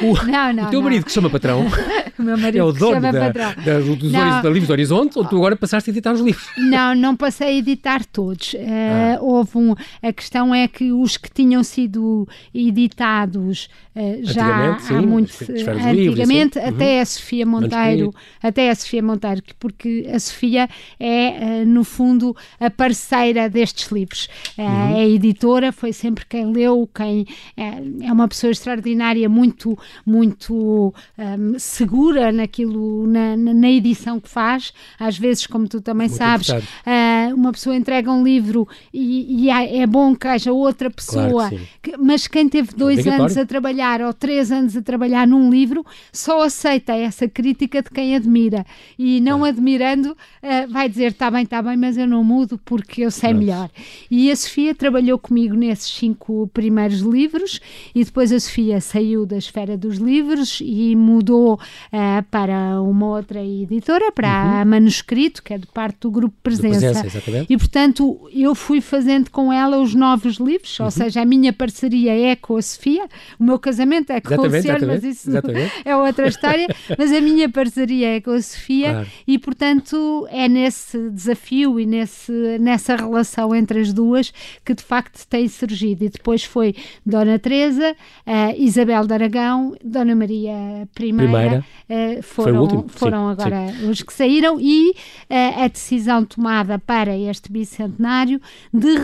O, 0.00 0.14
não, 0.30 0.52
não, 0.52 0.66
o 0.66 0.70
teu 0.70 0.80
não. 0.80 0.82
marido 0.82 1.04
que 1.04 1.10
chama 1.10 1.28
patrão. 1.28 1.66
o 2.18 2.22
meu 2.22 2.38
marido 2.38 2.58
é 2.58 2.64
o 2.64 2.72
dono 2.72 3.00
da, 3.00 3.10
da, 3.10 3.30
da, 3.30 3.80
dos 3.80 4.12
da 4.12 4.42
Livros 4.48 4.68
do 4.68 4.72
Horizonte, 4.72 5.18
ou 5.18 5.24
tu 5.24 5.36
agora 5.36 5.56
passaste 5.56 5.90
a 5.90 5.92
editar 5.92 6.12
os 6.12 6.20
livros? 6.20 6.46
Não, 6.56 6.94
não 6.94 7.16
passei 7.16 7.48
a 7.48 7.52
editar 7.52 8.04
todos. 8.04 8.54
Uh, 8.54 8.58
ah. 8.58 9.18
Houve 9.20 9.58
um. 9.58 9.74
A 10.02 10.12
questão 10.12 10.54
é 10.54 10.66
que 10.66 10.92
os 10.92 11.16
que 11.16 11.30
tinham 11.30 11.62
sido 11.62 12.28
editados 12.54 13.68
uh, 13.94 14.18
já 14.22 14.78
sim, 14.78 14.94
há 14.94 15.02
muito. 15.02 15.32
Antigamente, 15.40 16.58
até 16.58 16.96
uhum. 16.96 17.02
a 17.02 17.04
Sofia 17.04 17.46
Monteiro, 17.46 18.14
até 18.42 18.70
a 18.70 18.74
Sofia 18.74 19.02
Monteiro, 19.02 19.42
porque 19.58 20.08
a 20.12 20.18
Sofia 20.18 20.68
é, 20.98 21.62
uh, 21.62 21.66
no 21.66 21.84
fundo, 21.84 22.36
a 22.58 22.70
parceira 22.70 23.48
destes 23.48 23.90
livros. 23.90 24.28
Uhum. 24.56 24.96
É 24.96 25.08
editora, 25.08 25.72
foi 25.72 25.92
sempre 26.04 26.26
quem 26.26 26.52
leu, 26.52 26.88
quem 26.94 27.26
é, 27.56 28.06
é 28.06 28.12
uma 28.12 28.28
pessoa 28.28 28.50
extraordinária, 28.50 29.26
muito, 29.28 29.78
muito 30.04 30.92
um, 31.18 31.58
segura 31.58 32.30
naquilo, 32.30 33.06
na, 33.06 33.36
na, 33.36 33.70
edição 33.70 34.20
que 34.20 34.28
faz. 34.28 34.72
Às 34.98 35.16
vezes, 35.16 35.46
como 35.46 35.66
tu 35.66 35.80
também 35.80 36.08
muito 36.08 36.18
sabes, 36.18 36.48
uh, 36.50 37.34
uma 37.34 37.52
pessoa 37.52 37.74
entrega 37.74 38.10
um 38.10 38.22
livro 38.22 38.68
e, 38.92 39.46
e, 39.46 39.50
é 39.50 39.86
bom 39.86 40.14
que 40.14 40.28
haja 40.28 40.52
outra 40.52 40.90
pessoa, 40.90 41.48
claro 41.48 41.60
que 41.82 41.84
que, 41.84 41.96
mas 41.98 42.26
quem 42.26 42.48
teve 42.48 42.72
dois 42.74 43.06
anos 43.06 43.36
a 43.36 43.44
trabalhar 43.44 44.00
ou 44.00 44.14
três 44.14 44.50
anos 44.50 44.74
a 44.74 44.82
trabalhar 44.82 45.26
num 45.26 45.50
livro 45.50 45.84
só 46.10 46.42
aceita 46.42 46.94
essa 46.94 47.28
crítica 47.28 47.82
de 47.82 47.90
quem 47.90 48.16
admira. 48.16 48.64
E 48.98 49.20
não 49.20 49.44
admirando 49.44 50.12
uh, 50.12 50.72
vai 50.72 50.88
dizer 50.88 51.12
está 51.12 51.30
bem, 51.30 51.44
está 51.44 51.60
bem, 51.60 51.76
mas 51.76 51.98
eu 51.98 52.06
não 52.06 52.24
mudo 52.24 52.58
porque 52.64 53.02
eu 53.02 53.10
sei 53.10 53.34
melhor. 53.34 53.70
E 54.10 54.30
a 54.30 54.36
Sofia 54.36 54.74
trabalhou 54.74 55.18
comigo 55.18 55.54
nesses 55.54 55.93
cinco 55.94 56.48
primeiros 56.52 57.00
livros 57.00 57.60
e 57.94 58.04
depois 58.04 58.32
a 58.32 58.40
Sofia 58.40 58.80
saiu 58.80 59.26
da 59.26 59.36
esfera 59.36 59.76
dos 59.76 59.98
livros 59.98 60.58
e 60.62 60.94
mudou 60.96 61.54
uh, 61.54 62.22
para 62.30 62.80
uma 62.80 63.06
outra 63.06 63.44
editora, 63.44 64.10
para 64.12 64.28
uhum. 64.28 64.60
a 64.60 64.64
Manuscrito, 64.64 65.42
que 65.42 65.54
é 65.54 65.58
de 65.58 65.66
parte 65.66 66.00
do 66.00 66.10
Grupo 66.10 66.34
Presença. 66.42 67.00
Presença 67.00 67.44
e 67.48 67.56
portanto 67.56 68.28
eu 68.32 68.54
fui 68.54 68.80
fazendo 68.80 69.30
com 69.30 69.52
ela 69.52 69.78
os 69.78 69.94
novos 69.94 70.36
livros, 70.36 70.78
uhum. 70.78 70.86
ou 70.86 70.90
seja, 70.90 71.22
a 71.22 71.24
minha 71.24 71.52
parceria 71.52 72.12
é 72.16 72.36
com 72.36 72.56
a 72.56 72.62
Sofia, 72.62 73.06
o 73.38 73.44
meu 73.44 73.58
casamento 73.58 74.10
é 74.10 74.20
com 74.20 74.34
exatamente, 74.34 74.68
o 74.68 74.72
Luciano, 74.72 74.86
mas 74.86 75.04
isso 75.04 75.30
exatamente. 75.30 75.72
é 75.84 75.96
outra 75.96 76.28
história, 76.28 76.66
mas 76.98 77.12
a 77.12 77.20
minha 77.20 77.48
parceria 77.48 78.16
é 78.16 78.20
com 78.20 78.30
a 78.30 78.42
Sofia 78.42 78.90
claro. 78.90 79.08
e 79.26 79.38
portanto 79.38 80.26
é 80.30 80.48
nesse 80.48 81.10
desafio 81.10 81.78
e 81.78 81.86
nesse, 81.86 82.32
nessa 82.58 82.96
relação 82.96 83.54
entre 83.54 83.80
as 83.80 83.92
duas 83.92 84.32
que 84.64 84.74
de 84.74 84.82
facto 84.82 85.26
tem 85.26 85.48
surgido. 85.48 85.73
E 85.82 86.08
depois 86.08 86.44
foi 86.44 86.74
Dona 87.04 87.38
Teresa, 87.38 87.92
uh, 88.26 88.54
Isabel 88.56 89.06
de 89.06 89.14
Aragão, 89.14 89.74
Dona 89.84 90.14
Maria 90.14 90.82
I, 90.82 90.86
Primeira. 90.94 91.64
Uh, 91.88 92.22
foram, 92.22 92.60
último, 92.60 92.84
foram 92.88 93.26
sim, 93.26 93.32
agora 93.32 93.72
sim. 93.72 93.90
os 93.90 94.02
que 94.02 94.12
saíram 94.12 94.58
e 94.60 94.90
uh, 94.90 95.64
a 95.64 95.68
decisão 95.68 96.24
tomada 96.24 96.78
para 96.78 97.16
este 97.16 97.50
bicentenário 97.50 98.40
de, 98.72 98.94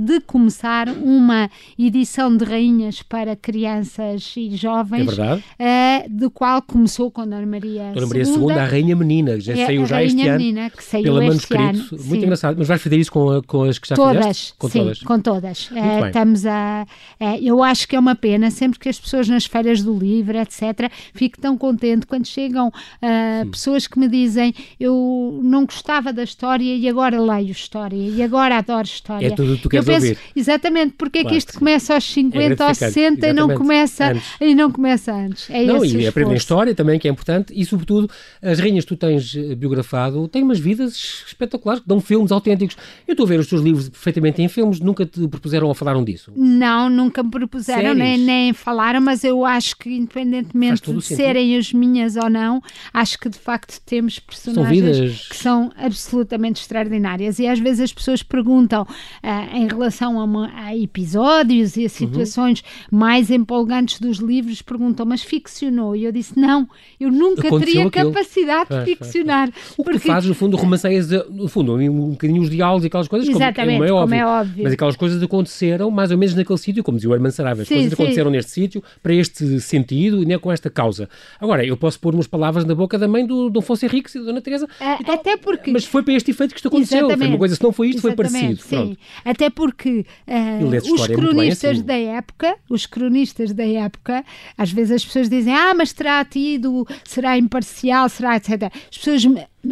de 0.00 0.20
começar 0.20 0.88
uma 0.88 1.50
edição 1.78 2.36
de 2.36 2.44
rainhas 2.44 3.02
para 3.02 3.36
crianças 3.36 4.32
e 4.36 4.56
jovens, 4.56 5.10
é 5.58 6.06
do 6.08 6.30
qual 6.30 6.60
começou 6.62 7.10
com 7.10 7.22
Dona 7.22 7.46
Maria 7.46 7.92
Dona 7.92 8.06
Maria 8.06 8.24
II, 8.24 8.50
a 8.52 8.64
Rainha 8.64 8.96
Menina, 8.96 9.40
já 9.40 9.52
é 9.52 9.66
saiu 9.66 9.86
já 9.86 10.02
este 10.02 10.16
menina, 10.16 10.62
ano, 10.62 10.70
que 10.70 10.84
saiu 10.84 11.04
pela 11.04 11.24
este 11.24 11.28
manuscrito, 11.28 11.94
ano, 11.94 12.04
muito 12.04 12.24
engraçado, 12.24 12.56
mas 12.58 12.68
vais 12.68 12.82
fazer 12.82 12.96
isso 12.98 13.12
com, 13.12 13.42
com 13.46 13.62
as 13.64 13.78
que 13.78 13.88
já 13.88 13.94
todas, 13.94 14.16
fizeste? 14.16 14.54
Com 14.58 14.68
sim, 14.68 14.78
todas, 14.78 15.02
com 15.02 15.20
todas. 15.20 15.70
Uh, 15.70 16.12
estamos 16.14 16.46
a, 16.46 16.86
eu 17.42 17.60
acho 17.62 17.88
que 17.88 17.96
é 17.96 17.98
uma 17.98 18.14
pena, 18.14 18.48
sempre 18.50 18.78
que 18.78 18.88
as 18.88 19.00
pessoas 19.00 19.28
nas 19.28 19.46
feiras 19.46 19.82
do 19.82 19.98
livro, 19.98 20.38
etc., 20.38 20.90
fico 21.12 21.40
tão 21.40 21.58
contente 21.58 22.06
quando 22.06 22.26
chegam 22.26 22.68
uh, 22.68 23.50
pessoas 23.50 23.88
que 23.88 23.98
me 23.98 24.06
dizem 24.06 24.54
eu 24.78 25.40
não 25.42 25.66
gostava 25.66 26.12
da 26.12 26.22
história 26.22 26.76
e 26.76 26.88
agora 26.88 27.20
leio 27.20 27.50
história 27.50 27.96
e 27.96 28.22
agora 28.22 28.58
adoro 28.58 28.86
história. 28.86 29.26
É 29.26 29.30
tudo 29.30 29.54
o 29.54 29.56
que 29.56 29.62
tu 29.62 29.68
queres 29.68 29.88
eu 29.88 29.94
penso, 29.94 30.06
ouvir. 30.06 30.18
Exatamente, 30.36 30.94
porque 30.96 31.20
claro, 31.20 31.28
é 31.28 31.30
que 31.30 31.38
isto 31.38 31.52
sim. 31.52 31.58
começa 31.58 31.94
aos 31.94 32.04
50 32.04 32.62
é 32.62 32.66
aos 32.66 32.78
60 32.78 33.26
e 33.26 33.32
não 33.32 33.48
começa 33.54 34.12
antes. 34.12 34.28
e 34.40 34.54
não 34.54 34.70
começa 34.70 35.12
antes. 35.12 35.50
É 35.50 35.64
não, 35.64 35.84
e 35.84 36.06
aprendem 36.06 36.36
história 36.36 36.74
também, 36.74 36.98
que 36.98 37.08
é 37.08 37.10
importante, 37.10 37.52
e 37.54 37.64
sobretudo 37.64 38.08
as 38.40 38.60
rainhas 38.60 38.84
que 38.84 38.94
tu 38.94 38.96
tens 38.96 39.34
eh, 39.34 39.54
biografado 39.54 40.28
têm 40.28 40.42
umas 40.42 40.60
vidas 40.60 41.24
espetaculares, 41.26 41.82
dão 41.84 42.00
filmes 42.00 42.30
autênticos. 42.30 42.76
Eu 43.06 43.12
estou 43.12 43.26
a 43.26 43.28
ver 43.28 43.40
os 43.40 43.48
teus 43.48 43.62
livros 43.62 43.88
perfeitamente 43.88 44.40
em 44.40 44.48
filmes, 44.48 44.78
nunca 44.78 45.04
te 45.04 45.26
propuseram 45.26 45.66
ou 45.66 45.74
disso? 46.04 46.32
Não, 46.36 46.88
nunca 46.88 47.22
me 47.22 47.30
propuseram, 47.30 47.94
nem, 47.94 48.18
nem 48.18 48.52
falaram, 48.52 49.00
mas 49.00 49.24
eu 49.24 49.44
acho 49.44 49.76
que 49.76 49.90
independentemente 49.90 50.82
de 50.82 51.02
sentido. 51.02 51.16
serem 51.16 51.56
as 51.56 51.72
minhas 51.72 52.16
ou 52.16 52.28
não, 52.30 52.62
acho 52.92 53.18
que 53.18 53.28
de 53.28 53.38
facto 53.38 53.80
temos 53.84 54.18
personagens 54.18 54.96
são 54.96 55.28
que 55.28 55.36
são 55.36 55.72
absolutamente 55.76 56.60
extraordinárias. 56.60 57.38
E 57.38 57.46
às 57.46 57.58
vezes 57.58 57.80
as 57.80 57.92
pessoas 57.92 58.22
perguntam 58.22 58.82
uh, 58.82 59.56
em 59.56 59.66
relação 59.66 60.18
a, 60.18 60.24
uma, 60.24 60.52
a, 60.54 60.76
episódios 60.76 61.76
e 61.76 61.80
a 61.80 61.82
uhum. 61.84 61.88
situações 61.88 62.60
uhum. 62.60 62.98
mais 62.98 63.30
empolgantes 63.30 64.00
dos 64.00 64.18
livros, 64.18 64.62
perguntam, 64.62 65.06
mas 65.06 65.22
ficcionou? 65.22 65.94
E 65.96 66.04
eu 66.04 66.12
disse, 66.12 66.38
não, 66.38 66.68
eu 66.98 67.10
nunca 67.10 67.46
Aconteceu 67.48 67.74
teria 67.74 67.86
aquilo. 67.86 68.12
capacidade 68.12 68.68
de 68.70 68.84
ficcionar. 68.84 69.48
O 69.48 69.84
que 69.84 69.90
porque... 69.92 69.98
tu 70.00 70.06
fazes, 70.06 70.28
no 70.28 70.34
fundo, 70.34 70.56
romanceias, 70.56 71.10
no 71.30 71.48
fundo, 71.48 71.74
um 71.74 72.10
bocadinho 72.10 72.42
os 72.42 72.50
diálogos 72.50 72.84
e 72.84 72.86
aquelas 72.86 73.08
coisas, 73.08 73.28
Exatamente, 73.28 73.78
como, 73.78 73.84
é, 73.84 73.92
óbvio, 73.92 74.02
como 74.02 74.14
é 74.14 74.26
óbvio. 74.26 74.64
Mas 74.64 74.72
aquelas 74.72 74.96
coisas 74.96 75.22
aconteceram 75.22 75.90
mais 75.94 76.10
ou 76.10 76.18
menos 76.18 76.34
naquele 76.34 76.58
sítio, 76.58 76.82
como 76.82 76.96
dizia 76.96 77.10
o 77.10 77.14
Herman 77.14 77.30
Saraiva, 77.30 77.62
as 77.62 77.68
sim, 77.68 77.74
coisas 77.74 77.90
sim. 77.90 77.94
aconteceram 77.94 78.30
neste 78.30 78.50
sítio, 78.50 78.82
para 79.02 79.14
este 79.14 79.60
sentido 79.60 80.22
e 80.22 80.26
nem 80.26 80.38
com 80.38 80.50
esta 80.50 80.68
causa. 80.68 81.08
Agora, 81.40 81.64
eu 81.64 81.76
posso 81.76 81.98
pôr 82.00 82.14
umas 82.14 82.26
palavras 82.26 82.64
na 82.64 82.74
boca 82.74 82.98
da 82.98 83.08
mãe 83.08 83.26
do 83.26 83.48
Dom 83.48 83.60
Afonso 83.60 83.84
Henriques 83.86 84.14
e 84.14 84.18
da 84.18 84.26
Dona 84.26 84.40
Teresa. 84.40 84.68
É, 84.80 85.12
até 85.12 85.36
porque... 85.36 85.70
Mas 85.70 85.84
foi 85.84 86.02
para 86.02 86.14
este 86.14 86.30
efeito 86.30 86.50
que 86.50 86.58
isto 86.58 86.68
aconteceu. 86.68 86.98
Exatamente. 86.98 87.18
Foi 87.18 87.28
uma 87.28 87.38
coisa, 87.38 87.54
se 87.56 87.62
não 87.62 87.72
foi 87.72 87.88
isto, 87.88 88.02
foi 88.02 88.14
parecido. 88.14 88.60
Sim. 88.60 88.76
Pronto. 88.76 88.98
Até 89.24 89.50
porque 89.50 90.04
uh, 90.26 90.94
os 90.94 91.06
cronistas 91.06 91.78
assim. 91.78 91.82
da 91.82 91.96
época, 91.96 92.56
os 92.68 92.86
cronistas 92.86 93.52
da 93.52 93.66
época, 93.66 94.24
às 94.58 94.70
vezes 94.70 94.92
as 94.92 95.04
pessoas 95.04 95.28
dizem, 95.28 95.54
ah, 95.54 95.74
mas 95.74 95.92
terá 95.92 96.24
tido, 96.24 96.86
será 97.04 97.38
imparcial, 97.38 98.08
será 98.08 98.36
etc. 98.36 98.64
As 98.90 98.98
pessoas 98.98 99.24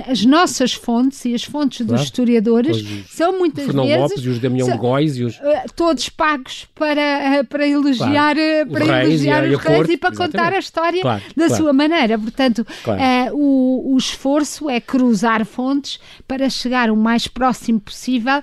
as 0.07 0.25
nossas 0.25 0.73
fontes 0.73 1.25
e 1.25 1.35
as 1.35 1.43
fontes 1.43 1.79
claro. 1.79 1.93
dos 1.93 2.03
historiadores 2.03 2.85
são 3.09 3.39
muitas 3.39 3.67
Fernão 3.67 3.85
vezes 3.85 4.01
Lopes 4.01 4.25
e 4.25 4.29
os 4.29 4.39
Damião 4.39 4.71
de 4.71 4.77
Góis 4.79 5.17
e 5.17 5.25
os 5.25 5.37
uh, 5.37 5.41
todos 5.77 6.09
pagos 6.09 6.67
para 6.75 7.41
uh, 7.41 7.47
para 7.47 7.67
elogiar 7.67 8.35
claro. 8.35 8.69
uh, 8.69 8.73
para 8.73 8.85
reis 8.85 9.09
elogiar 9.09 9.47
e 9.47 9.55
os 9.55 9.63
reis 9.63 9.77
corte, 9.77 9.93
e 9.93 9.97
para 9.97 10.11
exatamente. 10.11 10.33
contar 10.33 10.53
a 10.53 10.59
história 10.59 11.03
claro, 11.03 11.23
da 11.37 11.51
sua 11.51 11.73
maneira. 11.73 12.19
Portanto 12.19 12.67
o, 13.33 13.95
o, 13.95 13.99
esforço 13.99 14.69
é 14.69 14.81
cruzar 14.81 15.45
fontes 15.45 15.99
para 16.27 16.49
chegar 16.49 16.91
o 16.91 16.97
mais 16.97 17.27
próximo 17.27 17.81
possível 17.81 18.43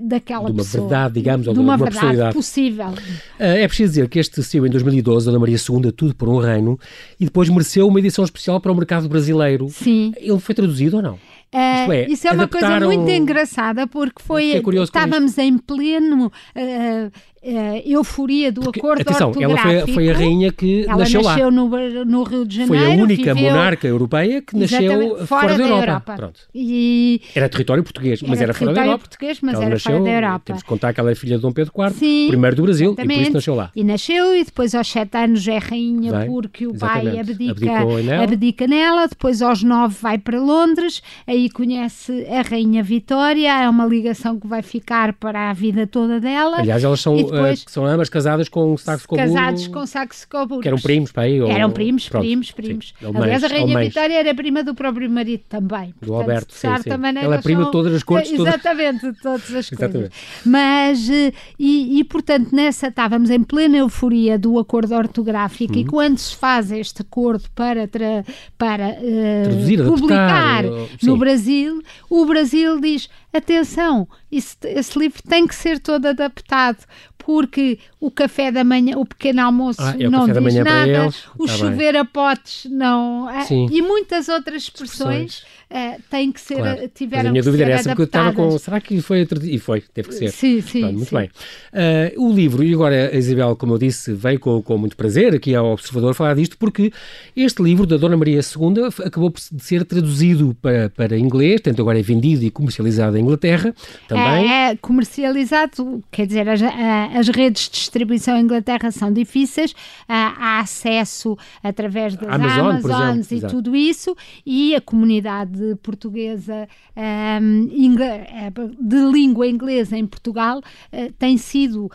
daquela 0.00 0.46
de 0.46 0.52
uma 0.52 0.62
pessoa. 0.62 0.88
verdade 0.88 1.14
digamos 1.14 1.44
de 1.44 1.58
uma, 1.58 1.74
uma 1.74 1.76
verdade 1.76 2.34
possível. 2.34 2.94
É 3.38 3.66
preciso 3.66 3.90
dizer 3.90 4.08
que 4.08 4.18
este 4.18 4.42
saiu 4.42 4.66
em 4.66 4.70
2012 4.70 5.28
Ana 5.28 5.38
Maria 5.38 5.56
II 5.56 5.92
tudo 5.92 6.14
por 6.14 6.28
um 6.28 6.38
reino 6.38 6.78
e 7.18 7.24
depois 7.24 7.48
mereceu 7.48 7.86
uma 7.88 7.98
edição 7.98 8.24
especial 8.24 8.60
para 8.60 8.72
o 8.72 8.74
mercado 8.74 9.08
brasileiro. 9.08 9.68
Sim. 9.68 10.12
Ele 10.16 10.38
foi 10.38 10.54
traduzido 10.54 10.83
traduzido 10.84 10.96
ou 10.96 11.02
não? 11.02 11.14
Uh, 11.14 11.92
é, 11.92 12.06
isso 12.08 12.26
é 12.26 12.32
uma 12.32 12.48
coisa 12.48 12.80
muito 12.80 13.08
engraçada 13.10 13.86
porque 13.86 14.20
foi 14.20 14.60
estávamos 14.82 15.38
em 15.38 15.56
pleno 15.56 16.26
uh, 16.26 17.12
uh, 17.44 17.82
euforia 17.84 18.50
do 18.50 18.62
Porque, 18.62 18.80
acordo 18.80 19.02
atenção. 19.02 19.32
Ela 19.38 19.56
foi, 19.58 19.92
foi, 19.92 20.10
a 20.10 20.14
rainha 20.14 20.52
que 20.52 20.84
ela 20.84 20.98
nasceu, 20.98 21.22
nasceu 21.22 21.46
lá. 21.46 21.50
No, 21.50 22.04
no 22.04 22.22
Rio 22.22 22.46
de 22.46 22.56
Janeiro. 22.56 22.84
Foi 22.84 22.92
a 22.92 23.02
única 23.02 23.34
viveu, 23.34 23.50
monarca 23.50 23.86
europeia 23.86 24.42
que 24.42 24.56
nasceu 24.56 25.18
fora, 25.18 25.26
fora 25.26 25.58
da, 25.58 25.64
Europa. 25.64 25.84
Europa. 25.84 26.16
Pronto. 26.16 26.40
E, 26.54 27.20
era 27.34 27.48
território 27.48 27.82
português, 27.82 28.22
mas 28.22 28.40
era, 28.40 28.44
era 28.44 28.54
fora 28.54 28.72
da 28.72 28.80
Europa. 28.80 28.98
português, 28.98 29.38
mas 29.42 29.60
era 29.60 29.68
nasceu, 29.68 29.92
fora 29.92 30.04
da 30.04 30.10
Europa. 30.10 30.42
Temos 30.46 30.62
que 30.62 30.68
contar 30.68 30.92
que 30.92 31.00
ela 31.00 31.10
é 31.10 31.14
filha 31.14 31.36
de 31.36 31.42
Dom 31.42 31.52
Pedro 31.52 31.72
IV, 31.76 31.94
Sim, 31.94 32.26
primeiro 32.28 32.56
do 32.56 32.62
Brasil, 32.62 32.88
exatamente. 32.88 33.12
e 33.12 33.16
por 33.16 33.22
isso 33.22 33.32
nasceu 33.32 33.54
lá. 33.54 33.70
E 33.74 33.84
nasceu 33.84 34.36
e 34.36 34.44
depois 34.44 34.74
aos 34.74 34.88
sete 34.88 35.16
anos 35.16 35.46
é 35.46 35.58
rainha 35.58 36.26
porque 36.26 36.66
o 36.66 36.74
pai 36.74 37.18
abdica, 37.18 38.22
abdica 38.22 38.66
nela, 38.66 39.06
depois 39.06 39.42
aos 39.42 39.62
nove 39.62 39.96
vai 40.00 40.18
para 40.18 40.40
Londres, 40.40 41.02
aí 41.26 41.50
conhece 41.50 42.26
a 42.26 42.42
rainha 42.42 42.82
Vitória, 42.82 43.62
é 43.62 43.68
uma 43.68 43.86
ligação 43.86 44.38
que 44.38 44.46
vai 44.46 44.62
ficar 44.62 45.12
para 45.14 45.50
a 45.50 45.52
vida 45.52 45.86
toda 45.86 46.20
dela. 46.20 46.58
Aliás, 46.58 46.84
elas 46.84 47.00
são, 47.00 47.16
depois, 47.34 47.60
uh, 47.62 47.70
são 47.70 47.86
ambas 47.86 48.08
casadas 48.08 48.48
com 48.48 48.76
Saxe 48.76 49.06
Coburgo. 49.06 49.32
Casados 49.32 49.66
com 49.68 49.86
Saxe 49.86 50.26
Coburgo. 50.26 50.60
Que 50.60 50.68
eram 50.68 50.78
primos 50.78 51.12
para 51.12 51.22
aí? 51.24 51.40
Ou... 51.40 51.50
Eram 51.50 51.70
primos, 51.70 52.08
Pronto, 52.08 52.24
primos, 52.24 52.50
primos. 52.50 52.94
Sim, 52.98 53.12
Aliás, 53.14 53.44
a 53.44 53.48
rainha 53.48 53.78
Vitória 53.78 54.14
era 54.14 54.34
prima 54.34 54.62
do 54.62 54.74
próprio 54.74 55.10
marido 55.10 55.42
também. 55.48 55.88
Do 56.00 56.06
Portanto, 56.06 56.14
Alberto, 56.14 56.54
sim, 56.54 56.68
sim. 56.82 56.90
Ela 56.90 57.36
é 57.36 57.42
prima 57.42 57.62
são... 57.62 57.70
de 57.70 57.72
todas 57.72 57.94
as 57.94 58.02
cortes. 58.02 58.32
Exatamente, 58.38 59.00
todas, 59.00 59.46
todas 59.46 59.54
as 59.54 59.70
coisas. 59.70 60.10
Mas, 60.44 61.10
eh, 61.10 61.32
e, 61.58 62.00
e, 62.00 62.04
portanto, 62.04 62.54
nessa 62.54 62.88
estávamos 62.88 63.30
em 63.30 63.42
plena 63.42 63.78
euforia 63.78 64.38
do 64.38 64.58
acordo 64.58 64.94
ortográfico 64.94 65.74
uhum. 65.74 65.80
e 65.80 65.84
quando 65.84 66.18
se 66.18 66.34
faz 66.36 66.70
este 66.70 67.02
acordo 67.02 67.44
para, 67.54 67.86
tra, 67.88 68.24
para 68.58 68.90
uh, 68.90 69.44
Traduzir, 69.44 69.84
publicar 69.84 70.24
adaptar, 70.24 70.64
no 71.02 71.16
Brasil, 71.16 71.82
o 72.08 72.24
Brasil 72.26 72.80
diz, 72.80 73.08
atenção, 73.38 74.08
esse, 74.30 74.56
esse 74.64 74.98
livro 74.98 75.22
tem 75.22 75.46
que 75.46 75.54
ser 75.54 75.78
todo 75.78 76.06
adaptado, 76.06 76.84
porque 77.18 77.78
o 77.98 78.10
café 78.10 78.52
da 78.52 78.62
manhã, 78.62 78.96
o 78.98 79.06
pequeno 79.06 79.42
almoço 79.42 79.80
ah, 79.82 79.94
é 79.98 80.08
não 80.08 80.26
diz 80.26 80.54
nada, 80.56 81.08
o 81.38 81.46
tá 81.46 81.52
chover 81.52 81.92
bem. 81.92 82.00
a 82.00 82.04
potes 82.04 82.70
não. 82.70 83.28
Eh, 83.30 83.44
Sim. 83.44 83.66
E 83.70 83.80
muitas 83.80 84.28
outras 84.28 84.64
expressões, 84.64 85.44
uh, 85.70 86.02
têm 86.10 86.32
que 86.32 86.40
ser, 86.40 86.56
claro. 86.56 86.88
tiveram 86.94 87.22
Mas 87.22 87.28
a 87.28 87.32
minha 87.32 87.42
dúvida 87.42 87.64
era 87.64 87.74
essa, 87.74 87.90
porque 87.90 88.02
eu 88.02 88.06
estava 88.06 88.32
com, 88.32 88.58
será 88.58 88.80
que 88.80 89.00
foi, 89.00 89.26
e 89.42 89.58
foi, 89.58 89.82
teve 89.92 90.08
que 90.08 90.14
ser. 90.14 90.30
Sim, 90.30 90.60
sim. 90.60 90.80
Pronto, 90.80 90.94
muito 90.94 91.08
sim. 91.08 91.16
bem. 91.16 91.30
Uh, 91.72 92.28
o 92.28 92.32
livro, 92.32 92.62
e 92.62 92.72
agora 92.74 93.10
a 93.12 93.16
Isabel, 93.16 93.56
como 93.56 93.74
eu 93.74 93.78
disse, 93.78 94.12
veio 94.12 94.38
com, 94.38 94.62
com 94.62 94.78
muito 94.78 94.96
prazer 94.96 95.34
aqui 95.34 95.54
ao 95.54 95.72
Observador 95.72 96.14
falar 96.14 96.34
disto, 96.34 96.56
porque 96.58 96.92
este 97.36 97.62
livro 97.62 97.86
da 97.86 97.96
Dona 97.96 98.16
Maria 98.16 98.40
II 98.40 99.04
acabou 99.04 99.30
por 99.30 99.40
ser 99.40 99.84
traduzido 99.84 100.56
para, 100.60 100.90
para 100.90 101.18
inglês, 101.18 101.60
tanto 101.60 101.80
agora 101.82 101.98
é 101.98 102.02
vendido 102.02 102.44
e 102.44 102.50
comercializado 102.50 103.16
em 103.16 103.20
Inglaterra 103.20 103.74
também. 104.08 104.50
É, 104.50 104.70
é 104.70 104.76
comercializado, 104.76 106.02
quer 106.10 106.26
dizer, 106.26 106.48
as, 106.48 106.60
as 106.62 107.28
redes 107.28 107.64
de 107.64 107.70
distribuição 107.72 108.36
em 108.36 108.42
Inglaterra 108.42 108.90
são 108.90 109.12
difíceis, 109.12 109.74
há 110.08 110.60
acesso 110.60 111.36
através 111.62 112.16
das 112.16 112.28
Amazon, 112.28 112.76
Amazons 112.76 113.30
e 113.30 113.36
Exato. 113.36 113.54
tudo 113.54 113.76
isso, 113.76 114.16
e 114.44 114.74
a 114.74 114.80
comunidade 114.80 115.53
portuguesa 115.82 116.68
um, 116.96 117.68
eh, 118.00 118.52
de 118.80 118.96
língua 119.10 119.46
inglesa 119.46 119.96
em 119.96 120.06
Portugal 120.06 120.58
uh, 120.58 121.12
tem 121.18 121.36
sido 121.36 121.86
uh, 121.86 121.90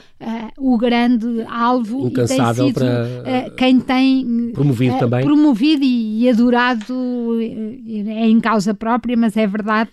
o 0.58 0.78
grande 0.78 1.44
alvo 1.50 2.08
Incansável 2.08 2.68
e 2.68 2.74
tem 2.74 2.84
sido 2.84 3.24
para, 3.24 3.50
quem 3.58 3.80
tem 3.80 4.52
promovido 4.54 4.98
também. 4.98 5.24
promovido 5.24 5.84
e, 5.84 6.24
e 6.24 6.30
adorado 6.30 7.40
é 7.42 8.28
em 8.28 8.40
causa 8.40 8.74
própria, 8.74 9.16
mas 9.16 9.36
é 9.38 9.48
verdade, 9.48 9.90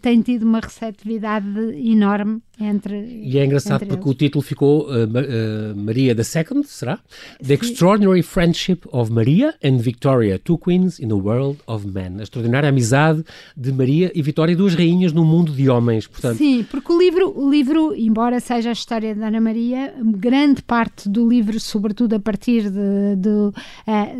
tem 0.00 0.20
tido 0.20 0.44
uma 0.44 0.60
receptividade 0.60 1.46
enorme 1.76 2.40
entre. 2.58 3.22
E 3.22 3.38
é 3.38 3.44
engraçado 3.44 3.80
porque 3.80 4.04
eles. 4.04 4.06
o 4.06 4.14
título 4.14 4.42
ficou 4.42 4.86
uh, 4.86 5.04
uh, 5.04 5.76
Maria 5.76 6.12
II, 6.12 6.64
será? 6.64 6.98
The 7.44 7.54
Extraordinary 7.54 8.22
Friendship 8.22 8.80
of 8.90 9.12
Maria 9.12 9.54
and 9.62 9.76
Victoria, 9.78 10.38
Two 10.38 10.56
Queens 10.56 10.98
in 10.98 11.08
the 11.08 11.14
World 11.14 11.58
of 11.66 11.86
Men. 11.86 12.18
A 12.18 12.22
extraordinária 12.22 12.68
amizade 12.68 13.22
de 13.56 13.72
Maria 13.72 14.10
e 14.14 14.22
Vitória, 14.22 14.56
duas 14.56 14.74
rainhas 14.74 15.12
no 15.12 15.24
mundo 15.24 15.52
de 15.52 15.68
homens. 15.68 16.06
Portanto... 16.06 16.38
Sim, 16.38 16.64
porque 16.70 16.92
o 16.92 16.98
livro, 16.98 17.32
o 17.38 17.50
livro, 17.50 17.94
embora 17.94 18.40
seja 18.40 18.70
a 18.70 18.72
história 18.72 19.14
de 19.14 19.22
Ana 19.22 19.40
Maria, 19.40 19.94
grande 20.02 20.62
parte 20.62 21.08
do 21.08 21.28
livro, 21.28 21.60
sobretudo 21.60 22.14
a 22.14 22.20
partir 22.20 22.70
de, 22.70 23.16
de, 23.16 23.28
uh, 23.28 23.52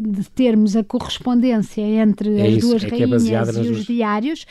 de 0.02 0.28
termos 0.30 0.76
a 0.76 0.84
correspondência 0.84 1.80
entre 1.80 2.38
é 2.38 2.48
as 2.48 2.54
isso, 2.54 2.68
duas 2.68 2.84
é, 2.84 2.86
é 2.86 2.90
rainhas 2.90 3.56
é 3.56 3.60
e 3.60 3.60
os 3.62 3.66
duas... 3.68 3.86
diários, 3.86 4.46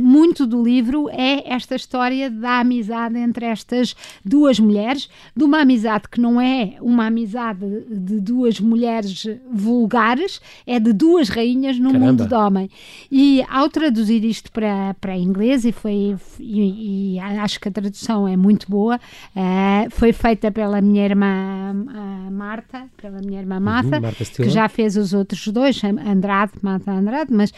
muito 0.00 0.46
do 0.46 0.62
livro 0.62 1.08
é 1.10 1.52
esta 1.52 1.74
história 1.74 2.30
da 2.30 2.60
amizade 2.60 2.99
amizade 3.00 3.18
entre 3.18 3.46
estas 3.46 3.94
duas 4.24 4.58
mulheres, 4.58 5.08
de 5.36 5.44
uma 5.44 5.60
amizade 5.60 6.08
que 6.10 6.20
não 6.20 6.40
é 6.40 6.76
uma 6.80 7.06
amizade 7.06 7.60
de 7.88 8.20
duas 8.20 8.60
mulheres 8.60 9.26
vulgares, 9.52 10.40
é 10.66 10.78
de 10.78 10.92
duas 10.92 11.28
rainhas 11.28 11.78
no 11.78 11.92
Caramba. 11.92 12.06
mundo 12.06 12.26
de 12.26 12.34
homem. 12.34 12.70
E 13.10 13.44
ao 13.48 13.68
traduzir 13.68 14.24
isto 14.24 14.50
para, 14.52 14.94
para 15.00 15.16
inglês, 15.16 15.64
e 15.64 15.72
foi 15.72 16.16
e, 16.38 17.14
e 17.14 17.18
acho 17.18 17.60
que 17.60 17.68
a 17.68 17.72
tradução 17.72 18.26
é 18.26 18.36
muito 18.36 18.70
boa, 18.70 18.96
uh, 18.96 19.90
foi 19.90 20.12
feita 20.12 20.50
pela 20.50 20.80
minha 20.80 21.04
irmã 21.04 21.74
uh, 21.74 22.30
Marta, 22.30 22.86
pela 23.00 23.20
minha 23.20 23.40
irmã 23.40 23.60
Marta, 23.60 23.96
uhum, 23.96 24.02
Marta 24.02 24.24
que 24.24 24.48
já 24.48 24.68
fez 24.68 24.96
os 24.96 25.12
outros 25.12 25.46
dois, 25.48 25.80
Andrade, 25.84 26.52
Marta 26.62 26.90
Andrade, 26.90 27.32
mas 27.32 27.52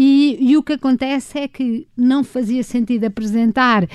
e, 0.00 0.38
e, 0.40 0.56
o 0.56 0.62
que 0.62 0.74
acontece 0.74 1.40
é 1.40 1.48
que 1.48 1.84
não 1.96 2.22
fazia 2.22 2.62
sentido 2.62 3.04
apresentar 3.06 3.82
uh, 3.82 3.88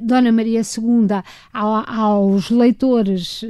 Dona 0.00 0.32
Maria 0.32 0.49
II 0.56 1.22
ao, 1.52 1.84
aos 1.88 2.50
leitores 2.50 3.42
uh, 3.42 3.46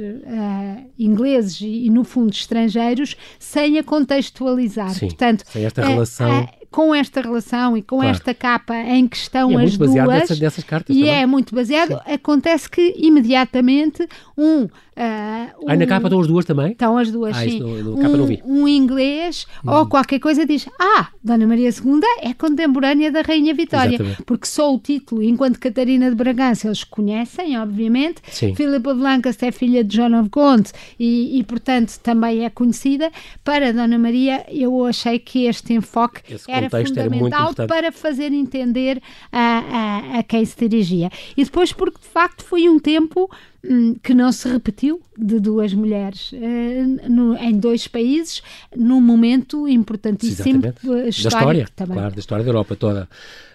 ingleses 0.97 1.61
e, 1.61 1.89
no 1.89 2.03
fundo, 2.03 2.31
estrangeiros 2.31 3.15
sem 3.39 3.77
a 3.77 3.83
contextualizar. 3.83 4.91
Sim, 4.91 5.07
Portanto, 5.07 5.43
sem 5.47 5.65
esta 5.65 5.85
relação 5.85 6.47
com 6.71 6.95
esta 6.95 7.19
relação 7.19 7.75
e 7.75 7.81
com 7.81 7.97
claro. 7.97 8.11
esta 8.11 8.33
capa 8.33 8.73
em 8.75 9.05
que 9.05 9.17
estão 9.17 9.59
é 9.59 9.65
as 9.65 9.77
duas. 9.77 9.93
Dessas, 9.93 10.39
dessas 10.39 10.63
cartas, 10.63 10.95
e 10.95 10.99
também. 10.99 11.15
é 11.15 11.25
muito 11.25 11.53
baseado. 11.53 11.89
Sim. 11.89 12.13
Acontece 12.13 12.69
que 12.69 12.95
imediatamente 12.97 14.07
um 14.37 14.69
Uh, 14.91 15.71
um, 15.71 15.75
na 15.77 15.87
capa 15.87 16.07
estão 16.07 16.19
as 16.19 16.27
duas 16.27 16.43
também? 16.43 16.73
Estão 16.73 16.97
as 16.97 17.09
duas, 17.09 17.37
ah, 17.37 17.43
sim. 17.43 17.61
No 17.61 17.95
capa 17.95 18.09
um, 18.09 18.17
não 18.17 18.25
vi. 18.25 18.41
um 18.43 18.67
inglês 18.67 19.47
hum. 19.65 19.71
ou 19.71 19.85
qualquer 19.85 20.19
coisa 20.19 20.45
diz: 20.45 20.67
Ah, 20.77 21.07
Dona 21.23 21.47
Maria 21.47 21.69
II 21.69 22.01
é 22.21 22.33
contemporânea 22.33 23.09
da 23.09 23.21
Rainha 23.21 23.53
Vitória. 23.53 23.95
Exatamente. 23.95 24.23
Porque 24.23 24.45
só 24.45 24.73
o 24.73 24.77
título, 24.77 25.23
enquanto 25.23 25.59
Catarina 25.59 26.09
de 26.09 26.15
Bragança, 26.15 26.67
eles 26.67 26.83
conhecem, 26.83 27.57
obviamente. 27.57 28.21
Sim. 28.29 28.53
Filipa 28.53 28.93
de 28.93 28.99
Lancaster 28.99 29.47
é 29.47 29.51
filha 29.53 29.81
de 29.81 29.95
John 29.95 30.19
of 30.19 30.29
Gaunt 30.29 30.71
e, 30.99 31.39
e, 31.39 31.43
portanto, 31.45 31.97
também 32.03 32.43
é 32.43 32.49
conhecida. 32.49 33.09
Para 33.45 33.71
Dona 33.71 33.97
Maria, 33.97 34.45
eu 34.49 34.85
achei 34.85 35.19
que 35.19 35.45
este 35.45 35.73
enfoque 35.73 36.21
Esse 36.33 36.51
era 36.51 36.69
fundamental 36.69 37.53
era 37.57 37.67
para 37.67 37.91
fazer 37.93 38.33
entender 38.33 39.01
a, 39.31 39.39
a, 39.39 40.19
a 40.19 40.23
quem 40.23 40.43
se 40.43 40.67
dirigia. 40.67 41.09
E 41.37 41.45
depois, 41.45 41.71
porque 41.71 41.99
de 42.01 42.07
facto 42.07 42.43
foi 42.43 42.67
um 42.67 42.77
tempo 42.77 43.29
que 44.01 44.13
não 44.13 44.31
se 44.31 44.47
repetiu 44.49 45.01
de 45.15 45.39
duas 45.39 45.73
mulheres 45.73 46.31
uh, 46.31 47.09
no, 47.09 47.37
em 47.37 47.57
dois 47.57 47.87
países 47.87 48.41
num 48.75 48.99
momento 48.99 49.67
importantíssimo 49.67 50.61
da 50.61 51.07
história 51.07 51.67
também. 51.75 51.95
claro 51.95 52.13
da 52.13 52.19
história 52.19 52.43
da 52.43 52.49
Europa 52.49 52.75
toda. 52.75 53.07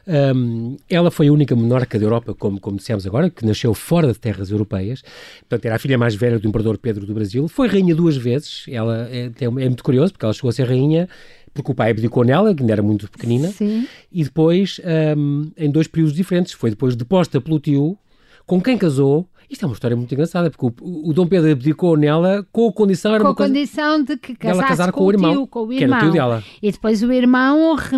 Um, 0.06 0.76
ela 0.88 1.10
foi 1.10 1.26
a 1.26 1.32
única 1.32 1.56
monarca 1.56 1.98
da 1.98 2.04
Europa 2.04 2.32
como 2.32 2.60
como 2.60 2.76
dissemos 2.76 3.04
agora 3.04 3.28
que 3.28 3.44
nasceu 3.44 3.74
fora 3.74 4.12
de 4.12 4.18
terras 4.18 4.50
europeias. 4.50 5.02
Portanto 5.40 5.64
era 5.64 5.74
a 5.74 5.78
filha 5.78 5.98
mais 5.98 6.14
velha 6.14 6.38
do 6.38 6.46
imperador 6.46 6.78
Pedro 6.78 7.04
do 7.04 7.12
Brasil. 7.12 7.48
Foi 7.48 7.66
rainha 7.66 7.94
duas 7.94 8.16
vezes. 8.16 8.64
Ela 8.68 9.08
é, 9.10 9.32
é 9.40 9.48
muito 9.48 9.82
curioso 9.82 10.12
porque 10.12 10.24
ela 10.24 10.32
chegou 10.32 10.50
a 10.50 10.52
ser 10.52 10.68
rainha 10.68 11.08
porque 11.52 11.72
o 11.72 11.74
pai 11.74 11.90
abdicou 11.90 12.22
nela, 12.22 12.54
que 12.54 12.62
ainda 12.62 12.74
era 12.74 12.82
muito 12.82 13.10
pequenina, 13.10 13.48
Sim. 13.48 13.88
e 14.12 14.22
depois, 14.22 14.78
um, 15.16 15.50
em 15.56 15.70
dois 15.70 15.86
períodos 15.88 16.14
diferentes, 16.14 16.52
foi 16.52 16.68
depois 16.68 16.94
deposta 16.94 17.40
pelo 17.40 17.58
tio, 17.58 17.96
com 18.44 18.60
quem 18.60 18.76
casou, 18.76 19.26
isto 19.50 19.64
é 19.64 19.66
uma 19.66 19.74
história 19.74 19.96
muito 19.96 20.12
engraçada, 20.12 20.50
porque 20.50 20.66
o, 20.66 21.10
o 21.10 21.12
Dom 21.12 21.26
Pedro 21.26 21.50
abdicou 21.50 21.96
nela 21.96 22.46
com 22.52 22.68
a 22.68 22.72
condição, 22.72 23.14
era 23.14 23.22
com 23.22 23.30
a 23.30 23.34
condição 23.34 24.02
de 24.02 24.16
que 24.16 24.34
casasse 24.34 24.68
casar 24.68 24.92
com, 24.92 25.00
com, 25.00 25.06
o 25.06 25.10
irmão, 25.10 25.32
tio, 25.32 25.46
com 25.46 25.66
o 25.66 25.72
irmão. 25.72 25.78
Que 25.78 25.84
era 25.84 25.96
o 25.96 26.00
tio 26.00 26.12
dela. 26.12 26.44
E 26.62 26.72
depois 26.72 27.02
o 27.02 27.12
irmão 27.12 27.74
re 27.74 27.96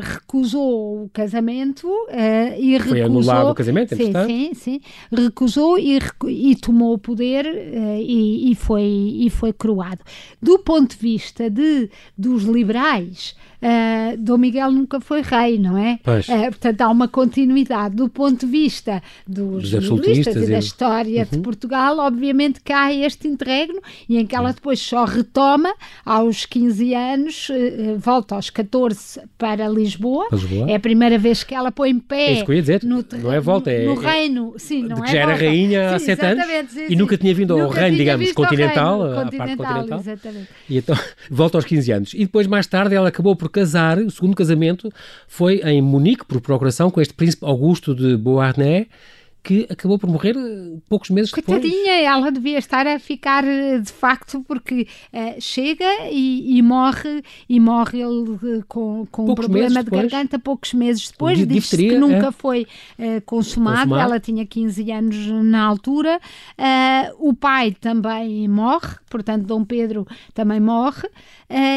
recusou 0.00 1.04
o 1.04 1.10
casamento 1.12 1.86
uh, 1.86 2.58
e 2.58 2.78
Foi 2.80 2.98
recusou... 2.98 3.04
anulado 3.04 3.50
o 3.50 3.54
casamento, 3.54 3.96
sim, 3.96 4.12
sim, 4.26 4.54
sim. 4.54 4.80
Recusou 5.12 5.78
e, 5.78 5.98
e 6.28 6.56
tomou 6.56 6.94
o 6.94 6.98
poder 6.98 7.44
uh, 7.46 8.00
e, 8.00 8.52
e, 8.52 8.54
foi, 8.54 8.82
e 8.82 9.30
foi 9.30 9.52
coroado. 9.52 10.00
Do 10.40 10.58
ponto 10.58 10.96
de 10.96 11.02
vista 11.02 11.50
de, 11.50 11.90
dos 12.16 12.44
liberais, 12.44 13.34
uh, 13.62 14.16
Dom 14.18 14.38
Miguel 14.38 14.70
nunca 14.70 15.00
foi 15.00 15.22
rei, 15.22 15.58
não 15.58 15.76
é? 15.76 15.98
Uh, 16.04 16.50
portanto, 16.50 16.80
há 16.80 16.88
uma 16.88 17.08
continuidade 17.08 17.96
do 17.96 18.08
ponto 18.08 18.40
de 18.40 18.46
vista 18.46 19.02
dos, 19.26 19.70
dos 19.70 19.74
absolutistas 19.74 20.36
e 20.36 20.46
da 20.46 20.58
história 20.84 21.22
uhum. 21.22 21.28
de 21.30 21.38
Portugal, 21.38 21.98
obviamente 21.98 22.60
que 22.60 22.72
há 22.72 22.92
este 22.92 23.26
interregno 23.26 23.80
e 24.08 24.18
em 24.18 24.26
que 24.26 24.36
ela 24.36 24.52
depois 24.52 24.78
só 24.80 25.04
retoma 25.04 25.74
aos 26.04 26.44
15 26.44 26.94
anos, 26.94 27.48
uh, 27.48 27.98
volta 27.98 28.34
aos 28.34 28.50
14 28.50 29.22
para 29.38 29.66
Lisboa. 29.68 30.26
Lisboa. 30.30 30.70
É 30.70 30.74
a 30.74 30.80
primeira 30.80 31.18
vez 31.18 31.42
que 31.42 31.54
ela 31.54 31.72
põe 31.72 31.90
em 31.90 31.98
pé. 31.98 32.26
É 32.26 32.32
isso 32.32 32.44
que 32.44 32.50
eu 32.50 32.54
ia 32.54 32.60
dizer. 32.60 32.84
No, 32.84 33.04
não 33.22 33.32
é 33.32 33.40
volta, 33.40 33.70
é. 33.70 33.86
No 33.86 33.94
reino, 33.94 34.54
sim, 34.58 34.82
não 34.82 35.04
é. 35.04 35.08
Já 35.08 35.18
era 35.20 35.34
rainha 35.34 35.94
há 35.94 35.98
7 35.98 36.24
anos 36.24 36.44
sim, 36.68 36.86
e 36.88 36.96
nunca 36.96 37.16
tinha 37.16 37.34
vindo 37.34 37.58
ao 37.58 37.68
reino, 37.68 37.96
digamos, 37.96 38.30
continental, 38.32 39.02
reino, 39.02 39.24
continental, 39.24 39.56
parte 39.56 39.78
continental. 39.78 40.00
Exatamente. 40.00 40.48
E 40.68 40.78
então 40.78 40.96
volta 41.30 41.58
aos 41.58 41.64
15 41.64 41.92
anos. 41.92 42.14
E 42.14 42.18
depois, 42.18 42.46
mais 42.46 42.66
tarde, 42.66 42.94
ela 42.94 43.08
acabou 43.08 43.34
por 43.34 43.48
casar, 43.48 43.98
o 43.98 44.10
segundo 44.10 44.36
casamento 44.36 44.90
foi 45.26 45.60
em 45.64 45.80
Munique, 45.80 46.24
por 46.24 46.40
procuração, 46.40 46.90
com 46.90 47.00
este 47.00 47.14
príncipe 47.14 47.44
Augusto 47.44 47.94
de 47.94 48.16
Beauharnais 48.16 48.86
que 49.44 49.66
acabou 49.70 49.98
por 49.98 50.08
morrer 50.08 50.34
eh, 50.34 50.78
poucos 50.88 51.10
meses 51.10 51.30
Coitadinha, 51.30 51.60
depois. 51.60 51.74
Coitadinha, 51.74 52.08
ela 52.08 52.32
devia 52.32 52.58
estar 52.58 52.86
a 52.86 52.98
ficar 52.98 53.44
eh, 53.44 53.78
de 53.78 53.92
facto 53.92 54.42
porque 54.48 54.88
uh, 55.12 55.38
chega 55.38 56.08
e, 56.10 56.56
e, 56.56 56.62
morre 56.62 57.22
e 57.46 57.60
morre 57.60 58.00
ele 58.00 58.62
com, 58.66 59.06
com 59.10 59.30
um 59.30 59.34
problema 59.34 59.84
de 59.84 59.90
garganta 59.90 60.38
poucos 60.38 60.72
meses 60.72 61.10
depois, 61.10 61.46
diz 61.46 61.68
que 61.68 61.98
nunca 61.98 62.28
é? 62.28 62.32
foi 62.32 62.62
uh, 62.62 63.20
consumado. 63.26 63.90
consumado, 63.90 63.96
ela 63.96 64.18
tinha 64.18 64.46
15 64.46 64.90
anos 64.90 65.26
na 65.44 65.62
altura, 65.62 66.18
uh, 66.18 67.28
o 67.28 67.34
pai 67.34 67.76
também 67.78 68.48
morre, 68.48 68.96
portanto 69.10 69.44
Dom 69.44 69.62
Pedro 69.62 70.06
também 70.32 70.58
morre 70.58 71.08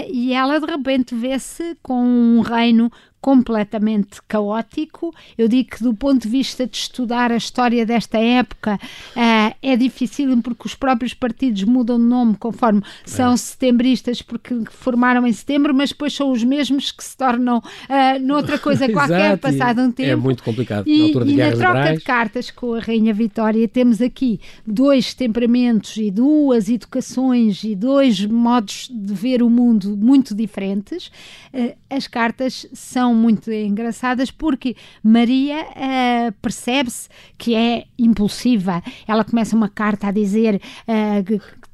e 0.10 0.34
ela 0.34 0.60
de 0.60 0.66
repente 0.66 1.14
vê-se 1.14 1.78
com 1.84 2.02
um 2.02 2.42
reino 2.42 2.90
completamente 3.28 4.22
caótico. 4.26 5.14
Eu 5.38 5.50
digo 5.50 5.72
que, 5.72 5.84
do 5.84 5.94
ponto 5.94 6.22
de 6.22 6.30
vista 6.30 6.66
de 6.66 6.78
estudar 6.78 7.30
a 7.30 7.36
história 7.36 7.86
desta 7.86 8.18
época, 8.18 8.76
uh, 8.76 9.54
é 9.62 9.76
difícil 9.76 10.42
porque 10.42 10.66
os 10.66 10.74
próprios 10.74 11.14
partidos 11.14 11.64
mudam 11.64 11.98
de 11.98 12.06
nome 12.06 12.38
conforme 12.38 12.82
são 13.06 13.34
é. 13.34 13.38
setembristas, 13.38 14.22
porque 14.22 14.56
formaram 14.72 15.28
em 15.28 15.34
setembro, 15.34 15.74
mas 15.74 15.90
depois 15.90 16.14
são 16.14 16.32
os 16.32 16.42
mesmos 16.42 16.90
que 16.90 17.04
se 17.04 17.18
tornam 17.18 17.58
uh, 17.58 18.20
noutra 18.22 18.58
coisa 18.64 18.88
qualquer, 18.88 19.38
passado 19.38 19.82
um 19.82 19.90
é 19.90 19.92
tempo. 19.92 20.10
É 20.10 20.16
muito 20.16 20.42
complicado. 20.42 20.88
E, 20.88 20.98
na, 20.98 21.06
altura 21.08 21.26
de 21.26 21.34
e 21.34 21.36
na 21.36 21.52
troca 21.52 21.68
liberais. 21.80 22.00
de 22.00 22.06
cartas 22.06 22.50
com 22.50 22.76
a 22.76 22.80
Rainha 22.80 23.14
Vitória, 23.14 23.68
temos 23.68 24.02
aqui 24.02 24.40
dois 24.66 25.14
temperamentos 25.14 25.98
e 25.98 26.10
duas 26.10 26.70
educações 26.70 27.62
e 27.66 27.76
dois 27.76 28.26
modos 28.26 28.90
de 28.90 29.14
ver 29.14 29.44
o 29.44 29.50
mundo 29.50 29.98
muito 29.98 30.34
diferentes. 30.34 31.08
Uh, 31.54 31.76
as 31.90 32.08
cartas 32.08 32.66
são 32.72 33.17
muito 33.18 33.52
engraçadas 33.52 34.32
porque 34.32 34.76
Maria 35.04 35.64
uh, 35.64 36.32
percebe-se 36.42 37.10
que 37.38 37.56
é 37.56 37.86
impulsiva. 37.98 38.84
Ela 39.08 39.24
começa 39.24 39.56
uma 39.56 39.70
carta 39.70 40.08
a 40.08 40.12
dizer 40.12 40.62
uh, 40.88 41.24
que 41.24 41.67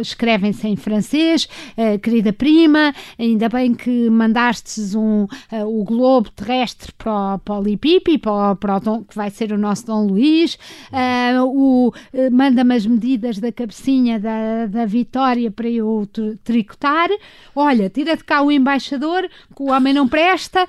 escrevem-se 0.00 0.66
em 0.66 0.76
francês, 0.76 1.48
uh, 1.76 1.98
querida 1.98 2.32
prima, 2.32 2.94
ainda 3.18 3.48
bem 3.48 3.74
que 3.74 4.10
mandastes 4.10 4.94
um, 4.94 5.24
uh, 5.24 5.28
o 5.66 5.84
globo 5.84 6.30
terrestre 6.30 6.92
para, 6.92 7.38
para 7.38 7.58
o 7.58 7.62
Lipipi, 7.62 8.18
para, 8.18 8.54
para 8.56 8.76
o 8.76 8.80
Dom, 8.80 9.04
que 9.04 9.14
vai 9.14 9.30
ser 9.30 9.52
o 9.52 9.58
nosso 9.58 9.86
Dom 9.86 10.06
Luís, 10.06 10.58
uh, 10.92 11.92
manda-me 12.30 12.74
as 12.74 12.86
medidas 12.86 13.38
da 13.38 13.52
cabecinha 13.52 14.18
da, 14.18 14.66
da 14.66 14.86
Vitória 14.86 15.50
para 15.50 15.68
eu 15.68 16.08
tricotar, 16.44 17.08
olha, 17.54 17.88
tira 17.88 18.16
de 18.16 18.24
cá 18.24 18.42
o 18.42 18.50
embaixador, 18.50 19.28
que 19.54 19.62
o 19.62 19.70
homem 19.70 19.92
não 19.92 20.08
presta, 20.08 20.66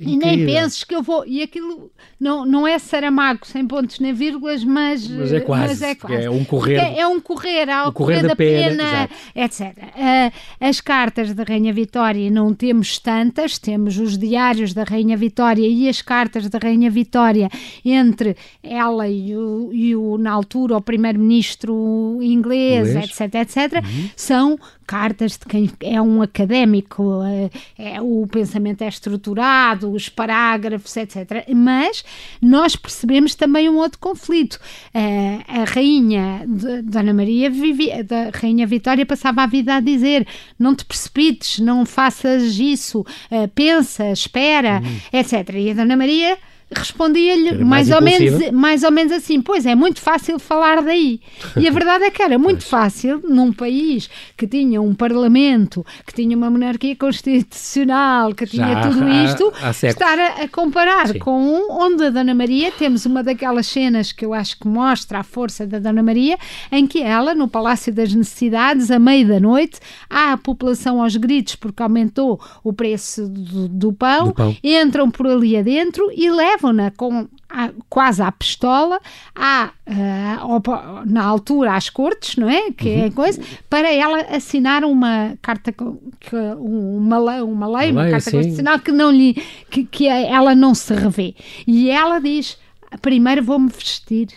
e 0.00 0.16
nem 0.16 0.46
penses 0.46 0.84
que 0.84 0.94
eu 0.94 1.02
vou. 1.02 1.26
E 1.26 1.42
aquilo 1.42 1.90
não, 2.20 2.44
não 2.44 2.66
é 2.66 2.78
Saramago 2.78 3.46
sem 3.46 3.66
pontos 3.66 3.98
nem 3.98 4.12
vírgulas, 4.12 4.62
mas, 4.62 5.08
mas 5.08 5.32
é 5.32 5.40
quase. 5.40 5.68
Mas 5.68 5.82
é, 5.82 5.94
quase. 5.94 6.24
é 6.24 6.30
um 6.30 6.44
correr. 6.44 6.76
É, 6.76 7.00
é, 7.00 7.06
um 7.06 7.20
correr, 7.20 7.68
ao 7.68 7.92
correr, 7.92 8.16
correr 8.16 8.22
da, 8.22 8.28
da, 8.28 8.36
pena, 8.36 9.08
pena 9.34 9.44
etc. 9.44 9.76
Uh, 9.78 10.32
as 10.60 10.80
cartas 10.80 11.34
da 11.34 11.42
Rainha 11.42 11.72
Vitória 11.72 12.30
não 12.30 12.54
temos 12.54 12.98
tantas, 12.98 13.58
temos 13.58 13.98
os 13.98 14.16
diários 14.16 14.72
da 14.72 14.84
Rainha 14.84 15.16
Vitória 15.16 15.66
e 15.66 15.88
as 15.88 16.00
cartas 16.00 16.48
da 16.48 16.58
Rainha 16.58 16.90
Vitória 16.90 17.48
entre 17.84 18.36
ela 18.62 19.08
e 19.08 19.36
o, 19.36 19.70
e 19.72 19.96
o 19.96 20.16
na 20.16 20.30
altura, 20.30 20.76
o 20.76 20.80
primeiro-ministro 20.80 22.18
inglês, 22.22 22.90
inglês, 22.90 23.20
etc, 23.20 23.34
etc, 23.34 23.84
uhum. 23.84 24.10
são 24.14 24.58
cartas 24.88 25.32
de 25.32 25.44
quem 25.44 25.70
é 25.82 26.00
um 26.00 26.22
académico, 26.22 27.22
é, 27.22 27.50
é, 27.96 28.00
o 28.00 28.26
pensamento 28.26 28.80
é 28.80 28.88
estruturado, 28.88 29.87
os 29.92 30.08
parágrafos, 30.08 30.96
etc. 30.96 31.46
Mas 31.54 32.04
nós 32.40 32.76
percebemos 32.76 33.34
também 33.34 33.68
um 33.68 33.76
outro 33.76 33.98
conflito. 33.98 34.58
É, 34.92 35.38
a 35.46 35.64
rainha 35.64 36.44
Dona 36.84 37.14
Maria 37.14 37.50
vivia, 37.50 38.02
da 38.04 38.30
rainha 38.34 38.66
Vitória 38.66 39.04
passava 39.06 39.42
a 39.42 39.46
vida 39.46 39.74
a 39.74 39.80
dizer: 39.80 40.26
não 40.58 40.74
te 40.74 40.84
precipites, 40.84 41.58
não 41.58 41.84
faças 41.86 42.58
isso, 42.58 43.04
é, 43.30 43.46
pensa, 43.46 44.10
espera, 44.10 44.82
uhum. 44.82 45.18
etc. 45.18 45.54
E 45.54 45.70
a 45.70 45.74
Dona 45.74 45.96
Maria 45.96 46.38
respondia-lhe 46.74 47.64
mais, 47.64 47.88
mais 47.88 47.90
ou 47.90 48.02
menos, 48.02 48.50
mais 48.52 48.82
ou 48.82 48.90
menos 48.90 49.12
assim: 49.12 49.40
Pois 49.40 49.64
é, 49.64 49.74
muito 49.74 50.00
fácil 50.00 50.38
falar 50.38 50.82
daí. 50.82 51.20
E 51.56 51.66
a 51.66 51.70
verdade 51.70 52.04
é 52.04 52.10
que 52.10 52.22
era 52.22 52.38
muito 52.38 52.64
fácil, 52.64 53.22
num 53.24 53.52
país 53.52 54.10
que 54.36 54.46
tinha 54.46 54.80
um 54.80 54.94
parlamento, 54.94 55.84
que 56.06 56.12
tinha 56.12 56.36
uma 56.36 56.50
monarquia 56.50 56.94
constitucional, 56.94 58.34
que 58.34 58.46
tinha 58.46 58.74
Já 58.74 58.80
tudo 58.82 59.08
isto, 59.08 59.52
há, 59.62 59.68
há 59.68 59.70
estar 59.70 60.18
a, 60.18 60.42
a 60.42 60.48
comparar 60.48 61.08
Sim. 61.08 61.18
com 61.18 61.40
um 61.40 61.68
onde 61.70 62.04
a 62.04 62.10
Dona 62.10 62.34
Maria, 62.34 62.70
temos 62.72 63.06
uma 63.06 63.22
daquelas 63.22 63.66
cenas 63.66 64.12
que 64.12 64.24
eu 64.24 64.34
acho 64.34 64.58
que 64.58 64.68
mostra 64.68 65.20
a 65.20 65.22
força 65.22 65.66
da 65.66 65.78
Dona 65.78 66.02
Maria, 66.02 66.38
em 66.70 66.86
que 66.86 67.00
ela, 67.00 67.34
no 67.34 67.48
Palácio 67.48 67.92
das 67.92 68.12
Necessidades, 68.12 68.90
à 68.90 68.98
meia 68.98 69.24
da 69.24 69.40
noite, 69.40 69.80
há 70.08 70.32
a 70.32 70.36
população 70.36 71.02
aos 71.02 71.16
gritos 71.16 71.56
porque 71.56 71.82
aumentou 71.82 72.40
o 72.62 72.72
preço 72.72 73.26
do, 73.28 73.68
do, 73.68 73.92
pão, 73.92 74.26
do 74.28 74.34
pão, 74.34 74.56
entram 74.62 75.10
por 75.10 75.26
ali 75.26 75.56
adentro 75.56 76.10
e 76.14 76.30
levam 76.30 76.57
levam-na 76.58 76.90
com 76.90 77.28
a, 77.48 77.70
quase 77.88 78.20
à 78.20 78.30
pistola, 78.30 79.00
à, 79.34 79.70
uh, 79.86 81.06
na 81.06 81.24
altura 81.24 81.74
às 81.74 81.88
cortes, 81.88 82.36
não 82.36 82.48
é? 82.48 82.72
Que 82.72 82.88
é 82.90 82.96
uhum. 82.96 83.04
é 83.06 83.10
coisa, 83.10 83.42
para 83.70 83.90
ela 83.92 84.20
assinar 84.34 84.84
uma 84.84 85.36
carta, 85.40 85.72
que, 85.72 86.36
uma, 86.58 87.18
lei, 87.18 87.40
uma 87.40 87.66
lei, 87.78 87.90
uma, 87.90 88.02
uma 88.02 88.10
carta 88.10 88.30
constitucional 88.30 88.78
que, 88.80 88.92
não 88.92 89.10
lhe, 89.10 89.34
que, 89.70 89.84
que 89.84 90.06
ela 90.06 90.54
não 90.54 90.74
se 90.74 90.92
revê. 90.92 91.34
E 91.66 91.88
ela 91.90 92.18
diz: 92.18 92.58
primeiro 93.00 93.42
vou-me 93.42 93.68
vestir 93.68 94.28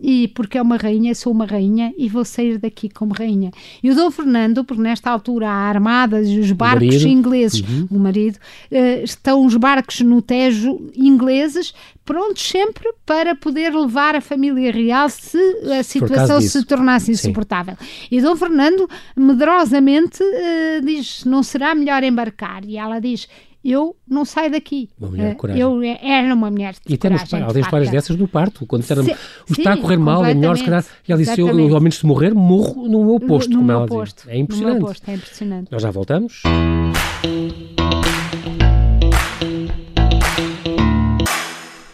e 0.00 0.28
porque 0.28 0.56
é 0.56 0.62
uma 0.62 0.76
rainha, 0.76 1.14
sou 1.14 1.32
uma 1.32 1.44
rainha 1.44 1.92
e 1.98 2.08
vou 2.08 2.24
sair 2.24 2.58
daqui 2.58 2.88
como 2.88 3.12
rainha. 3.12 3.50
E 3.82 3.90
o 3.90 3.94
Dom 3.94 4.10
Fernando, 4.10 4.64
porque 4.64 4.82
nesta 4.82 5.10
altura 5.10 5.48
há 5.48 5.68
armadas 5.68 6.28
e 6.28 6.38
os 6.38 6.52
barcos 6.52 7.02
ingleses, 7.04 7.60
uhum. 7.60 7.88
o 7.90 7.98
marido, 7.98 8.36
uh, 8.36 9.04
estão 9.04 9.44
os 9.44 9.56
barcos 9.56 10.00
no 10.00 10.22
Tejo 10.22 10.80
ingleses, 10.94 11.74
prontos 12.04 12.42
sempre 12.42 12.92
para 13.04 13.34
poder 13.34 13.74
levar 13.74 14.14
a 14.14 14.20
família 14.20 14.70
real 14.70 15.08
se 15.10 15.38
a 15.78 15.82
situação 15.82 16.40
se 16.40 16.64
tornasse 16.64 17.10
insuportável. 17.10 17.76
Sim. 17.78 18.08
E 18.10 18.20
Dom 18.20 18.36
Fernando, 18.36 18.88
medrosamente, 19.16 20.22
uh, 20.22 20.84
diz: 20.84 21.24
não 21.24 21.42
será 21.42 21.74
melhor 21.74 22.04
embarcar? 22.04 22.64
E 22.64 22.76
ela 22.76 23.00
diz: 23.00 23.28
eu 23.64 23.96
não 24.06 24.24
saio 24.24 24.50
daqui. 24.50 24.88
Uma 24.98 25.10
mulher 25.10 25.24
de 25.24 25.30
eh, 25.30 25.34
coragem. 25.34 25.62
Eu 25.62 25.82
era 25.82 26.34
uma 26.34 26.50
mulher 26.50 26.74
de 26.74 26.80
e 26.94 26.96
coragem. 26.96 27.26
E 27.26 27.28
temos, 27.28 27.52
tem 27.52 27.62
histórias 27.62 27.90
dessas 27.90 28.16
do 28.16 28.28
parto, 28.28 28.64
quando 28.66 28.82
disseram 28.82 29.04
o 29.04 29.52
está 29.52 29.72
a 29.72 29.76
correr 29.76 29.96
mal, 29.96 30.24
é 30.24 30.34
melhor 30.34 30.56
se 30.56 30.64
calhar. 30.64 30.84
E 31.06 31.12
ela 31.12 31.20
disse, 31.20 31.40
eu, 31.40 31.48
eu, 31.48 31.74
ao 31.74 31.80
menos 31.80 31.96
se 31.96 32.06
morrer, 32.06 32.34
morro 32.34 32.88
no 32.88 33.04
meu 33.04 33.20
posto, 33.20 33.50
no, 33.50 33.58
como 33.58 33.72
ela 33.72 33.86
posto, 33.86 34.22
diz. 34.22 34.28
É 34.28 34.38
impressionante. 34.38 34.80
Posto, 34.80 35.10
é 35.10 35.14
impressionante. 35.14 35.72
Nós 35.72 35.82
já 35.82 35.90
voltamos. 35.90 36.42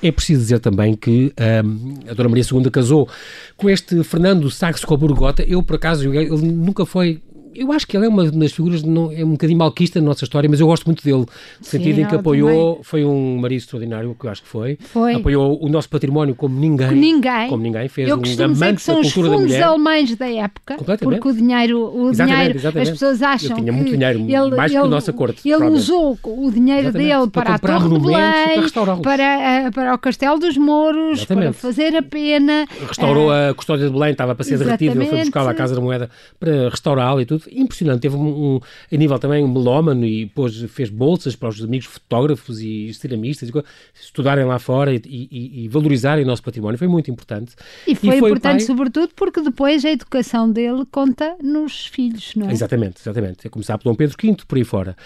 É 0.03 0.13
preciso 0.13 0.43
dizer 0.43 0.61
também 0.61 0.95
que 0.95 1.33
um, 1.65 2.11
a 2.11 2.13
Dona 2.13 2.29
Maria 2.29 2.45
II 2.45 2.71
casou 2.71 3.09
com 3.57 3.71
este 3.71 4.05
Fernando 4.05 4.51
Saxe 4.51 4.85
Coburgota. 4.85 5.43
Eu, 5.43 5.63
por 5.63 5.77
acaso, 5.77 6.13
ele 6.13 6.29
nunca 6.43 6.85
foi 6.85 7.23
eu 7.55 7.73
acho 7.73 7.87
que 7.87 7.97
ele 7.97 8.07
é 8.07 8.09
uma 8.09 8.31
das 8.31 8.53
figuras, 8.53 8.83
não, 8.83 9.11
é 9.13 9.25
um 9.25 9.33
bocadinho 9.33 9.59
malquista 9.59 10.01
na 10.01 10.07
nossa 10.07 10.25
história, 10.25 10.49
mas 10.49 10.61
eu 10.61 10.67
gosto 10.67 10.85
muito 10.85 11.03
dele, 11.03 11.19
no 11.19 11.29
sentido 11.61 12.01
em 12.01 12.07
que 12.07 12.15
apoiou, 12.15 12.49
também. 12.49 12.85
foi 12.85 13.05
um 13.05 13.39
marido 13.39 13.59
extraordinário, 13.59 14.15
que 14.19 14.27
eu 14.27 14.31
acho 14.31 14.43
que 14.43 14.49
foi, 14.49 14.79
foi. 14.81 15.15
apoiou 15.15 15.63
o 15.63 15.69
nosso 15.69 15.89
património 15.89 16.35
como 16.35 16.59
ninguém. 16.59 16.93
Ninguém. 16.93 17.49
Como 17.49 17.63
ninguém 17.63 17.89
fez, 17.89 18.09
eu 18.09 18.17
um 18.17 18.45
amante 18.45 18.87
da 18.87 18.95
cultura 18.95 19.31
da 19.31 19.39
mulher. 19.39 19.59
os 19.59 19.63
alemães 19.65 20.17
da 20.17 20.31
época, 20.31 20.77
porque 20.99 21.29
o 21.29 21.33
dinheiro, 21.33 21.79
o 21.79 22.11
exatamente, 22.11 22.37
dinheiro 22.37 22.59
exatamente. 22.59 22.89
as 22.89 22.91
pessoas 22.91 23.23
acham 23.23 23.51
ele 23.51 23.61
tinha 23.61 23.73
muito 23.73 23.91
dinheiro, 23.91 24.19
ele, 24.19 24.57
mais 24.57 24.73
ele, 24.73 24.81
que 24.81 24.87
o 24.87 24.91
nossa 24.91 25.13
corte. 25.13 25.49
Ele 25.49 25.65
usou 25.65 26.19
o 26.23 26.51
dinheiro 26.51 26.89
exatamente. 26.89 27.09
dele 27.09 27.31
para, 27.31 27.59
para 27.59 27.77
a 27.77 27.79
Torre 27.79 27.95
de 27.95 28.01
Belém, 28.01 28.71
para, 28.73 28.97
para, 28.97 29.73
para, 29.73 29.95
o 29.95 29.99
Castelo 29.99 30.39
dos 30.39 30.57
Mouros, 30.57 31.25
para 31.25 31.53
fazer 31.53 31.97
a 31.97 32.03
pena. 32.03 32.67
Restaurou 32.89 33.29
uh, 33.29 33.51
a 33.51 33.55
Custódia 33.55 33.87
de 33.87 33.93
Belém, 33.93 34.13
estava 34.13 34.35
para 34.35 34.45
ser 34.45 34.59
derretida, 34.59 34.93
ele 34.93 35.07
foi 35.07 35.19
buscar 35.21 35.43
lá 35.43 35.51
a 35.51 35.55
Casa 35.55 35.75
da 35.75 35.81
Moeda 35.81 36.11
para 36.39 36.69
restaurá-la 36.69 37.23
e 37.23 37.27
tudo. 37.27 37.44
Impressionante. 37.51 38.01
Teve 38.01 38.17
um, 38.17 38.55
um, 38.55 38.61
a 38.93 38.97
nível 38.97 39.19
também 39.19 39.45
um 39.45 39.49
melómano 39.49 40.05
e 40.05 40.27
depois 40.27 40.57
fez 40.71 40.91
bolsas 40.91 41.37
para 41.37 41.49
os 41.49 41.63
amigos 41.63 41.87
fotógrafos 41.87 42.61
e 42.61 42.93
ceramistas 42.95 43.51
estudarem 43.95 44.45
lá 44.45 44.59
fora 44.59 44.95
e, 44.95 45.01
e, 45.05 45.65
e, 45.65 45.69
valorizarem 45.69 46.25
o 46.25 46.27
nosso 46.27 46.43
património. 46.43 46.79
Foi 46.79 46.89
muito 46.89 47.11
importante. 47.11 47.55
E 47.87 47.95
foi, 47.95 48.17
e 48.17 48.19
foi 48.19 48.31
importante, 48.31 48.59
pai... 48.59 48.67
sobretudo, 48.67 49.11
porque 49.15 49.41
depois 49.41 49.85
a 49.85 49.91
educação 49.91 50.51
dele 50.51 50.85
conta 50.91 51.37
nos 51.43 51.87
filhos, 51.87 52.35
não 52.37 52.49
é? 52.49 52.53
Exatamente, 52.53 53.01
exatamente. 53.01 53.47
A 53.47 53.51
começar 53.51 53.79
por 53.79 53.85
Dom 53.85 53.95
Pedro 53.95 54.17
V, 54.21 54.37
por 54.47 54.59
aí 54.59 54.65
fora. 54.65 54.97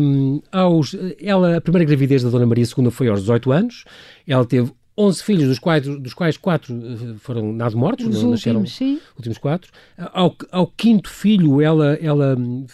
Um, 0.00 0.40
aos, 0.52 0.96
ela, 1.20 1.56
a 1.56 1.60
primeira 1.60 1.84
gravidez 1.84 2.22
da 2.22 2.30
Dona 2.30 2.46
Maria 2.46 2.64
II 2.64 2.90
foi 2.90 3.08
aos 3.08 3.20
18 3.20 3.52
anos. 3.52 3.84
Ela 4.26 4.44
teve 4.44 4.72
11 4.98 5.22
filhos, 5.22 5.48
dos 5.48 5.58
quais, 5.58 5.86
dos 5.86 6.14
quais 6.14 6.36
quatro 6.36 6.74
eh, 6.74 7.14
foram 7.18 7.52
nado 7.52 7.76
mortos, 7.76 8.06
Os 8.06 8.22
não, 8.22 8.30
nasceram 8.30 8.64
sim. 8.64 8.98
últimos 9.16 9.36
quatro. 9.36 9.70
Ao, 9.98 10.34
ao, 10.50 10.66
quinto 10.66 11.10
filho, 11.10 11.60
ela, 11.60 11.94
ela 12.00 12.34
hum, 12.38 12.64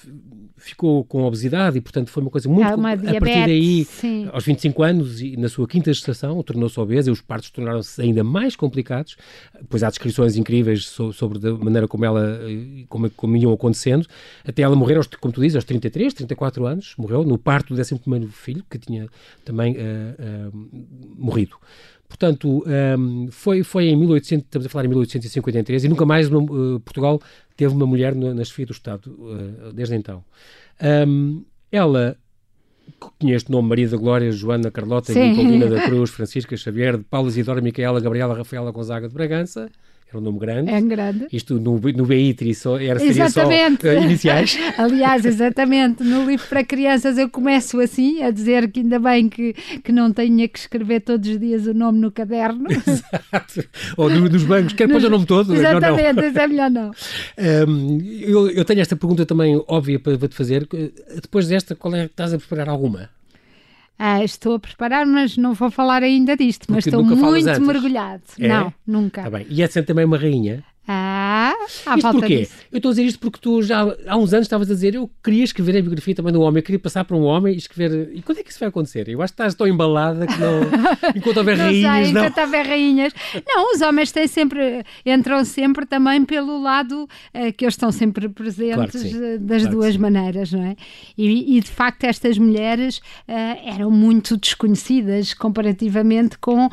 ficou 0.56 1.04
com 1.04 1.24
obesidade 1.24 1.78
e, 1.78 1.80
portanto, 1.80 2.10
foi 2.10 2.22
uma 2.22 2.30
coisa 2.30 2.48
muito... 2.48 2.66
Ah, 2.66 2.76
uma 2.76 2.96
diabetes, 2.96 3.16
a 3.16 3.20
partir 3.20 3.46
daí, 3.46 3.84
sim. 3.84 4.28
aos 4.32 4.44
25 4.44 4.82
anos, 4.84 5.20
e 5.20 5.36
na 5.36 5.48
sua 5.48 5.66
quinta 5.66 5.92
gestação, 5.92 6.40
tornou-se 6.44 6.78
obesa 6.78 7.10
e 7.10 7.12
os 7.12 7.20
partos 7.20 7.50
tornaram-se 7.50 8.00
ainda 8.00 8.22
mais 8.22 8.54
complicados, 8.54 9.16
pois 9.68 9.82
há 9.82 9.88
descrições 9.88 10.36
incríveis 10.36 10.84
sobre 10.84 11.48
a 11.48 11.52
maneira 11.54 11.88
como 11.88 12.04
ela, 12.04 12.40
eh, 12.48 12.84
como, 12.88 13.10
como 13.10 13.36
iam 13.36 13.52
acontecendo, 13.52 14.06
até 14.46 14.62
ela 14.62 14.76
morrer, 14.76 14.96
aos, 14.96 15.08
como 15.08 15.34
tu 15.34 15.40
dizes, 15.40 15.56
aos 15.56 15.64
33, 15.64 16.14
34 16.14 16.64
anos, 16.66 16.94
morreu 16.96 17.24
no 17.24 17.36
parto 17.36 17.74
do 17.74 17.80
11 17.80 18.28
filho, 18.30 18.64
que 18.70 18.78
tinha 18.78 19.08
também 19.44 19.74
uh, 19.74 20.48
uh, 20.52 20.70
morrido. 21.18 21.56
Portanto, 22.12 22.62
um, 22.98 23.28
foi, 23.30 23.62
foi 23.62 23.86
em 23.86 23.96
1800, 23.96 24.44
estamos 24.44 24.66
a 24.66 24.68
falar 24.68 24.84
em 24.84 24.88
1853, 24.88 25.84
e 25.84 25.88
nunca 25.88 26.04
mais 26.04 26.28
uh, 26.28 26.78
Portugal 26.80 27.18
teve 27.56 27.72
uma 27.72 27.86
mulher 27.86 28.14
na, 28.14 28.34
na 28.34 28.44
chefia 28.44 28.66
do 28.66 28.72
Estado, 28.72 29.10
uh, 29.18 29.72
desde 29.72 29.94
então. 29.94 30.22
Um, 31.08 31.42
ela 31.70 32.18
tinha 33.18 33.34
este 33.34 33.50
nome, 33.50 33.70
Maria 33.70 33.88
da 33.88 33.96
Glória, 33.96 34.30
Joana 34.30 34.70
Carlota, 34.70 35.14
Nicolina 35.14 35.66
da 35.66 35.84
Cruz, 35.88 36.10
Francisca 36.10 36.54
Xavier, 36.54 36.98
Paulo 37.08 37.28
Isidora, 37.28 37.62
Micaela, 37.62 37.98
Gabriela, 37.98 38.36
Rafaela 38.36 38.70
Gonzaga 38.70 39.08
de 39.08 39.14
Bragança, 39.14 39.70
era 40.12 40.18
um 40.18 40.20
nome 40.20 40.38
grande. 40.38 40.70
É 40.70 40.80
grande. 40.80 41.26
Isto 41.32 41.58
no, 41.58 41.78
no 41.78 42.06
BITRI 42.06 42.54
só, 42.54 42.78
era, 42.78 42.98
seria 42.98 43.24
exatamente. 43.24 43.82
só 43.82 43.88
uh, 43.88 44.04
iniciais. 44.04 44.58
Aliás, 44.76 45.24
exatamente. 45.24 46.04
No 46.04 46.26
livro 46.26 46.46
para 46.48 46.62
crianças 46.62 47.16
eu 47.16 47.30
começo 47.30 47.80
assim, 47.80 48.22
a 48.22 48.30
dizer 48.30 48.70
que 48.70 48.80
ainda 48.80 48.98
bem 48.98 49.28
que, 49.28 49.54
que 49.82 49.90
não 49.90 50.12
tenha 50.12 50.46
que 50.46 50.58
escrever 50.58 51.00
todos 51.00 51.28
os 51.28 51.40
dias 51.40 51.66
o 51.66 51.72
nome 51.72 51.98
no 51.98 52.10
caderno. 52.12 52.66
Exato. 52.70 53.68
Ou 53.96 54.10
nos 54.10 54.44
bancos, 54.44 54.74
quer 54.74 54.86
pôr 54.86 55.02
o 55.02 55.10
nome 55.10 55.24
todo. 55.24 55.54
Exatamente, 55.54 56.26
isso 56.26 56.38
é 56.38 56.46
melhor 56.46 56.70
não. 56.70 56.90
Um, 57.68 57.98
eu, 58.20 58.50
eu 58.50 58.64
tenho 58.64 58.80
esta 58.80 58.94
pergunta 58.94 59.24
também 59.24 59.62
óbvia 59.66 59.98
para, 59.98 60.18
para 60.18 60.28
te 60.28 60.34
fazer. 60.34 60.68
Depois 61.22 61.48
desta, 61.48 61.74
qual 61.74 61.94
é 61.94 62.06
que 62.06 62.12
estás 62.12 62.34
a 62.34 62.38
preparar 62.38 62.68
alguma? 62.68 63.08
Ah, 63.98 64.24
estou 64.24 64.54
a 64.54 64.58
preparar, 64.58 65.06
mas 65.06 65.36
não 65.36 65.54
vou 65.54 65.70
falar 65.70 66.02
ainda 66.02 66.36
disto, 66.36 66.66
Porque 66.66 66.72
mas 66.72 66.86
estou 66.86 67.04
muito 67.04 67.60
mergulhado. 67.62 68.22
É? 68.38 68.48
Não, 68.48 68.72
nunca. 68.86 69.22
Tá 69.22 69.30
bem. 69.30 69.46
E 69.48 69.62
é 69.62 69.66
sempre 69.66 69.88
também 69.88 70.04
uma 70.04 70.18
rainha? 70.18 70.64
Ah, 70.86 71.54
à 71.92 71.96
isto 71.96 72.12
porquê? 72.12 72.38
Disso. 72.38 72.54
Eu 72.70 72.76
estou 72.78 72.90
a 72.90 72.92
dizer 72.92 73.04
isto 73.04 73.18
porque 73.18 73.38
tu 73.40 73.62
já 73.62 73.80
há 74.06 74.16
uns 74.16 74.32
anos 74.32 74.46
estavas 74.46 74.70
a 74.70 74.74
dizer 74.74 74.94
eu 74.94 75.10
queria 75.22 75.44
escrever 75.44 75.78
a 75.78 75.82
biografia 75.82 76.14
também 76.14 76.32
de 76.32 76.38
um 76.38 76.42
homem, 76.42 76.60
eu 76.60 76.64
queria 76.64 76.78
passar 76.78 77.04
para 77.04 77.16
um 77.16 77.24
homem 77.24 77.54
e 77.54 77.56
escrever. 77.56 78.10
E 78.14 78.22
quando 78.22 78.38
é 78.38 78.42
que 78.42 78.50
isso 78.50 78.60
vai 78.60 78.68
acontecer? 78.68 79.08
Eu 79.08 79.22
acho 79.22 79.32
que 79.32 79.34
estás 79.34 79.54
tão 79.54 79.66
embalada 79.66 80.26
que 80.26 80.38
não. 80.38 80.60
Enquanto 81.14 81.36
houver 81.38 81.56
não 81.56 81.64
rainhas. 81.66 82.04
Sei, 82.04 82.12
não. 82.12 82.24
Enquanto 82.24 82.38
houver 82.38 82.66
rainhas. 82.66 83.12
Não, 83.46 83.74
os 83.74 83.80
homens 83.80 84.12
têm 84.12 84.26
sempre. 84.26 84.84
entram 85.04 85.44
sempre 85.44 85.86
também 85.86 86.24
pelo 86.24 86.60
lado 86.60 87.04
uh, 87.04 87.52
que 87.56 87.64
eles 87.64 87.74
estão 87.74 87.92
sempre 87.92 88.28
presentes 88.28 89.02
claro 89.02 89.24
eh, 89.24 89.38
das 89.38 89.62
claro 89.62 89.76
duas 89.76 89.96
maneiras, 89.96 90.52
não 90.52 90.62
é? 90.62 90.76
E, 91.16 91.56
e, 91.56 91.60
de 91.60 91.70
facto 91.70 92.04
estas 92.04 92.38
mulheres 92.38 92.98
uh, 92.98 93.74
eram 93.74 93.90
muito 93.90 94.36
desconhecidas 94.36 95.34
comparativamente 95.34 96.38
com 96.38 96.66
uh, 96.66 96.70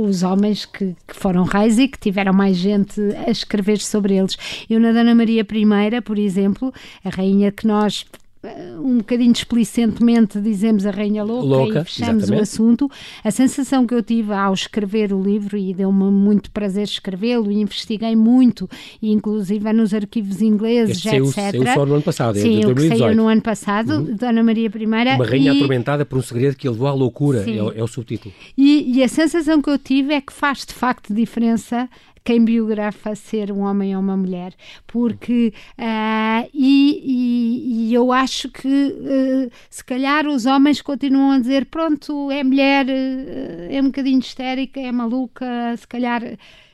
os 0.00 0.22
homens 0.22 0.64
que, 0.64 0.94
que 1.06 1.14
foram 1.14 1.44
reis 1.44 1.78
e 1.78 1.88
que 1.88 1.98
tiveram 1.98 2.32
mais 2.32 2.56
gente 2.56 3.00
a 3.26 3.30
escrever 3.30 3.78
sobre 3.78 4.16
eles. 4.16 4.36
Eu, 4.68 4.80
na 4.80 4.92
Dona 4.92 5.14
Maria 5.14 5.42
I, 5.42 6.00
por 6.02 6.18
exemplo, 6.18 6.72
a 7.04 7.10
rainha 7.10 7.50
que 7.52 7.66
nós 7.66 8.04
eh, 8.40 8.76
um 8.78 8.98
bocadinho 8.98 9.32
displicentemente 9.32 10.40
dizemos 10.40 10.86
a 10.86 10.90
Rainha 10.90 11.24
Louca, 11.24 11.46
Louca 11.46 11.80
e 11.80 11.84
fechamos 11.84 12.24
exatamente. 12.24 12.40
o 12.40 12.42
assunto. 12.42 12.90
A 13.24 13.30
sensação 13.30 13.86
que 13.86 13.94
eu 13.94 14.02
tive 14.02 14.32
ao 14.32 14.54
escrever 14.54 15.12
o 15.12 15.20
livro, 15.20 15.56
e 15.56 15.74
deu-me 15.74 16.10
muito 16.10 16.50
prazer 16.50 16.84
escrevê-lo, 16.84 17.50
e 17.50 17.60
investiguei 17.60 18.14
muito, 18.14 18.68
e 19.02 19.10
inclusive 19.10 19.72
nos 19.72 19.92
arquivos 19.92 20.40
ingleses, 20.40 20.98
este 20.98 21.08
etc. 21.08 21.32
Saiu, 21.32 21.62
saiu 21.64 21.74
só 21.74 21.86
no 21.86 21.94
ano 21.94 22.02
passado, 22.02 22.38
é 22.38 22.42
Sim, 22.42 22.64
o 22.64 22.74
que 22.74 22.88
saiu 22.88 23.14
no 23.14 23.26
ano 23.26 23.42
passado, 23.42 23.94
uhum. 23.94 24.16
Dona 24.16 24.42
Maria 24.42 24.68
I. 24.68 24.86
Uma 25.16 25.26
rainha 25.26 25.52
e... 25.52 25.56
atormentada 25.56 26.06
por 26.06 26.18
um 26.18 26.22
segredo 26.22 26.56
que 26.56 26.68
a 26.68 26.70
levou 26.70 26.86
à 26.86 26.92
loucura, 26.92 27.44
é, 27.44 27.78
é, 27.78 27.82
o 27.82 27.88
subtítulo. 27.88 28.32
E, 28.56 28.98
e 28.98 29.02
a 29.02 29.08
sensação 29.08 29.60
que 29.60 29.68
eu 29.68 29.78
tive 29.78 30.14
é 30.14 30.20
que 30.20 30.32
faz 30.32 30.64
de 30.64 30.74
facto 30.74 31.12
diferença 31.12 31.88
quem 32.28 32.44
biografa 32.44 33.14
ser 33.14 33.50
um 33.50 33.60
homem 33.60 33.96
ou 33.96 34.02
uma 34.02 34.14
mulher, 34.14 34.52
porque 34.86 35.50
uh, 35.78 36.46
e, 36.52 37.00
e, 37.02 37.88
e, 37.88 37.94
eu 37.94 38.12
acho 38.12 38.50
que 38.50 38.68
uh, 38.68 39.50
se 39.70 39.82
calhar 39.82 40.26
os 40.26 40.44
homens 40.44 40.82
continuam 40.82 41.30
a 41.30 41.38
dizer 41.38 41.64
pronto, 41.64 42.30
é 42.30 42.44
mulher, 42.44 42.84
uh, 42.84 43.72
é 43.74 43.80
um 43.80 43.86
bocadinho 43.86 44.18
histérica, 44.18 44.78
é 44.78 44.92
maluca, 44.92 45.74
se 45.78 45.88
calhar 45.88 46.22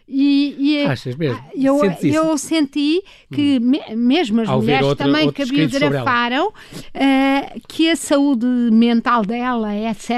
e, 0.07 0.55
e 0.59 0.77
é, 0.77 0.87
Achas 0.87 1.17
mesmo? 1.17 1.41
Ah, 1.43 1.51
eu, 1.55 1.81
eu 2.03 2.37
senti 2.37 3.03
que, 3.33 3.59
hum. 3.59 3.65
me, 3.65 3.97
mesmo 3.97 4.43
as 4.43 4.49
Ao 4.51 4.61
mulheres 4.61 4.87
outra, 4.87 5.07
também 5.07 5.33
que 5.33 5.43
a 5.43 5.47
biografaram, 5.47 6.49
uh, 6.49 7.61
que 7.67 7.89
a 7.89 7.97
saúde 7.97 8.45
mental 8.45 9.25
dela, 9.25 9.75
etc., 9.75 10.11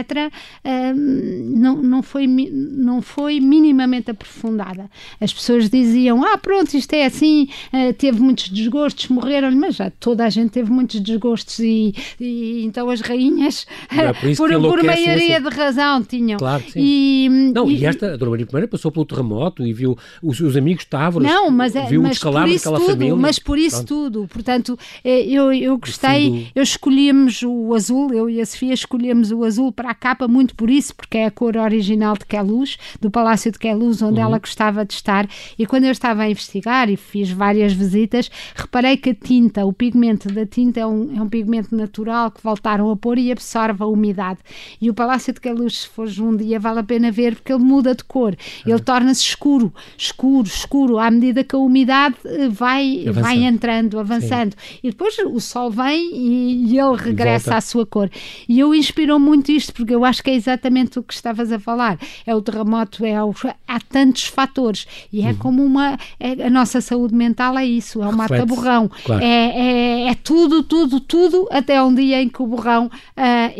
uh, 0.65 0.95
não, 0.97 1.77
não, 1.77 2.03
foi, 2.03 2.27
não 2.27 3.01
foi 3.01 3.39
minimamente 3.39 4.11
aprofundada. 4.11 4.91
As 5.21 5.33
pessoas 5.33 5.71
diziam: 5.71 6.25
ah, 6.25 6.37
pronto, 6.37 6.75
isto 6.75 6.93
é 6.93 7.07
assim, 7.07 7.49
uh, 7.73 7.93
teve 7.93 8.21
muitos 8.21 8.49
desgostos, 8.49 9.07
morreram 9.09 9.53
mas 9.53 9.77
já 9.77 9.91
toda 10.01 10.25
a 10.25 10.29
gente 10.29 10.51
teve 10.51 10.71
muitos 10.71 10.99
desgostos, 10.99 11.61
e, 11.61 11.95
e 12.19 12.65
então 12.65 12.91
as 12.91 13.01
rainhas, 13.01 13.67
é 13.97 14.13
por, 14.35 14.51
por 14.61 14.83
maioria 14.83 15.39
assim. 15.39 15.49
de 15.49 15.55
razão, 15.55 16.03
tinham. 16.03 16.39
Claro, 16.39 16.65
sim. 16.69 16.81
E, 16.83 17.29
não, 17.55 17.71
e, 17.71 17.79
e 17.79 17.87
esta, 17.87 18.15
a 18.15 18.17
Dona 18.17 18.33
Maria 18.33 18.65
I 18.65 18.67
passou 18.67 18.91
pelo 18.91 19.07
terremoto 19.07 19.65
e 19.65 19.76
viu 19.77 19.97
os, 20.23 20.41
os 20.41 20.57
amigos 20.57 20.83
estavam, 20.85 21.23
não, 21.23 21.51
mas, 21.51 21.77
é, 21.77 21.87
viu 21.87 22.03
mas 22.03 22.13
o 22.13 22.15
descalabro 22.15 22.53
daquela 22.53 22.79
tudo, 22.79 22.91
família. 22.91 23.17
Mas 23.17 23.39
por 23.39 23.59
isso 23.59 23.85
Pronto. 23.85 23.89
tudo, 23.89 24.29
portanto, 24.29 24.79
é, 25.05 25.21
eu, 25.21 25.53
eu 25.53 25.79
gostei, 25.79 26.31
fundo... 26.31 26.47
eu 26.55 26.63
escolhemos 26.63 27.43
o 27.43 27.75
azul, 27.75 28.13
eu 28.13 28.29
e 28.29 28.41
a 28.41 28.47
Sofia 28.47 28.75
escolhemos 28.75 29.31
o 29.31 29.45
azul 29.45 29.71
para 29.71 29.91
a 29.91 29.95
capa 29.95 30.27
muito 30.27 30.55
por 30.55 30.71
isso, 30.71 30.95
porque 30.95 31.19
é 31.19 31.27
a 31.27 31.31
cor 31.31 31.57
original 31.57 32.17
de 32.17 32.25
Queluz, 32.25 32.79
do 33.01 33.11
Palácio 33.11 33.53
de 33.53 33.59
Queluz, 33.59 34.03
onde 34.03 34.19
uhum. 34.19 34.27
ela 34.27 34.39
gostava 34.39 34.85
de 34.85 34.95
estar, 34.95 35.29
e 35.59 35.67
quando 35.67 35.85
eu 35.85 35.93
estava 35.93 36.23
a 36.23 36.31
investigar 36.31 36.89
e 36.89 36.97
fiz 36.97 37.31
várias 37.31 37.73
visitas, 37.73 38.31
reparei 38.55 38.97
que 38.97 39.11
a 39.11 39.15
tinta, 39.15 39.65
o 39.65 39.73
pigmento 39.73 40.33
da 40.33 40.47
tinta 40.47 40.81
é 40.81 40.87
um, 40.87 41.17
é 41.17 41.23
um 41.23 41.29
pigmento 41.29 41.75
natural 41.77 42.31
que 42.31 42.43
voltaram 42.43 42.91
a 42.91 42.97
pôr 42.97 43.19
e 43.19 43.31
absorve 43.31 43.83
a 43.83 43.87
umidade. 43.87 44.41
E 44.81 44.89
o 44.89 44.95
Palácio 44.95 45.33
de 45.33 45.41
Queluz, 45.41 45.81
se 45.81 45.89
fores 45.89 46.19
um 46.19 46.37
dia, 46.37 46.59
vale 46.59 46.81
a 46.81 46.83
pena 46.83 47.11
ver, 47.11 47.37
porque 47.37 47.53
ele 47.53 47.63
muda 47.63 47.95
de 47.95 48.05
cor, 48.05 48.37
ele 48.65 48.75
uhum. 48.75 48.81
torna-se 48.81 49.23
escuro, 49.23 49.66
escuro, 49.97 50.47
escuro, 50.47 50.99
à 50.99 51.11
medida 51.11 51.45
que 51.45 51.55
a 51.55 51.59
umidade 51.59 52.17
eh, 52.25 52.49
vai, 52.49 53.05
vai 53.13 53.45
entrando, 53.45 53.99
avançando. 53.99 54.53
Sim. 54.53 54.79
E 54.83 54.91
depois 54.91 55.17
o 55.19 55.41
sol 55.41 55.71
vem 55.71 56.11
e, 56.15 56.73
e 56.73 56.79
ele 56.79 56.97
regressa 56.97 57.57
à 57.57 57.61
sua 57.61 57.87
cor. 57.87 58.11
E 58.49 58.59
eu 58.59 58.75
inspirou 58.75 59.19
muito 59.19 59.51
isto, 59.51 59.73
porque 59.73 59.95
eu 59.95 60.05
acho 60.05 60.23
que 60.23 60.31
é 60.31 60.35
exatamente 60.35 60.99
o 60.99 61.03
que 61.03 61.15
estavas 61.15 61.53
a 61.53 61.59
falar. 61.59 61.99
É 62.27 62.35
o 62.35 62.43
terremoto, 62.43 63.05
é 63.05 63.23
o, 63.23 63.35
há 63.67 63.81
tantos 63.81 64.25
fatores. 64.25 64.87
E 65.13 65.23
é 65.23 65.31
uhum. 65.31 65.37
como 65.37 65.65
uma. 65.65 65.99
É, 66.19 66.47
a 66.47 66.51
nossa 66.51 66.81
saúde 66.81 67.15
mental 67.15 67.57
é 67.59 67.65
isso, 67.65 68.03
é 68.03 68.09
o 68.09 68.13
mata-borrão. 68.13 68.91
Claro. 69.05 69.25
É, 69.25 70.07
é, 70.07 70.11
é, 70.11 70.15
tudo, 70.15 70.63
tudo, 70.63 71.01
tudo, 71.01 71.49
até 71.51 71.83
um 71.83 71.95
dia 71.95 72.23
em 72.23 72.29
que 72.29 72.43
o 72.43 72.47
borrão 72.47 72.87
uh, 72.87 72.91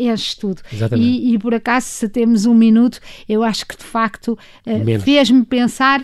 enche 0.01 0.35
tudo. 0.37 0.61
E, 0.95 1.33
e, 1.33 1.39
por 1.39 1.53
acaso, 1.53 1.87
se 1.87 2.09
temos 2.09 2.45
um 2.45 2.53
minuto, 2.53 2.99
eu 3.27 3.43
acho 3.43 3.65
que 3.65 3.77
de 3.77 3.83
facto 3.83 4.37
uh, 4.65 4.99
fez-me 5.01 5.43
pensar 5.43 5.96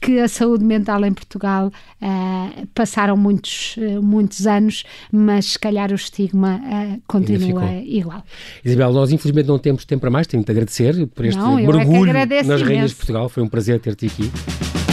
que 0.00 0.20
a 0.20 0.28
saúde 0.28 0.64
mental 0.64 1.04
em 1.04 1.12
Portugal 1.12 1.68
uh, 1.68 2.66
passaram 2.74 3.16
muitos, 3.16 3.76
uh, 3.76 4.02
muitos 4.02 4.46
anos, 4.46 4.84
mas 5.10 5.52
se 5.52 5.58
calhar 5.58 5.90
o 5.90 5.94
estigma 5.94 6.60
uh, 6.62 7.02
continua 7.06 7.72
igual. 7.84 8.22
Isabel, 8.64 8.92
nós 8.92 9.12
infelizmente 9.12 9.46
não 9.46 9.58
temos 9.58 9.84
tempo 9.84 10.02
para 10.02 10.10
mais, 10.10 10.26
tenho 10.26 10.44
de 10.44 10.50
agradecer 10.50 11.06
por 11.08 11.24
este 11.24 11.38
não, 11.38 11.58
é 11.58 11.66
mergulho 11.66 12.10
é 12.10 12.42
nas 12.42 12.62
Rainhas 12.62 12.90
de 12.90 12.96
Portugal, 12.96 13.28
foi 13.28 13.42
um 13.42 13.48
prazer 13.48 13.80
ter-te 13.80 14.06
aqui. 14.06 14.87